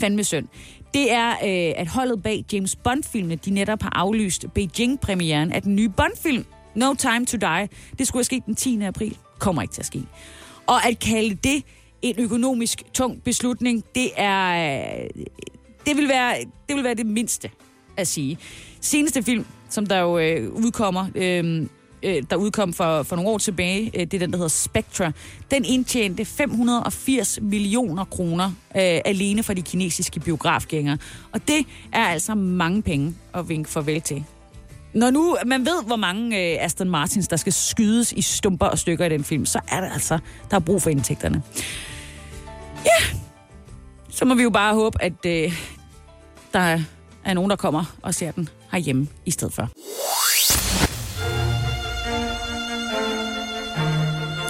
fandme 0.00 0.24
synd, 0.24 0.48
det 0.94 1.12
er, 1.12 1.30
øh, 1.30 1.80
at 1.80 1.88
holdet 1.88 2.22
bag 2.22 2.44
James 2.52 2.76
Bond-filmene, 2.76 3.36
de 3.36 3.50
netop 3.50 3.82
har 3.82 3.90
aflyst 3.94 4.46
Beijing-premieren 4.54 5.52
af 5.52 5.62
den 5.62 5.76
nye 5.76 5.88
Bond-film, 5.88 6.44
No 6.74 6.94
Time 6.94 7.26
to 7.26 7.36
Die. 7.36 7.68
Det 7.98 8.06
skulle 8.06 8.18
have 8.18 8.24
sket 8.24 8.46
den 8.46 8.54
10. 8.54 8.82
april. 8.82 9.16
Kommer 9.38 9.62
ikke 9.62 9.74
til 9.74 9.82
at 9.82 9.86
ske. 9.86 10.02
Og 10.66 10.86
at 10.86 10.98
kalde 10.98 11.34
det 11.34 11.62
en 12.02 12.14
økonomisk 12.18 12.82
tung 12.94 13.22
beslutning, 13.22 13.84
det 13.94 14.10
er, 14.16 15.02
øh, 15.04 15.24
det 15.86 15.96
vil 15.96 16.08
være, 16.08 16.36
det 16.68 16.76
vil 16.76 16.84
være 16.84 16.94
det 16.94 17.06
mindste 17.06 17.50
at 17.96 18.08
sige. 18.08 18.38
Seneste 18.80 19.22
film, 19.22 19.46
som 19.68 19.86
der 19.86 19.98
jo 19.98 20.18
øh, 20.18 20.52
udkommer, 20.52 21.06
øh, 21.14 21.66
øh, 22.02 22.22
der 22.30 22.36
udkom 22.36 22.72
for, 22.72 23.02
for 23.02 23.16
nogle 23.16 23.30
år 23.30 23.38
tilbage, 23.38 23.90
øh, 23.94 24.00
det 24.00 24.14
er 24.14 24.18
den, 24.18 24.30
der 24.30 24.36
hedder 24.36 24.48
Spectra, 24.48 25.12
den 25.50 25.64
indtjente 25.64 26.24
580 26.24 27.38
millioner 27.42 28.04
kroner 28.04 28.46
øh, 28.46 29.00
alene 29.04 29.42
for 29.42 29.54
de 29.54 29.62
kinesiske 29.62 30.20
biografgængere. 30.20 30.98
Og 31.32 31.48
det 31.48 31.66
er 31.92 32.04
altså 32.04 32.34
mange 32.34 32.82
penge 32.82 33.14
at 33.34 33.48
vinke 33.48 33.70
farvel 33.70 34.00
til. 34.00 34.24
Når 34.94 35.10
nu 35.10 35.36
man 35.46 35.66
ved, 35.66 35.84
hvor 35.86 35.96
mange 35.96 36.36
øh, 36.36 36.64
Aston 36.64 36.90
Martins, 36.90 37.28
der 37.28 37.36
skal 37.36 37.52
skydes 37.52 38.12
i 38.12 38.22
stumper 38.22 38.66
og 38.66 38.78
stykker 38.78 39.06
i 39.06 39.08
den 39.08 39.24
film, 39.24 39.46
så 39.46 39.60
er 39.68 39.80
det 39.80 39.90
altså, 39.92 40.18
der 40.50 40.56
er 40.56 40.60
brug 40.60 40.82
for 40.82 40.90
indtægterne. 40.90 41.42
Ja, 42.84 43.18
så 44.10 44.24
må 44.24 44.34
vi 44.34 44.42
jo 44.42 44.50
bare 44.50 44.74
håbe, 44.74 45.02
at 45.02 45.26
øh, 45.26 45.52
der 46.52 46.78
er 47.24 47.34
nogen, 47.34 47.50
der 47.50 47.56
kommer 47.56 47.96
og 48.02 48.14
ser 48.14 48.30
den 48.30 48.48
herhjemme 48.72 49.08
i 49.26 49.30
stedet 49.30 49.54
for. 49.54 49.68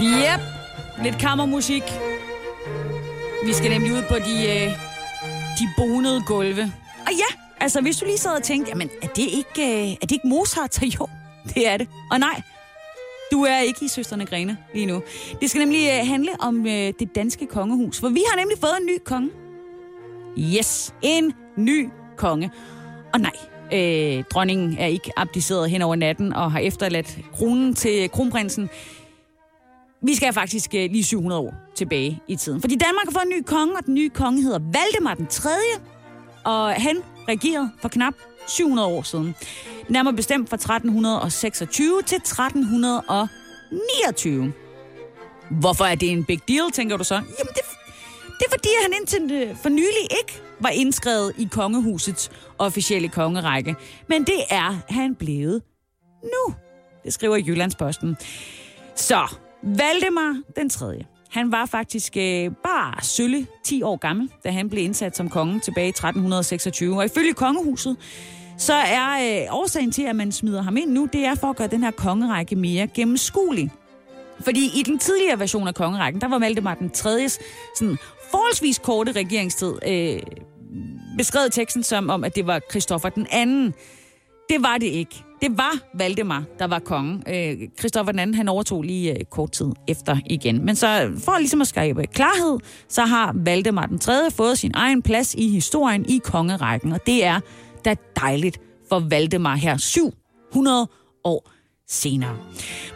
Yep, 0.01 0.41
lidt 1.05 1.19
kammermusik. 1.19 1.83
Vi 3.45 3.53
skal 3.53 3.71
nemlig 3.71 3.93
ud 3.93 4.03
på 4.09 4.15
de, 4.15 4.49
øh, 4.49 4.71
de 5.59 5.69
bonede 5.77 6.23
gulve. 6.27 6.63
Og 7.07 7.13
ja, 7.13 7.41
altså 7.61 7.81
hvis 7.81 7.97
du 7.97 8.05
lige 8.05 8.19
sad 8.19 8.37
og 8.37 8.43
tænkte, 8.43 8.71
jamen 8.71 8.91
er 9.03 9.07
det 9.07 9.23
ikke, 9.23 9.83
øh, 9.83 9.93
er 9.93 9.97
det 10.01 10.13
ikke 10.13 10.29
Mozart? 10.29 10.75
Så 10.75 10.87
jo, 11.01 11.07
det 11.55 11.69
er 11.69 11.77
det. 11.77 11.89
Og 12.11 12.19
nej, 12.21 12.43
du 13.33 13.43
er 13.43 13.59
ikke 13.61 13.85
i 13.85 13.89
Søsterne 13.89 14.27
Grene 14.27 14.57
lige 14.75 14.87
nu. 14.87 15.03
Det 15.41 15.51
skal 15.51 15.59
nemlig 15.59 15.89
øh, 15.89 16.07
handle 16.09 16.31
om 16.41 16.67
øh, 16.67 16.93
det 16.99 17.15
danske 17.15 17.47
kongehus, 17.47 18.01
for 18.01 18.09
vi 18.09 18.23
har 18.31 18.37
nemlig 18.37 18.59
fået 18.61 18.75
en 18.81 18.87
ny 18.87 18.99
konge. 19.05 19.31
Yes, 20.39 20.95
en 21.03 21.33
ny 21.57 21.89
konge. 22.17 22.51
Og 23.15 23.21
nej, 23.21 23.37
øh, 23.73 24.25
dronningen 24.31 24.79
er 24.79 24.87
ikke 24.87 25.11
abdiceret 25.17 25.71
hen 25.71 25.83
over 25.83 25.97
natten 25.97 26.33
og 26.33 26.53
har 26.53 26.59
efterladt 26.59 27.19
kronen 27.33 27.75
til 27.75 28.11
kronprinsen. 28.11 28.71
Vi 30.03 30.15
skal 30.15 30.33
faktisk 30.33 30.75
øh, 30.75 30.91
lige 30.91 31.05
700 31.05 31.41
år 31.41 31.55
tilbage 31.75 32.21
i 32.29 32.37
tiden. 32.37 32.61
Fordi 32.61 32.77
Danmark 32.77 33.07
har 33.07 33.13
fået 33.13 33.23
en 33.23 33.29
ny 33.29 33.43
konge, 33.43 33.77
og 33.77 33.87
den 33.87 33.95
nye 33.95 34.11
konge 34.11 34.43
hedder 34.43 34.59
Valdemar 34.59 35.15
den 35.15 35.27
3. 35.27 35.51
Og 36.45 36.73
han 36.73 36.97
regerede 37.29 37.71
for 37.81 37.89
knap 37.89 38.15
700 38.49 38.89
år 38.89 39.03
siden. 39.03 39.35
Nærmere 39.89 40.15
bestemt 40.15 40.51
fra 40.51 40.55
1326 40.55 42.03
til 42.07 42.17
1329. 42.17 44.53
Hvorfor 45.51 45.85
er 45.85 45.95
det 45.95 46.11
en 46.11 46.25
big 46.25 46.41
deal, 46.49 46.71
tænker 46.73 46.97
du 46.97 47.05
så? 47.05 47.15
Jamen, 47.15 47.53
det, 47.55 47.63
det 48.39 48.45
er 48.47 48.51
fordi, 48.51 48.69
han 48.83 48.93
indtil 49.01 49.33
øh, 49.33 49.57
for 49.57 49.69
nylig 49.69 50.03
ikke 50.21 50.43
var 50.61 50.69
indskrevet 50.69 51.33
i 51.39 51.49
kongehusets 51.51 52.31
officielle 52.59 53.09
kongerække. 53.09 53.77
Men 54.09 54.25
det 54.25 54.41
er 54.51 54.77
han 54.89 55.15
blevet 55.15 55.63
nu. 56.23 56.55
Det 57.05 57.13
skriver 57.13 57.37
Jyllandsposten. 57.37 58.17
Så, 58.95 59.35
Valdemar 59.62 60.42
den 60.57 60.71
3. 60.71 61.05
Han 61.31 61.53
var 61.53 61.66
faktisk 61.66 62.16
øh, 62.16 62.51
bare 62.64 63.05
sølle 63.05 63.47
10 63.64 63.83
år 63.83 63.97
gammel, 63.97 64.31
da 64.44 64.51
han 64.51 64.71
blev 64.71 64.85
indsat 64.85 65.16
som 65.16 65.29
konge 65.29 65.61
tilbage 65.61 65.87
i 65.87 65.88
1326. 65.88 66.97
Og 66.97 67.05
ifølge 67.05 67.33
kongehuset, 67.33 67.97
så 68.59 68.75
er 68.75 69.42
øh, 69.42 69.55
årsagen 69.55 69.92
til, 69.92 70.03
at 70.03 70.16
man 70.16 70.33
smider 70.33 70.62
ham 70.62 70.77
ind 70.77 70.90
nu, 70.90 71.09
det 71.12 71.25
er 71.25 71.35
for 71.35 71.51
at 71.51 71.57
gøre 71.57 71.68
den 71.68 71.83
her 71.83 71.90
kongerække 71.90 72.57
mere 72.57 72.87
gennemskuelig. 72.87 73.71
Fordi 74.40 74.81
i 74.81 74.83
den 74.83 74.99
tidligere 74.99 75.38
version 75.38 75.68
af 75.68 75.75
kongerækken, 75.75 76.21
der 76.21 76.29
var 76.29 76.38
Valdemar 76.38 76.75
den 76.75 76.90
3. 76.90 77.29
sådan 77.29 77.99
forholdsvis 78.31 78.79
korte 78.79 79.12
regeringstid 79.12 79.75
øh, 79.88 80.21
beskrevet 81.18 81.53
teksten 81.53 81.83
som 81.83 82.11
om, 82.11 82.25
at 82.25 82.37
det 82.37 82.47
var 82.47 82.61
Christoffer 82.71 83.09
den 83.09 83.27
anden. 83.31 83.75
Det 84.49 84.62
var 84.62 84.79
det 84.79 84.87
ikke. 84.87 85.25
Det 85.42 85.59
var 85.59 85.72
Valdemar, 85.95 86.45
der 86.59 86.66
var 86.66 86.78
konge. 86.78 87.22
Øh, 87.28 87.68
Christoffer 87.78 88.12
den 88.12 88.18
anden, 88.18 88.34
han 88.34 88.49
overtog 88.49 88.82
lige 88.82 89.18
øh, 89.18 89.24
kort 89.30 89.53
tid 89.53 89.72
efter 89.89 90.16
igen. 90.26 90.64
Men 90.64 90.76
så 90.76 91.05
øh, 91.05 91.20
for 91.20 91.39
ligesom 91.39 91.61
at 91.61 91.66
skabe 91.66 92.07
klarhed, 92.07 92.59
så 92.89 93.03
har 93.03 93.32
Valdemar 93.34 93.86
den 93.86 93.99
3. 93.99 94.30
fået 94.30 94.59
sin 94.59 94.70
egen 94.74 95.03
plads 95.03 95.34
i 95.34 95.49
historien 95.49 96.07
i 96.09 96.20
kongerækken. 96.24 96.93
Og 96.93 97.07
det 97.07 97.24
er 97.24 97.41
da 97.84 97.95
dejligt 98.16 98.61
for 98.89 98.99
Valdemar 98.99 99.55
her 99.57 99.76
700 99.76 100.89
år 101.24 101.51
senere. 101.89 102.36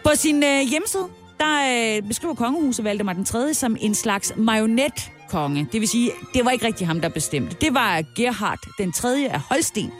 På 0.04 0.10
sin 0.14 0.42
øh, 0.42 0.60
hjemmeside, 0.70 1.06
der 1.40 1.96
øh, 1.96 2.08
beskriver 2.08 2.34
kongehuset 2.34 2.84
Valdemar 2.84 3.12
den 3.12 3.24
3. 3.24 3.54
som 3.54 3.76
en 3.80 3.94
slags 3.94 4.32
marionet 4.36 5.10
konge. 5.28 5.68
Det 5.72 5.80
vil 5.80 5.88
sige, 5.88 6.10
det 6.34 6.44
var 6.44 6.50
ikke 6.50 6.66
rigtig 6.66 6.86
ham, 6.86 7.00
der 7.00 7.08
bestemte. 7.08 7.56
Det 7.60 7.74
var 7.74 8.02
Gerhard 8.16 8.58
den 8.78 8.92
tredje 8.92 9.28
af 9.28 9.40
Holsten. 9.40 9.92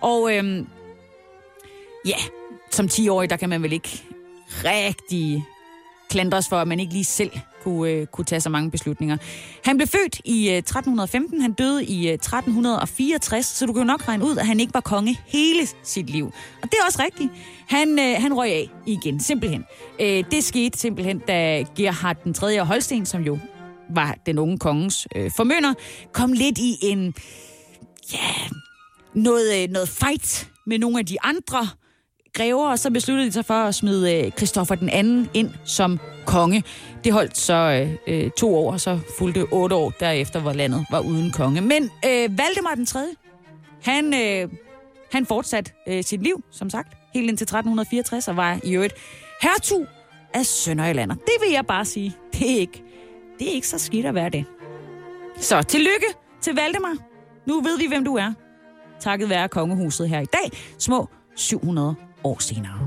Og 0.00 0.36
øhm, 0.36 0.66
ja, 2.06 2.16
som 2.70 2.86
10-årig, 2.86 3.30
der 3.30 3.36
kan 3.36 3.48
man 3.48 3.62
vel 3.62 3.72
ikke 3.72 4.02
rigtig 4.64 5.44
klandres 6.10 6.48
for, 6.48 6.56
at 6.56 6.68
man 6.68 6.80
ikke 6.80 6.92
lige 6.92 7.04
selv 7.04 7.30
kunne, 7.62 7.90
øh, 7.90 8.06
kunne 8.06 8.24
tage 8.24 8.40
så 8.40 8.50
mange 8.50 8.70
beslutninger. 8.70 9.16
Han 9.64 9.76
blev 9.76 9.88
født 9.88 10.20
i 10.24 10.50
øh, 10.50 10.56
1315, 10.56 11.40
han 11.40 11.52
døde 11.52 11.84
i 11.84 12.08
øh, 12.08 12.14
1364, 12.14 13.46
så 13.46 13.66
du 13.66 13.72
kan 13.72 13.82
jo 13.82 13.86
nok 13.86 14.08
regne 14.08 14.24
ud, 14.24 14.36
at 14.36 14.46
han 14.46 14.60
ikke 14.60 14.74
var 14.74 14.80
konge 14.80 15.18
hele 15.26 15.66
sit 15.82 16.10
liv. 16.10 16.26
Og 16.62 16.70
det 16.70 16.74
er 16.80 16.86
også 16.86 17.02
rigtigt. 17.02 17.30
Han, 17.68 17.98
øh, 17.98 18.22
han 18.22 18.34
røg 18.34 18.50
af 18.50 18.70
igen, 18.86 19.20
simpelthen. 19.20 19.64
Øh, 20.00 20.24
det 20.30 20.44
skete 20.44 20.78
simpelthen, 20.78 21.18
da 21.18 21.64
Gerhard 21.76 22.16
den 22.24 22.34
3. 22.34 22.60
og 22.60 22.66
Holsten, 22.66 23.06
som 23.06 23.22
jo 23.22 23.38
var 23.94 24.16
den 24.26 24.38
unge 24.38 24.58
kongens 24.58 25.08
øh, 25.16 25.30
formønder, 25.36 25.74
kom 26.12 26.32
lidt 26.32 26.58
i 26.58 26.76
en, 26.82 27.14
ja, 28.12 28.18
noget, 29.14 29.62
øh, 29.62 29.68
noget 29.70 29.88
fight 29.88 30.48
med 30.66 30.78
nogle 30.78 30.98
af 30.98 31.06
de 31.06 31.16
andre 31.22 31.68
grever, 32.34 32.70
og 32.70 32.78
så 32.78 32.90
besluttede 32.90 33.26
de 33.26 33.32
sig 33.32 33.44
for 33.44 33.54
at 33.54 33.74
smide 33.74 34.14
øh, 34.16 34.30
Christoffer 34.30 34.74
den 34.74 34.88
anden 34.88 35.30
ind 35.34 35.50
som 35.64 36.00
konge. 36.26 36.64
Det 37.04 37.12
holdt 37.12 37.36
så 37.36 37.54
øh, 37.54 38.24
øh, 38.24 38.30
to 38.30 38.54
år, 38.56 38.72
og 38.72 38.80
så 38.80 38.98
fulgte 39.18 39.46
otte 39.52 39.76
år 39.76 39.90
derefter, 39.90 40.40
hvor 40.40 40.52
landet 40.52 40.86
var 40.90 41.00
uden 41.00 41.32
konge. 41.32 41.60
Men 41.60 41.82
øh, 41.82 42.38
Valdemar 42.38 42.74
den 42.76 42.86
tredje, 42.86 43.12
han, 43.82 44.14
øh, 44.14 44.48
han 45.12 45.26
fortsatte 45.26 45.72
øh, 45.88 46.04
sit 46.04 46.22
liv, 46.22 46.44
som 46.50 46.70
sagt, 46.70 46.96
helt 47.14 47.28
indtil 47.28 47.44
1364, 47.44 48.28
og 48.28 48.36
var 48.36 48.60
i 48.64 48.74
øvrigt 48.74 48.94
hertug 49.42 49.86
af 50.34 50.46
Sønderjylland. 50.46 51.10
Og 51.10 51.16
Det 51.16 51.34
vil 51.46 51.52
jeg 51.52 51.66
bare 51.66 51.84
sige, 51.84 52.16
det 52.32 52.50
er 52.52 52.58
ikke, 52.58 52.82
det 53.38 53.48
er 53.48 53.52
ikke 53.52 53.68
så 53.68 53.78
skidt 53.78 54.06
at 54.06 54.14
være 54.14 54.30
det. 54.30 54.44
Så 55.36 55.62
tillykke 55.62 56.06
til 56.40 56.54
Valdemar. 56.54 56.96
Nu 57.46 57.60
ved 57.60 57.78
vi, 57.78 57.86
hvem 57.88 58.04
du 58.04 58.16
er. 58.16 58.32
Takket 59.00 59.28
være 59.28 59.48
kongehuset 59.48 60.08
her 60.08 60.20
i 60.20 60.24
dag. 60.24 60.50
Små 60.78 61.08
700 61.36 61.94
år 62.24 62.38
senere. 62.42 62.78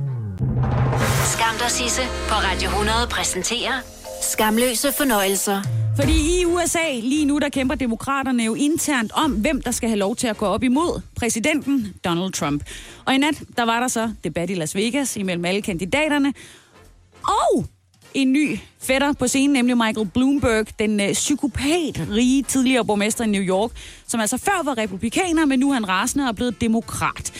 Skam 1.25 1.55
dig, 1.59 1.71
Sisse, 1.71 2.01
på 2.27 2.35
Radio 2.35 2.69
100 2.69 3.07
præsenterer 3.11 3.81
Skamløse 4.21 4.87
fornøjelser. 4.97 5.61
Fordi 5.95 6.13
i 6.13 6.45
USA 6.45 6.99
lige 7.01 7.25
nu, 7.25 7.39
der 7.39 7.49
kæmper 7.49 7.75
demokraterne 7.75 8.43
jo 8.43 8.53
internt 8.53 9.11
om, 9.11 9.31
hvem 9.31 9.61
der 9.61 9.71
skal 9.71 9.89
have 9.89 9.99
lov 9.99 10.15
til 10.15 10.27
at 10.27 10.37
gå 10.37 10.45
op 10.45 10.63
imod 10.63 11.01
præsidenten 11.15 11.93
Donald 12.05 12.33
Trump. 12.33 12.63
Og 13.05 13.15
i 13.15 13.17
nat, 13.17 13.43
der 13.57 13.63
var 13.63 13.79
der 13.79 13.87
så 13.87 14.13
debat 14.23 14.49
i 14.49 14.53
Las 14.53 14.75
Vegas 14.75 15.17
imellem 15.17 15.45
alle 15.45 15.61
kandidaterne. 15.61 16.33
Og 17.23 17.65
en 18.13 18.33
ny 18.33 18.59
fætter 18.81 19.13
på 19.13 19.27
scenen, 19.27 19.53
nemlig 19.53 19.77
Michael 19.77 20.09
Bloomberg, 20.13 20.67
den 20.79 20.99
øh, 20.99 21.13
psykopat-rige 21.13 22.43
tidligere 22.43 22.85
borgmester 22.85 23.23
i 23.23 23.27
New 23.27 23.41
York, 23.41 23.71
som 24.07 24.19
altså 24.19 24.37
før 24.37 24.61
var 24.63 24.77
republikaner, 24.77 25.45
men 25.45 25.59
nu 25.59 25.69
er 25.69 25.73
han 25.73 25.89
rasende 25.89 26.23
og 26.23 26.27
er 26.27 26.33
blevet 26.33 26.61
demokrat. 26.61 27.31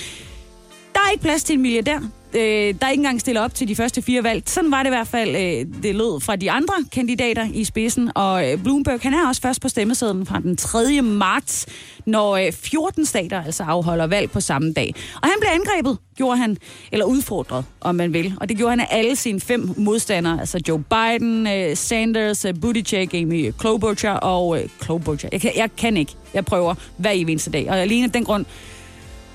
Der 1.06 1.10
er 1.10 1.12
ikke 1.12 1.24
plads 1.24 1.43
til 1.43 1.53
en 1.53 1.62
milliardær. 1.62 1.99
Øh, 2.34 2.41
der 2.41 2.86
er 2.86 2.89
ikke 2.89 3.01
engang 3.01 3.20
stillet 3.20 3.43
op 3.43 3.53
til 3.53 3.68
de 3.68 3.76
første 3.76 4.01
fire 4.01 4.24
valg. 4.24 4.43
Sådan 4.45 4.72
var 4.72 4.84
det 4.84 4.88
i 4.88 4.89
hvert 4.89 5.08
fald, 5.08 5.30
øh, 5.30 5.84
det 5.84 5.95
lød 5.95 6.22
fra 6.22 6.36
de 6.36 6.51
andre 6.51 6.74
kandidater 6.91 7.47
i 7.53 7.64
spidsen. 7.64 8.12
Og 8.16 8.51
øh, 8.51 8.64
Bloomberg, 8.64 8.99
han 9.01 9.14
er 9.14 9.28
også 9.28 9.41
først 9.41 9.62
på 9.62 9.70
stemmesedlen 9.70 10.26
fra 10.26 10.39
den 10.39 10.58
3. 10.58 11.01
marts, 11.01 11.66
når 12.06 12.36
øh, 12.36 12.51
14 12.51 13.06
stater 13.06 13.43
altså 13.43 13.64
afholder 13.64 14.08
valg 14.08 14.32
på 14.32 14.41
samme 14.41 14.74
dag. 14.74 14.95
Og 15.22 15.28
han 15.28 15.36
blev 15.39 15.49
angrebet, 15.53 15.97
gjorde 16.16 16.38
han, 16.38 16.58
eller 16.91 17.06
udfordret, 17.06 17.66
om 17.82 17.95
man 17.95 18.14
vil. 18.14 18.34
Og 18.41 18.49
det 18.49 18.58
gjorde 18.58 18.70
han 18.70 18.80
af 18.80 18.88
alle 18.91 19.16
sine 19.16 19.39
fem 19.39 19.70
modstandere, 19.78 20.39
altså 20.39 20.60
Joe 20.68 20.84
Biden, 20.84 21.47
øh, 21.47 21.78
Sanders, 21.78 22.45
øh, 22.45 22.53
Buttigieg, 22.62 23.16
Amy 23.16 23.51
Klobuchar 23.60 24.18
og 24.18 24.62
øh, 24.62 24.70
Klobuchar. 24.80 25.30
Jeg 25.32 25.41
kan, 25.41 25.51
jeg 25.56 25.70
kan 25.78 25.97
ikke. 25.97 26.16
Jeg 26.34 26.45
prøver 26.45 26.76
hver 26.97 27.12
eneste 27.12 27.51
dag. 27.51 27.70
Og 27.70 27.80
alene 27.80 28.03
af 28.03 28.12
den 28.12 28.24
grund 28.24 28.45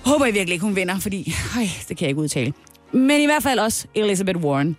håber 0.05 0.25
jeg 0.25 0.35
virkelig 0.35 0.53
ikke, 0.53 0.65
hun 0.65 0.77
vinder, 0.77 0.99
fordi 0.99 1.35
øj, 1.57 1.63
det 1.89 1.97
kan 1.97 2.05
jeg 2.05 2.09
ikke 2.09 2.21
udtale. 2.21 2.53
Men 2.93 3.21
i 3.21 3.25
hvert 3.27 3.43
fald 3.43 3.59
også 3.59 3.87
Elizabeth 3.95 4.39
Warren. 4.39 4.77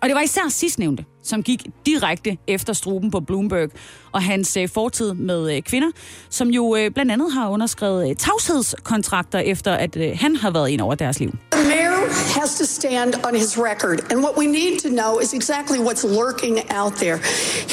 Og 0.00 0.08
det 0.08 0.14
var 0.14 0.22
især 0.22 0.48
sidstnævnte, 0.48 1.04
som 1.22 1.42
gik 1.42 1.66
direkte 1.86 2.36
efter 2.46 2.72
struben 2.72 3.10
på 3.10 3.20
Bloomberg 3.20 3.70
og 4.12 4.22
hans 4.22 4.56
øh, 4.56 4.68
fortid 4.68 5.14
med 5.14 5.56
øh, 5.56 5.62
kvinder, 5.62 5.88
som 6.30 6.48
jo 6.48 6.76
øh, 6.76 6.90
blandt 6.90 7.12
andet 7.12 7.32
har 7.32 7.48
underskrevet 7.48 8.10
øh, 8.10 8.16
tavshedskontrakter 8.16 9.38
efter, 9.38 9.72
at 9.72 9.96
øh, 9.96 10.10
han 10.14 10.36
har 10.36 10.50
været 10.50 10.68
ind 10.68 10.80
over 10.80 10.94
deres 10.94 11.20
liv. 11.20 11.32
The 11.52 11.68
mayor 11.68 11.98
has 12.40 12.58
to 12.58 12.64
stand 12.64 13.14
on 13.26 13.34
his 13.34 13.58
record, 13.58 14.12
and 14.12 14.20
what 14.24 14.36
we 14.38 14.46
need 14.46 14.78
to 14.80 14.88
know 14.88 15.18
is 15.18 15.34
exactly 15.34 15.78
what's 15.78 16.04
lurking 16.04 16.56
out 16.70 16.92
there. 16.92 17.18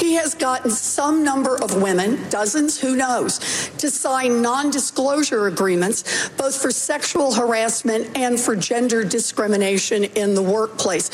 He 0.03 0.09
has 0.21 0.35
gotten 0.47 0.71
some 0.71 1.23
number 1.23 1.53
of 1.65 1.69
women, 1.87 2.09
dozens, 2.31 2.81
who 2.83 2.95
knows, 2.95 3.33
to 3.77 3.87
sign 3.89 4.41
non 4.41 4.71
disclosure 4.71 5.47
agreements, 5.47 6.03
both 6.37 6.55
for 6.61 6.71
sexual 6.71 7.33
harassment 7.33 8.03
and 8.17 8.39
for 8.39 8.55
gender 8.55 9.03
discrimination 9.03 10.03
in 10.03 10.33
the 10.33 10.41
workplace. 10.41 11.07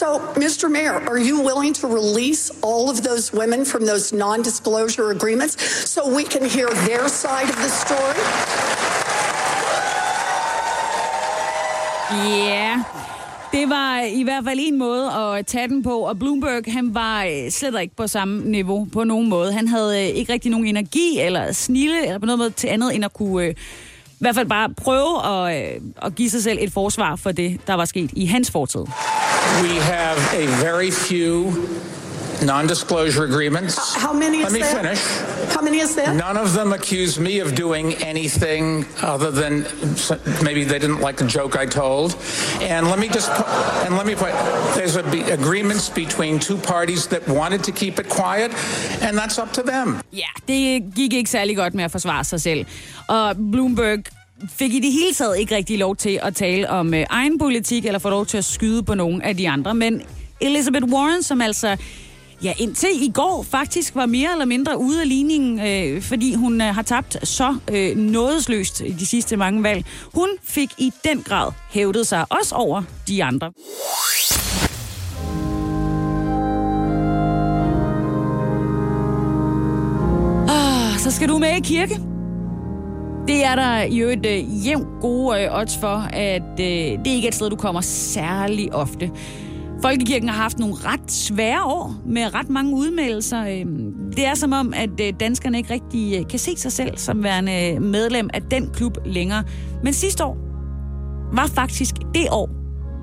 So, 0.00 0.06
Mr. 0.34 0.70
Mayor, 0.70 0.98
are 1.10 1.18
you 1.18 1.40
willing 1.40 1.73
to 1.74 1.86
release 1.86 2.50
all 2.62 2.88
of 2.90 2.96
those 3.02 3.32
women 3.40 3.66
from 3.66 3.86
those 3.86 4.16
non 4.16 4.42
disclosure 4.42 5.10
agreements 5.10 5.54
so 5.90 6.00
we 6.16 6.24
can 6.24 6.44
hear 6.44 6.68
their 6.88 7.08
side 7.08 7.48
of 7.50 7.56
the 7.56 7.70
story? 7.82 8.20
Yeah. 12.10 13.04
det 13.54 13.68
var 13.68 14.00
i 14.00 14.22
hvert 14.22 14.44
fald 14.44 14.58
en 14.62 14.78
måde 14.78 15.10
at 15.12 15.46
tage 15.46 15.68
den 15.68 15.82
på, 15.82 15.98
og 15.98 16.18
Bloomberg, 16.18 16.62
han 16.66 16.94
var 16.94 17.24
øh, 17.24 17.50
slet 17.50 17.80
ikke 17.80 17.96
på 17.96 18.06
samme 18.06 18.42
niveau 18.44 18.88
på 18.92 19.04
nogen 19.04 19.28
måde. 19.28 19.52
Han 19.52 19.68
havde 19.68 20.02
øh, 20.02 20.16
ikke 20.16 20.32
rigtig 20.32 20.50
nogen 20.50 20.66
energi 20.66 21.20
eller 21.20 21.52
snille 21.52 22.06
eller 22.06 22.18
på 22.18 22.26
noget 22.26 22.38
måde 22.38 22.50
til 22.50 22.66
andet, 22.66 22.94
end 22.94 23.04
at 23.04 23.12
kunne 23.12 23.44
øh, 23.44 23.54
hvert 24.24 24.34
fald 24.34 24.48
bare 24.48 24.68
prøve 24.82 25.26
at, 25.48 25.64
øh, 25.74 25.80
at 26.02 26.14
give 26.14 26.30
sig 26.30 26.42
selv 26.42 26.58
et 26.60 26.72
forsvar 26.72 27.16
for 27.16 27.32
det, 27.32 27.60
der 27.66 27.74
var 27.74 27.84
sket 27.84 28.10
i 28.12 28.26
hans 28.26 28.50
fortid. 28.50 28.80
We 29.62 29.80
have 29.80 30.18
a 30.42 30.46
very 30.70 30.90
few 30.90 31.52
non-disclosure 32.42 33.24
agreements. 33.24 33.78
How 33.96 34.12
many 34.12 34.36
is 34.38 34.42
Let 34.44 34.52
me 34.52 34.58
there? 34.58 34.82
finish. 34.82 35.00
How 35.56 35.62
many 35.62 35.78
is 35.82 35.90
there? 35.90 36.14
None 36.14 36.36
of 36.44 36.48
them 36.58 36.72
accuse 36.72 37.20
me 37.20 37.42
of 37.44 37.48
doing 37.56 37.94
anything 38.12 38.86
other 39.02 39.30
than 39.30 39.52
maybe 40.42 40.64
they 40.64 40.78
didn't 40.78 41.00
like 41.06 41.16
the 41.24 41.28
joke 41.38 41.54
I 41.64 41.66
told. 41.66 42.16
And 42.62 42.86
let 42.92 42.98
me 42.98 43.08
just 43.14 43.28
pu- 43.36 43.50
and 43.86 43.94
let 43.96 44.06
me 44.06 44.14
put 44.14 44.28
there's 44.76 44.96
a 44.96 45.02
be- 45.14 45.30
agreements 45.40 45.90
between 45.90 46.38
two 46.40 46.56
parties 46.56 47.06
that 47.06 47.22
wanted 47.28 47.60
to 47.64 47.72
keep 47.72 47.94
it 48.00 48.08
quiet, 48.08 48.50
and 49.02 49.12
that's 49.18 49.38
up 49.42 49.52
to 49.52 49.62
them. 49.62 50.00
Ja, 50.12 50.30
det 50.48 50.82
gik 50.96 51.12
ikke 51.12 51.30
særlig 51.30 51.56
godt 51.56 51.74
med 51.74 51.84
at 51.84 51.90
forsvare 51.90 52.24
sig 52.24 52.40
selv. 52.40 52.66
Og 53.08 53.36
Bloomberg 53.52 53.98
fik 54.48 54.74
i 54.74 54.80
det 54.80 54.92
hele 54.92 55.14
taget 55.14 55.38
ikke 55.38 55.56
rigtig 55.56 55.78
lov 55.78 55.96
til 55.96 56.20
at 56.22 56.34
tale 56.34 56.70
om 56.70 56.94
øh, 56.94 57.06
egen 57.10 57.38
politik, 57.38 57.86
eller 57.86 57.98
få 57.98 58.10
lov 58.10 58.26
til 58.26 58.38
at 58.38 58.44
skyde 58.44 58.82
på 58.82 58.94
nogen 58.94 59.22
af 59.22 59.36
de 59.36 59.48
andre. 59.48 59.74
Men 59.74 60.02
Elizabeth 60.40 60.84
Warren, 60.84 61.22
som 61.22 61.40
altså 61.40 61.76
ja, 62.42 62.52
indtil 62.58 63.02
i 63.02 63.10
går 63.14 63.46
faktisk 63.50 63.94
var 63.94 64.06
mere 64.06 64.32
eller 64.32 64.44
mindre 64.44 64.78
ude 64.78 65.00
af 65.00 65.08
ligningen, 65.08 65.60
øh, 65.60 66.02
fordi 66.02 66.34
hun 66.34 66.60
øh, 66.60 66.74
har 66.74 66.82
tabt 66.82 67.28
så 67.28 67.56
øh, 67.72 67.96
nådesløst 67.96 68.80
i 68.80 68.92
de 68.92 69.06
sidste 69.06 69.36
mange 69.36 69.62
valg. 69.62 69.84
Hun 70.14 70.28
fik 70.42 70.70
i 70.78 70.92
den 71.04 71.22
grad 71.22 71.52
hævdet 71.70 72.06
sig 72.06 72.26
også 72.30 72.54
over 72.54 72.82
de 73.08 73.24
andre. 73.24 73.52
Ah, 80.48 80.98
så 80.98 81.10
skal 81.10 81.28
du 81.28 81.38
med 81.38 81.56
i 81.56 81.60
kirke. 81.60 82.13
Det 83.28 83.44
er 83.44 83.54
der 83.54 83.82
jo 83.82 84.08
et 84.08 84.26
øh, 84.26 84.66
jævnt 84.66 85.00
gode 85.00 85.42
øh, 85.42 85.58
odds 85.58 85.78
for, 85.78 86.08
at 86.12 86.60
øh, 86.60 86.98
det 86.98 87.06
ikke 87.06 87.26
er 87.26 87.28
et 87.28 87.34
sted, 87.34 87.50
du 87.50 87.56
kommer 87.56 87.80
særlig 87.80 88.74
ofte. 88.74 89.10
Folkekirken 89.82 90.28
har 90.28 90.42
haft 90.42 90.58
nogle 90.58 90.74
ret 90.74 91.10
svære 91.10 91.64
år 91.64 91.94
med 92.06 92.34
ret 92.34 92.50
mange 92.50 92.76
udmeldelser. 92.76 93.44
Øhm, 93.46 93.92
det 94.16 94.26
er 94.26 94.34
som 94.34 94.52
om, 94.52 94.72
at 94.76 95.00
øh, 95.00 95.12
danskerne 95.20 95.58
ikke 95.58 95.74
rigtig 95.74 96.18
øh, 96.18 96.28
kan 96.30 96.38
se 96.38 96.56
sig 96.56 96.72
selv 96.72 96.98
som 96.98 97.22
værende 97.22 97.74
øh, 97.74 97.82
medlem 97.82 98.30
af 98.34 98.42
den 98.42 98.70
klub 98.74 98.98
længere. 99.04 99.44
Men 99.82 99.92
sidste 99.92 100.24
år 100.24 100.36
var 101.32 101.46
faktisk 101.46 101.94
det 102.14 102.26
år, 102.30 102.50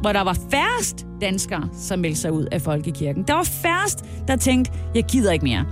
hvor 0.02 0.12
der 0.12 0.22
var 0.22 0.38
færrest 0.52 1.06
danskere, 1.22 1.70
som 1.74 2.00
meldte 2.00 2.20
sig 2.20 2.32
ud 2.32 2.46
af 2.52 2.62
Folkekirken. 2.62 3.24
Der 3.28 3.34
var 3.34 3.44
færrest, 3.44 4.06
der 4.28 4.36
tænkte, 4.36 4.72
jeg 4.96 5.04
gider 5.04 5.32
ikke 5.32 5.46
mere. 5.46 5.66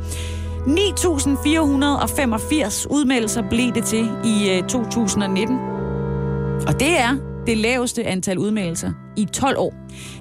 9.485 0.69 2.87
udmeldelser 2.89 3.43
blev 3.49 3.73
det 3.73 3.83
til 3.83 4.09
i 4.25 4.49
øh, 4.49 4.63
2019. 4.67 5.57
Og 6.67 6.79
det 6.79 6.99
er 6.99 7.15
det 7.47 7.57
laveste 7.57 8.03
antal 8.03 8.37
udmeldelser 8.37 8.91
i 9.17 9.25
12 9.25 9.57
år. 9.57 9.73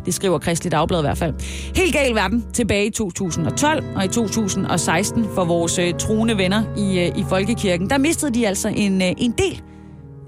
Det 0.06 0.14
skriver 0.14 0.38
Kristelig 0.38 0.72
Dagblad 0.72 0.98
i 0.98 1.02
hvert 1.02 1.18
fald. 1.18 1.34
Helt 1.76 1.92
gal 1.92 2.14
verden 2.14 2.46
tilbage 2.52 2.86
i 2.86 2.90
2012 2.90 3.84
og 3.96 4.04
i 4.04 4.08
2016 4.08 5.24
for 5.34 5.44
vores 5.44 5.78
øh, 5.78 5.94
troende 5.98 6.36
venner 6.36 6.62
i, 6.76 6.98
øh, 6.98 7.18
i 7.18 7.24
Folkekirken. 7.28 7.90
Der 7.90 7.98
mistede 7.98 8.34
de 8.34 8.46
altså 8.46 8.68
en, 8.68 9.02
en 9.02 9.34
del 9.38 9.62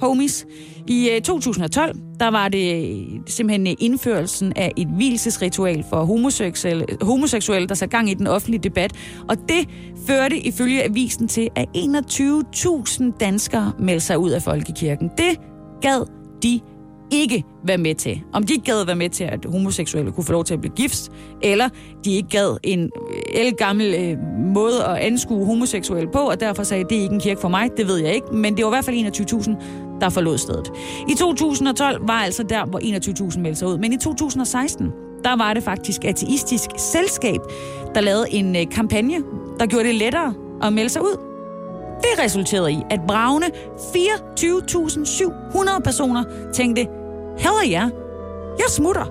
homies. 0.01 0.47
I 0.87 1.11
øh, 1.11 1.23
2012, 1.23 1.97
der 2.21 2.29
var 2.29 2.49
det 2.49 2.91
øh, 2.91 3.21
simpelthen 3.27 3.67
øh, 3.67 3.75
indførelsen 3.79 4.53
af 4.57 4.73
et 4.77 4.89
hvilesesritual 4.89 5.85
for 5.91 6.05
homoseksuelle, 6.05 6.87
homoseksuelle, 7.03 7.69
der 7.69 7.75
satte 7.75 7.97
gang 7.97 8.11
i 8.11 8.15
den 8.15 8.27
offentlige 8.27 8.61
debat. 8.63 8.93
Og 9.29 9.37
det 9.49 9.69
førte 10.07 10.39
ifølge 10.39 10.83
avisen 10.83 11.29
til, 11.29 11.49
at 11.57 11.67
21.000 11.77 13.19
danskere 13.21 13.73
meldte 13.79 14.07
sig 14.07 14.19
ud 14.19 14.31
af 14.31 14.43
folkekirken. 14.43 15.11
Det 15.19 15.41
gad 15.83 16.07
de 16.43 16.61
ikke 17.13 17.45
være 17.65 17.79
med 17.79 17.95
til. 17.95 18.21
Om 18.33 18.43
de 18.43 18.53
ikke 18.53 18.65
gad 18.65 18.87
være 18.87 18.97
med 18.97 19.11
til, 19.11 19.25
at 19.25 19.45
homoseksuelle 19.45 20.13
kunne 20.13 20.25
få 20.25 20.33
lov 20.33 20.45
til 20.45 20.55
at 20.55 20.61
blive 20.61 20.75
gift, 20.75 21.09
eller 21.43 21.69
de 22.05 22.13
ikke 22.13 22.29
gad 22.29 22.57
en 22.65 22.91
el 23.35 23.53
gammel 23.53 23.95
øh, 23.95 24.19
måde 24.55 24.85
at 24.85 24.97
anskue 24.97 25.47
homoseksuelle 25.47 26.11
på, 26.13 26.19
og 26.19 26.41
derfor 26.41 26.63
sagde, 26.63 26.85
det 26.85 26.99
er 26.99 27.03
ikke 27.03 27.15
en 27.15 27.21
kirke 27.21 27.41
for 27.41 27.49
mig, 27.49 27.71
det 27.77 27.89
ved 27.89 27.97
jeg 27.97 28.15
ikke, 28.15 28.27
men 28.33 28.57
det 28.57 28.65
var 28.65 28.71
i 28.71 28.75
hvert 28.75 28.85
fald 28.85 29.21
21.000, 29.21 29.90
der 30.01 30.09
forlod 30.09 30.39
stedet. 30.39 30.73
I 31.09 31.15
2012 31.15 32.09
var 32.09 32.21
altså 32.21 32.43
der, 32.43 32.67
hvor 32.67 32.79
21.000 33.31 33.39
meldte 33.39 33.59
sig 33.59 33.69
ud, 33.69 33.79
men 33.79 33.93
i 33.93 33.97
2016, 33.97 34.93
der 35.25 35.37
var 35.37 35.55
det 35.55 35.63
faktisk 35.63 36.05
ateistisk 36.05 36.71
selskab, 36.77 37.41
der 37.95 38.01
lavede 38.01 38.27
en 38.31 38.57
øh, 38.57 38.63
kampagne, 38.71 39.17
der 39.59 39.67
gjorde 39.67 39.85
det 39.85 39.95
lettere 39.95 40.35
at 40.63 40.73
melde 40.73 40.91
sig 40.91 41.03
ud. 41.03 41.17
Det 42.01 42.25
resulterede 42.25 42.73
i, 42.73 42.79
at 42.91 43.01
bravne 43.09 43.47
24.700 43.47 43.51
personer 45.85 46.25
tænkte, 46.55 46.87
Heller 47.39 47.65
ja, 47.69 47.89
jeg 48.59 48.67
smutter 48.69 49.05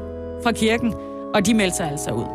fra 0.43 0.51
kirken, 0.51 0.93
og 1.33 1.45
de 1.45 1.53
meldte 1.53 1.77
sig 1.77 1.91
altså 1.91 2.11
ud. 2.11 2.25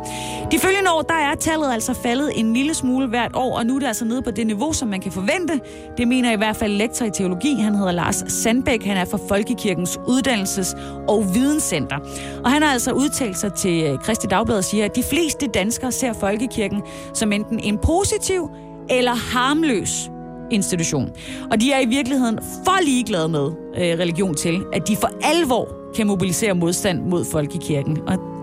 De 0.51 0.59
følgende 0.59 0.91
år, 0.91 1.01
der 1.01 1.13
er 1.13 1.35
tallet 1.35 1.73
altså 1.73 1.93
faldet 1.93 2.39
en 2.39 2.53
lille 2.53 2.73
smule 2.73 3.07
hvert 3.07 3.31
år, 3.35 3.57
og 3.57 3.65
nu 3.65 3.75
er 3.75 3.79
det 3.79 3.87
altså 3.87 4.05
nede 4.05 4.21
på 4.21 4.31
det 4.31 4.47
niveau, 4.47 4.73
som 4.73 4.87
man 4.87 5.01
kan 5.01 5.11
forvente. 5.11 5.59
Det 5.97 6.07
mener 6.07 6.31
i 6.31 6.35
hvert 6.35 6.55
fald 6.55 6.73
lektor 6.73 7.05
i 7.05 7.09
teologi, 7.09 7.55
han 7.55 7.75
hedder 7.75 7.91
Lars 7.91 8.23
Sandbæk, 8.27 8.83
han 8.83 8.97
er 8.97 9.05
fra 9.05 9.19
Folkekirkens 9.27 9.97
Uddannelses- 9.97 10.77
og 11.07 11.33
Videnscenter. 11.33 11.97
Og 12.43 12.51
han 12.51 12.61
har 12.61 12.69
altså 12.69 12.91
udtalt 12.91 13.37
sig 13.37 13.53
til 13.53 13.83
øh, 13.83 13.99
Kristi 13.99 14.27
Dagblad 14.27 14.57
og 14.57 14.63
siger, 14.63 14.85
at 14.85 14.95
de 14.95 15.03
fleste 15.03 15.47
danskere 15.47 15.91
ser 15.91 16.13
Folkekirken 16.13 16.81
som 17.13 17.31
enten 17.31 17.59
en 17.59 17.77
positiv 17.77 18.49
eller 18.89 19.13
harmløs 19.13 20.09
institution. 20.51 21.09
Og 21.51 21.61
de 21.61 21.71
er 21.71 21.79
i 21.79 21.85
virkeligheden 21.85 22.39
for 22.65 22.85
ligeglade 22.85 23.29
med 23.29 23.51
øh, 23.77 23.99
religion 23.99 24.35
til, 24.35 24.63
at 24.73 24.87
de 24.87 24.95
for 24.95 25.09
alvor 25.23 25.67
kan 25.95 26.07
mobilisere 26.07 26.53
modstand 26.53 27.01
mod 27.01 27.25
folkekirken. 27.25 27.99
Og 28.07 28.34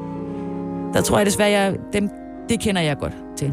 der 0.92 1.00
tror 1.00 1.16
jeg 1.16 1.26
desværre, 1.26 1.50
jeg, 1.50 1.76
dem, 1.92 2.10
det 2.48 2.60
kender 2.60 2.82
jeg 2.82 2.98
godt 2.98 3.12
til. 3.36 3.52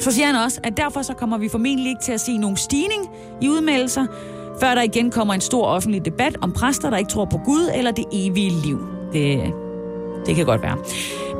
Så 0.00 0.12
siger 0.12 0.26
han 0.26 0.36
også, 0.36 0.60
at 0.64 0.76
derfor 0.76 1.02
så 1.02 1.14
kommer 1.14 1.38
vi 1.38 1.48
formentlig 1.48 1.88
ikke 1.88 2.02
til 2.02 2.12
at 2.12 2.20
se 2.20 2.38
nogen 2.38 2.56
stigning 2.56 3.10
i 3.40 3.48
udmeldelser, 3.48 4.06
før 4.60 4.74
der 4.74 4.82
igen 4.82 5.10
kommer 5.10 5.34
en 5.34 5.40
stor 5.40 5.66
offentlig 5.66 6.04
debat 6.04 6.36
om 6.42 6.52
præster, 6.52 6.90
der 6.90 6.96
ikke 6.96 7.10
tror 7.10 7.24
på 7.24 7.40
Gud 7.44 7.70
eller 7.74 7.90
det 7.90 8.04
evige 8.12 8.50
liv. 8.50 8.78
Det, 9.12 9.52
det 10.26 10.36
kan 10.36 10.46
godt 10.46 10.62
være. 10.62 10.76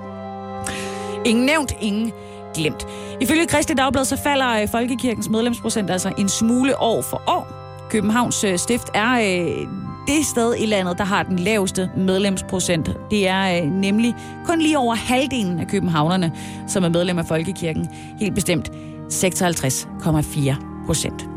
ingen 1.29 1.47
nævnt, 1.47 1.73
ingen 1.81 2.13
glemt. 2.55 2.87
Ifølge 3.21 3.47
Kristelig 3.47 3.79
Dagblad, 3.79 4.05
så 4.05 4.17
falder 4.17 4.63
øh, 4.63 4.69
Folkekirkens 4.69 5.29
medlemsprocent 5.29 5.91
altså 5.91 6.13
en 6.19 6.29
smule 6.29 6.81
år 6.81 7.03
for 7.03 7.23
år. 7.27 7.47
Københavns 7.91 8.45
øh, 8.45 8.59
Stift 8.59 8.89
er 8.95 9.13
øh, 9.13 9.67
det 10.07 10.27
sted 10.27 10.55
i 10.59 10.67
landet, 10.67 10.99
der 10.99 11.05
har 11.05 11.23
den 11.23 11.39
laveste 11.39 11.91
medlemsprocent. 11.97 12.91
Det 13.11 13.29
er 13.29 13.63
øh, 13.63 13.71
nemlig 13.71 14.15
kun 14.47 14.59
lige 14.59 14.79
over 14.79 14.95
halvdelen 14.95 15.59
af 15.59 15.67
københavnerne, 15.67 16.33
som 16.69 16.85
er 16.85 16.89
medlem 16.89 17.19
af 17.19 17.27
Folkekirken. 17.27 17.89
Helt 18.21 18.35
bestemt 18.35 18.71
56,4 19.13 20.87
procent. 20.87 21.34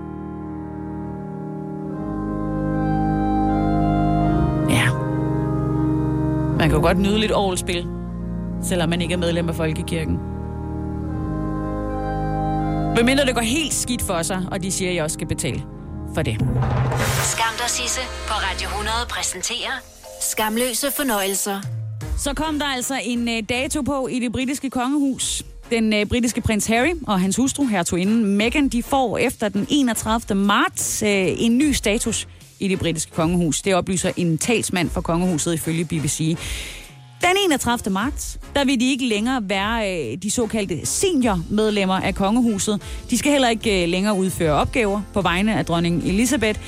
Man 6.68 6.72
kan 6.72 6.80
jo 6.82 6.88
godt 6.88 6.99
nyde 6.99 7.20
lidt 7.20 7.32
overspil, 7.32 7.88
selvom 8.63 8.89
man 8.89 9.01
ikke 9.01 9.13
er 9.13 9.18
medlem 9.18 9.49
af 9.49 9.55
Folkekirken. 9.55 10.15
Hvem 12.93 13.05
mindre 13.05 13.26
det 13.26 13.36
går 13.36 13.41
helt 13.41 13.74
skidt 13.74 14.01
for 14.01 14.22
sig, 14.22 14.45
og 14.51 14.63
de 14.63 14.72
siger, 14.72 14.89
at 14.89 14.95
jeg 14.95 15.03
også 15.03 15.13
skal 15.13 15.28
betale 15.28 15.63
for 16.15 16.22
det. 16.22 16.34
Skam 17.24 17.53
dig, 17.57 17.70
Sisse, 17.70 18.01
på 18.28 18.34
Radio 18.34 18.68
100 18.68 18.89
præsenterer 19.09 19.72
Skamløse 20.22 20.88
fornøjelser. 20.91 21.61
Så 22.18 22.34
kom 22.34 22.59
der 22.59 22.65
altså 22.65 22.99
en 23.03 23.28
uh, 23.28 23.39
dato 23.49 23.82
på 23.82 24.07
i 24.07 24.20
det 24.20 24.32
britiske 24.32 24.70
kongehus. 24.70 25.43
Den 25.72 25.93
uh, 25.93 26.09
britiske 26.09 26.41
prins 26.41 26.65
Harry 26.65 26.93
og 27.07 27.22
hans 27.22 27.36
hustru, 27.36 27.65
hertuginden 27.65 28.26
Meghan, 28.26 28.70
de 28.70 28.84
får 28.84 29.18
efter 29.18 29.49
den 29.49 29.68
31. 29.70 30.36
marts 30.36 31.03
uh, 31.03 31.09
en 31.43 31.57
ny 31.57 31.72
status 31.72 32.28
i 32.60 32.68
det 32.68 32.80
britiske 32.80 33.12
kongehus. 33.12 33.62
Det 33.62 33.76
oplyser 33.76 34.12
en 34.18 34.38
talsmand 34.38 34.89
for 34.89 35.01
kongehuset 35.01 35.53
ifølge 35.53 35.86
BBC. 35.86 36.38
Den 37.22 37.38
31. 37.45 37.93
marts, 37.93 38.39
der 38.55 38.66
vil 38.66 38.80
de 38.80 38.89
ikke 38.89 39.05
længere 39.05 39.49
være 39.49 40.12
øh, 40.12 40.18
de 40.18 40.32
såkaldte 40.32 40.86
senior-medlemmer 40.86 41.99
af 41.99 42.16
kongehuset. 42.16 42.82
De 43.10 43.18
skal 43.18 43.32
heller 43.32 43.49
ikke 43.49 43.84
øh, 43.84 43.89
længere 43.89 44.18
udføre 44.18 44.53
opgaver 44.53 45.01
på 45.14 45.22
vegne 45.22 45.58
af 45.58 45.66
dronning 45.66 46.03
Elisabeth. 46.03 46.60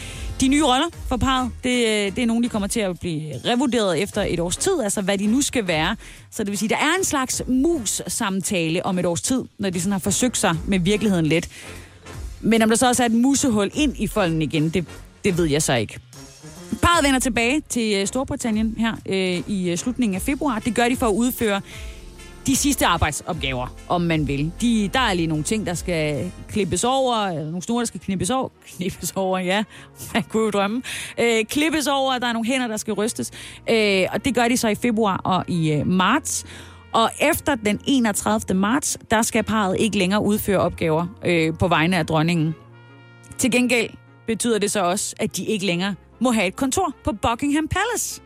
De 0.42 0.48
nye 0.48 0.64
roller 0.64 0.88
for 1.08 1.18
parret, 1.18 1.52
det, 1.64 1.88
øh, 1.88 2.16
det 2.16 2.20
er 2.20 2.26
nogle, 2.26 2.44
de 2.44 2.50
kommer 2.50 2.68
til 2.68 2.80
at 2.80 3.00
blive 3.00 3.22
revurderet 3.46 4.02
efter 4.02 4.22
et 4.28 4.40
års 4.40 4.58
tid, 4.58 4.82
altså 4.84 5.02
hvad 5.02 5.18
de 5.18 5.28
nu 5.28 5.42
skal 5.42 5.68
være. 5.68 5.96
Så 6.32 6.44
det 6.44 6.52
vil 6.52 6.58
sige, 6.58 6.70
der 6.70 6.76
er 6.76 6.98
en 6.98 7.04
slags 7.04 7.42
mus-samtale 7.48 8.86
om 8.86 9.00
et 9.00 9.06
års 9.06 9.22
tid, 9.22 9.44
når 9.58 9.70
de 9.70 9.82
sådan 9.82 9.92
har 9.92 10.00
forsøgt 10.00 10.38
sig 10.38 10.56
med 10.68 10.80
virkeligheden 10.80 11.26
lidt. 11.26 11.50
Men 12.42 12.62
om 12.62 12.70
der 12.70 12.76
så 12.76 12.88
også 12.88 13.04
er 13.04 13.06
et 13.06 13.12
musehul 13.12 13.72
ind 13.74 13.96
i 13.98 14.08
folden 14.08 14.42
igen, 14.42 14.70
det, 14.70 14.86
det 15.24 15.38
ved 15.38 15.46
jeg 15.46 15.64
så 15.64 15.74
ikke. 15.74 16.00
Parret 16.82 17.06
vender 17.06 17.20
tilbage 17.20 17.62
til 17.70 18.02
øh, 18.02 18.08
Storbritannien 18.08 18.76
her 18.78 18.94
øh, 19.06 19.50
i 19.50 19.70
øh, 19.70 19.78
slutningen 19.78 20.16
af 20.16 20.22
februar. 20.22 20.60
Det 20.60 20.76
gør 20.76 20.90
de 20.90 20.96
for 20.96 21.08
at 21.08 21.14
udføre 21.14 21.62
de 22.48 22.56
sidste 22.56 22.86
arbejdsopgaver, 22.86 23.76
om 23.88 24.02
man 24.02 24.28
vil. 24.28 24.52
De, 24.62 24.90
der 24.94 25.00
er 25.00 25.14
lige 25.14 25.28
nogle 25.28 25.44
ting, 25.44 25.66
der 25.66 25.74
skal 25.74 26.32
klippes 26.50 26.84
over, 26.84 27.34
nogle 27.34 27.62
snore, 27.62 27.80
der 27.80 27.86
skal 27.86 28.00
knippes 28.00 28.30
over. 28.30 28.50
Knippes 28.76 29.14
over, 29.16 29.40
ja. 29.40 29.64
Man 30.14 30.24
kunne 30.24 30.44
jo 30.44 30.50
drømme. 30.50 30.82
Øh, 31.20 31.46
klippes 31.46 31.88
over, 31.88 32.18
der 32.18 32.28
er 32.28 32.34
nogle 32.34 32.48
hænder, 32.48 32.68
der 32.68 32.78
skal 32.78 32.94
rystes. 32.94 33.32
Øh, 33.70 34.06
og 34.14 34.26
det 34.26 34.36
gør 34.36 34.48
de 34.48 34.58
så 34.58 34.68
i 34.68 34.76
februar 34.76 35.18
og 35.18 35.46
i 35.48 35.72
øh, 35.72 35.88
marts. 35.88 36.46
Og 36.92 37.10
efter 37.20 37.56
den 37.56 37.80
31. 37.86 38.58
marts, 38.58 38.98
der 39.12 39.22
skal 39.22 39.44
parret 39.44 39.76
ikke 39.80 39.98
længere 39.98 40.24
udføre 40.24 40.60
opgaver 40.60 41.08
øh, 41.26 41.54
på 41.60 41.68
vegne 41.68 41.98
af 41.98 42.06
dronningen. 42.06 42.56
Til 43.38 43.52
gengæld 43.52 43.90
betyder 44.30 44.60
det 44.60 44.72
så 44.72 44.80
også, 44.84 45.16
at 45.20 45.38
de 45.38 45.46
ikke 45.46 45.66
længere 45.66 45.96
må 46.20 46.32
have 46.32 46.48
et 46.48 46.56
kontor 46.56 46.94
på 47.04 47.12
Buckingham 47.12 47.68
Palace. 47.68 48.22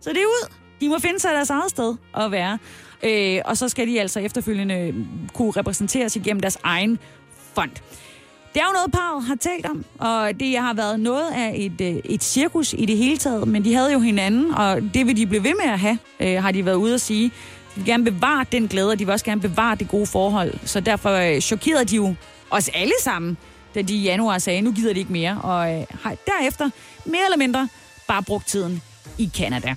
Så 0.00 0.10
det 0.10 0.18
er 0.18 0.26
ud. 0.26 0.52
De 0.80 0.88
må 0.88 0.98
finde 0.98 1.20
sig 1.20 1.30
deres 1.34 1.50
eget 1.50 1.70
sted 1.70 1.94
at 2.16 2.30
være. 2.30 2.58
Øh, 3.02 3.40
og 3.44 3.56
så 3.56 3.68
skal 3.68 3.88
de 3.88 4.00
altså 4.00 4.20
efterfølgende 4.20 4.94
kunne 5.34 5.50
repræsenteres 5.50 6.16
igennem 6.16 6.40
deres 6.40 6.58
egen 6.62 6.98
fond. 7.54 7.70
Det 8.54 8.60
er 8.62 8.66
jo 8.66 8.72
noget, 8.72 8.92
parret 8.92 9.24
har 9.24 9.34
talt 9.34 9.66
om, 9.66 9.84
og 9.98 10.40
det 10.40 10.58
har 10.58 10.74
været 10.74 11.00
noget 11.00 11.30
af 11.34 11.52
et, 11.56 11.80
øh, 11.80 11.96
et 12.04 12.24
cirkus 12.24 12.72
i 12.78 12.86
det 12.86 12.96
hele 12.96 13.16
taget, 13.16 13.48
men 13.48 13.64
de 13.64 13.74
havde 13.74 13.92
jo 13.92 13.98
hinanden, 13.98 14.54
og 14.54 14.82
det 14.94 15.06
vil 15.06 15.16
de 15.16 15.26
blive 15.26 15.44
ved 15.44 15.54
med 15.64 15.72
at 15.72 15.78
have, 15.78 15.98
øh, 16.20 16.42
har 16.42 16.52
de 16.52 16.64
været 16.64 16.76
ude 16.76 16.94
at 16.94 17.00
sige. 17.00 17.24
De 17.24 17.32
vil 17.74 17.84
gerne 17.84 18.04
bevare 18.04 18.44
den 18.52 18.68
glæde, 18.68 18.90
og 18.90 18.98
de 18.98 19.04
vil 19.04 19.12
også 19.12 19.24
gerne 19.24 19.40
bevare 19.40 19.76
det 19.76 19.88
gode 19.88 20.06
forhold. 20.06 20.54
Så 20.64 20.80
derfor 20.80 21.10
øh, 21.10 21.40
chokerede 21.40 21.84
de 21.84 21.96
jo 21.96 22.14
os 22.50 22.68
alle 22.74 22.94
sammen, 23.02 23.36
da 23.76 23.82
de 23.82 23.94
i 23.94 24.02
januar 24.02 24.38
sagde, 24.38 24.60
nu 24.60 24.72
gider 24.72 24.92
de 24.92 24.98
ikke 24.98 25.12
mere, 25.12 25.40
og 25.42 25.74
øh, 25.74 25.86
har 26.02 26.16
derefter 26.26 26.70
mere 27.04 27.24
eller 27.26 27.38
mindre 27.38 27.68
bare 28.08 28.22
brugt 28.22 28.46
tiden 28.46 28.82
i 29.18 29.30
Canada. 29.34 29.74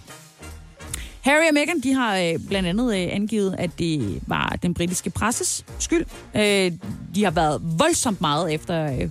Harry 1.22 1.47
og 1.47 1.54
Meghan, 1.54 1.80
de 1.80 1.93
har 1.93 2.18
øh, 2.18 2.39
blandt 2.47 2.70
andet 2.70 2.97
øh, 2.97 3.08
angivet, 3.12 3.56
at 3.58 3.70
det 3.80 4.22
var 4.28 4.58
den 4.64 4.74
britiske 4.74 5.10
presses 5.10 5.66
skyld. 5.80 6.06
Øh, 6.36 6.72
de 7.16 7.24
har 7.24 7.32
været 7.32 7.62
voldsomt 7.80 8.22
meget 8.22 8.54
efter 8.54 9.00
øh, 9.00 9.10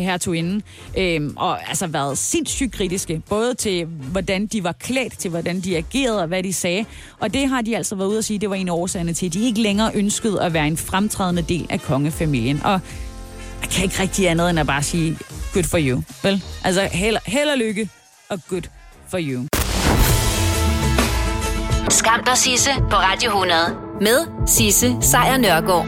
hertuginden, 0.00 0.62
øh, 0.98 1.30
og 1.36 1.68
altså 1.68 1.86
været 1.86 2.18
sindssygt 2.18 2.72
kritiske, 2.72 3.22
både 3.28 3.54
til 3.54 3.84
hvordan 3.84 4.46
de 4.46 4.64
var 4.64 4.72
klædt, 4.72 5.18
til 5.18 5.30
hvordan 5.30 5.60
de 5.60 5.76
agerede 5.76 6.22
og 6.22 6.28
hvad 6.28 6.42
de 6.42 6.52
sagde. 6.52 6.84
Og 7.20 7.34
det 7.34 7.48
har 7.48 7.62
de 7.62 7.76
altså 7.76 7.94
været 7.96 8.08
ude 8.08 8.18
at 8.18 8.24
sige, 8.24 8.38
det 8.38 8.50
var 8.50 8.56
en 8.56 8.68
af 8.68 8.72
årsagerne 8.72 9.12
til, 9.12 9.26
at 9.26 9.34
de 9.34 9.46
ikke 9.46 9.60
længere 9.60 9.90
ønskede 9.94 10.42
at 10.42 10.52
være 10.52 10.66
en 10.66 10.76
fremtrædende 10.76 11.42
del 11.42 11.66
af 11.70 11.80
kongefamilien. 11.80 12.62
Og 12.64 12.80
jeg 13.60 13.70
kan 13.70 13.84
ikke 13.84 14.02
rigtig 14.02 14.28
andet 14.28 14.50
end 14.50 14.60
at 14.60 14.66
bare 14.66 14.82
sige, 14.82 15.18
good 15.52 15.64
for 15.64 15.78
you. 15.80 16.02
Vel? 16.22 16.42
Altså, 16.64 16.88
held, 16.92 17.16
held 17.26 17.48
og 17.48 17.58
lykke 17.58 17.88
og 18.28 18.40
good 18.48 18.62
for 19.08 19.18
you. 19.20 19.46
Skam 21.90 22.24
dig, 22.24 22.36
Sisse, 22.36 22.70
på 22.90 22.96
Radio 22.96 23.28
100. 23.28 23.60
Med 24.00 24.46
Sisse 24.46 24.96
Sejr 25.00 25.36
Nørgaard. 25.36 25.86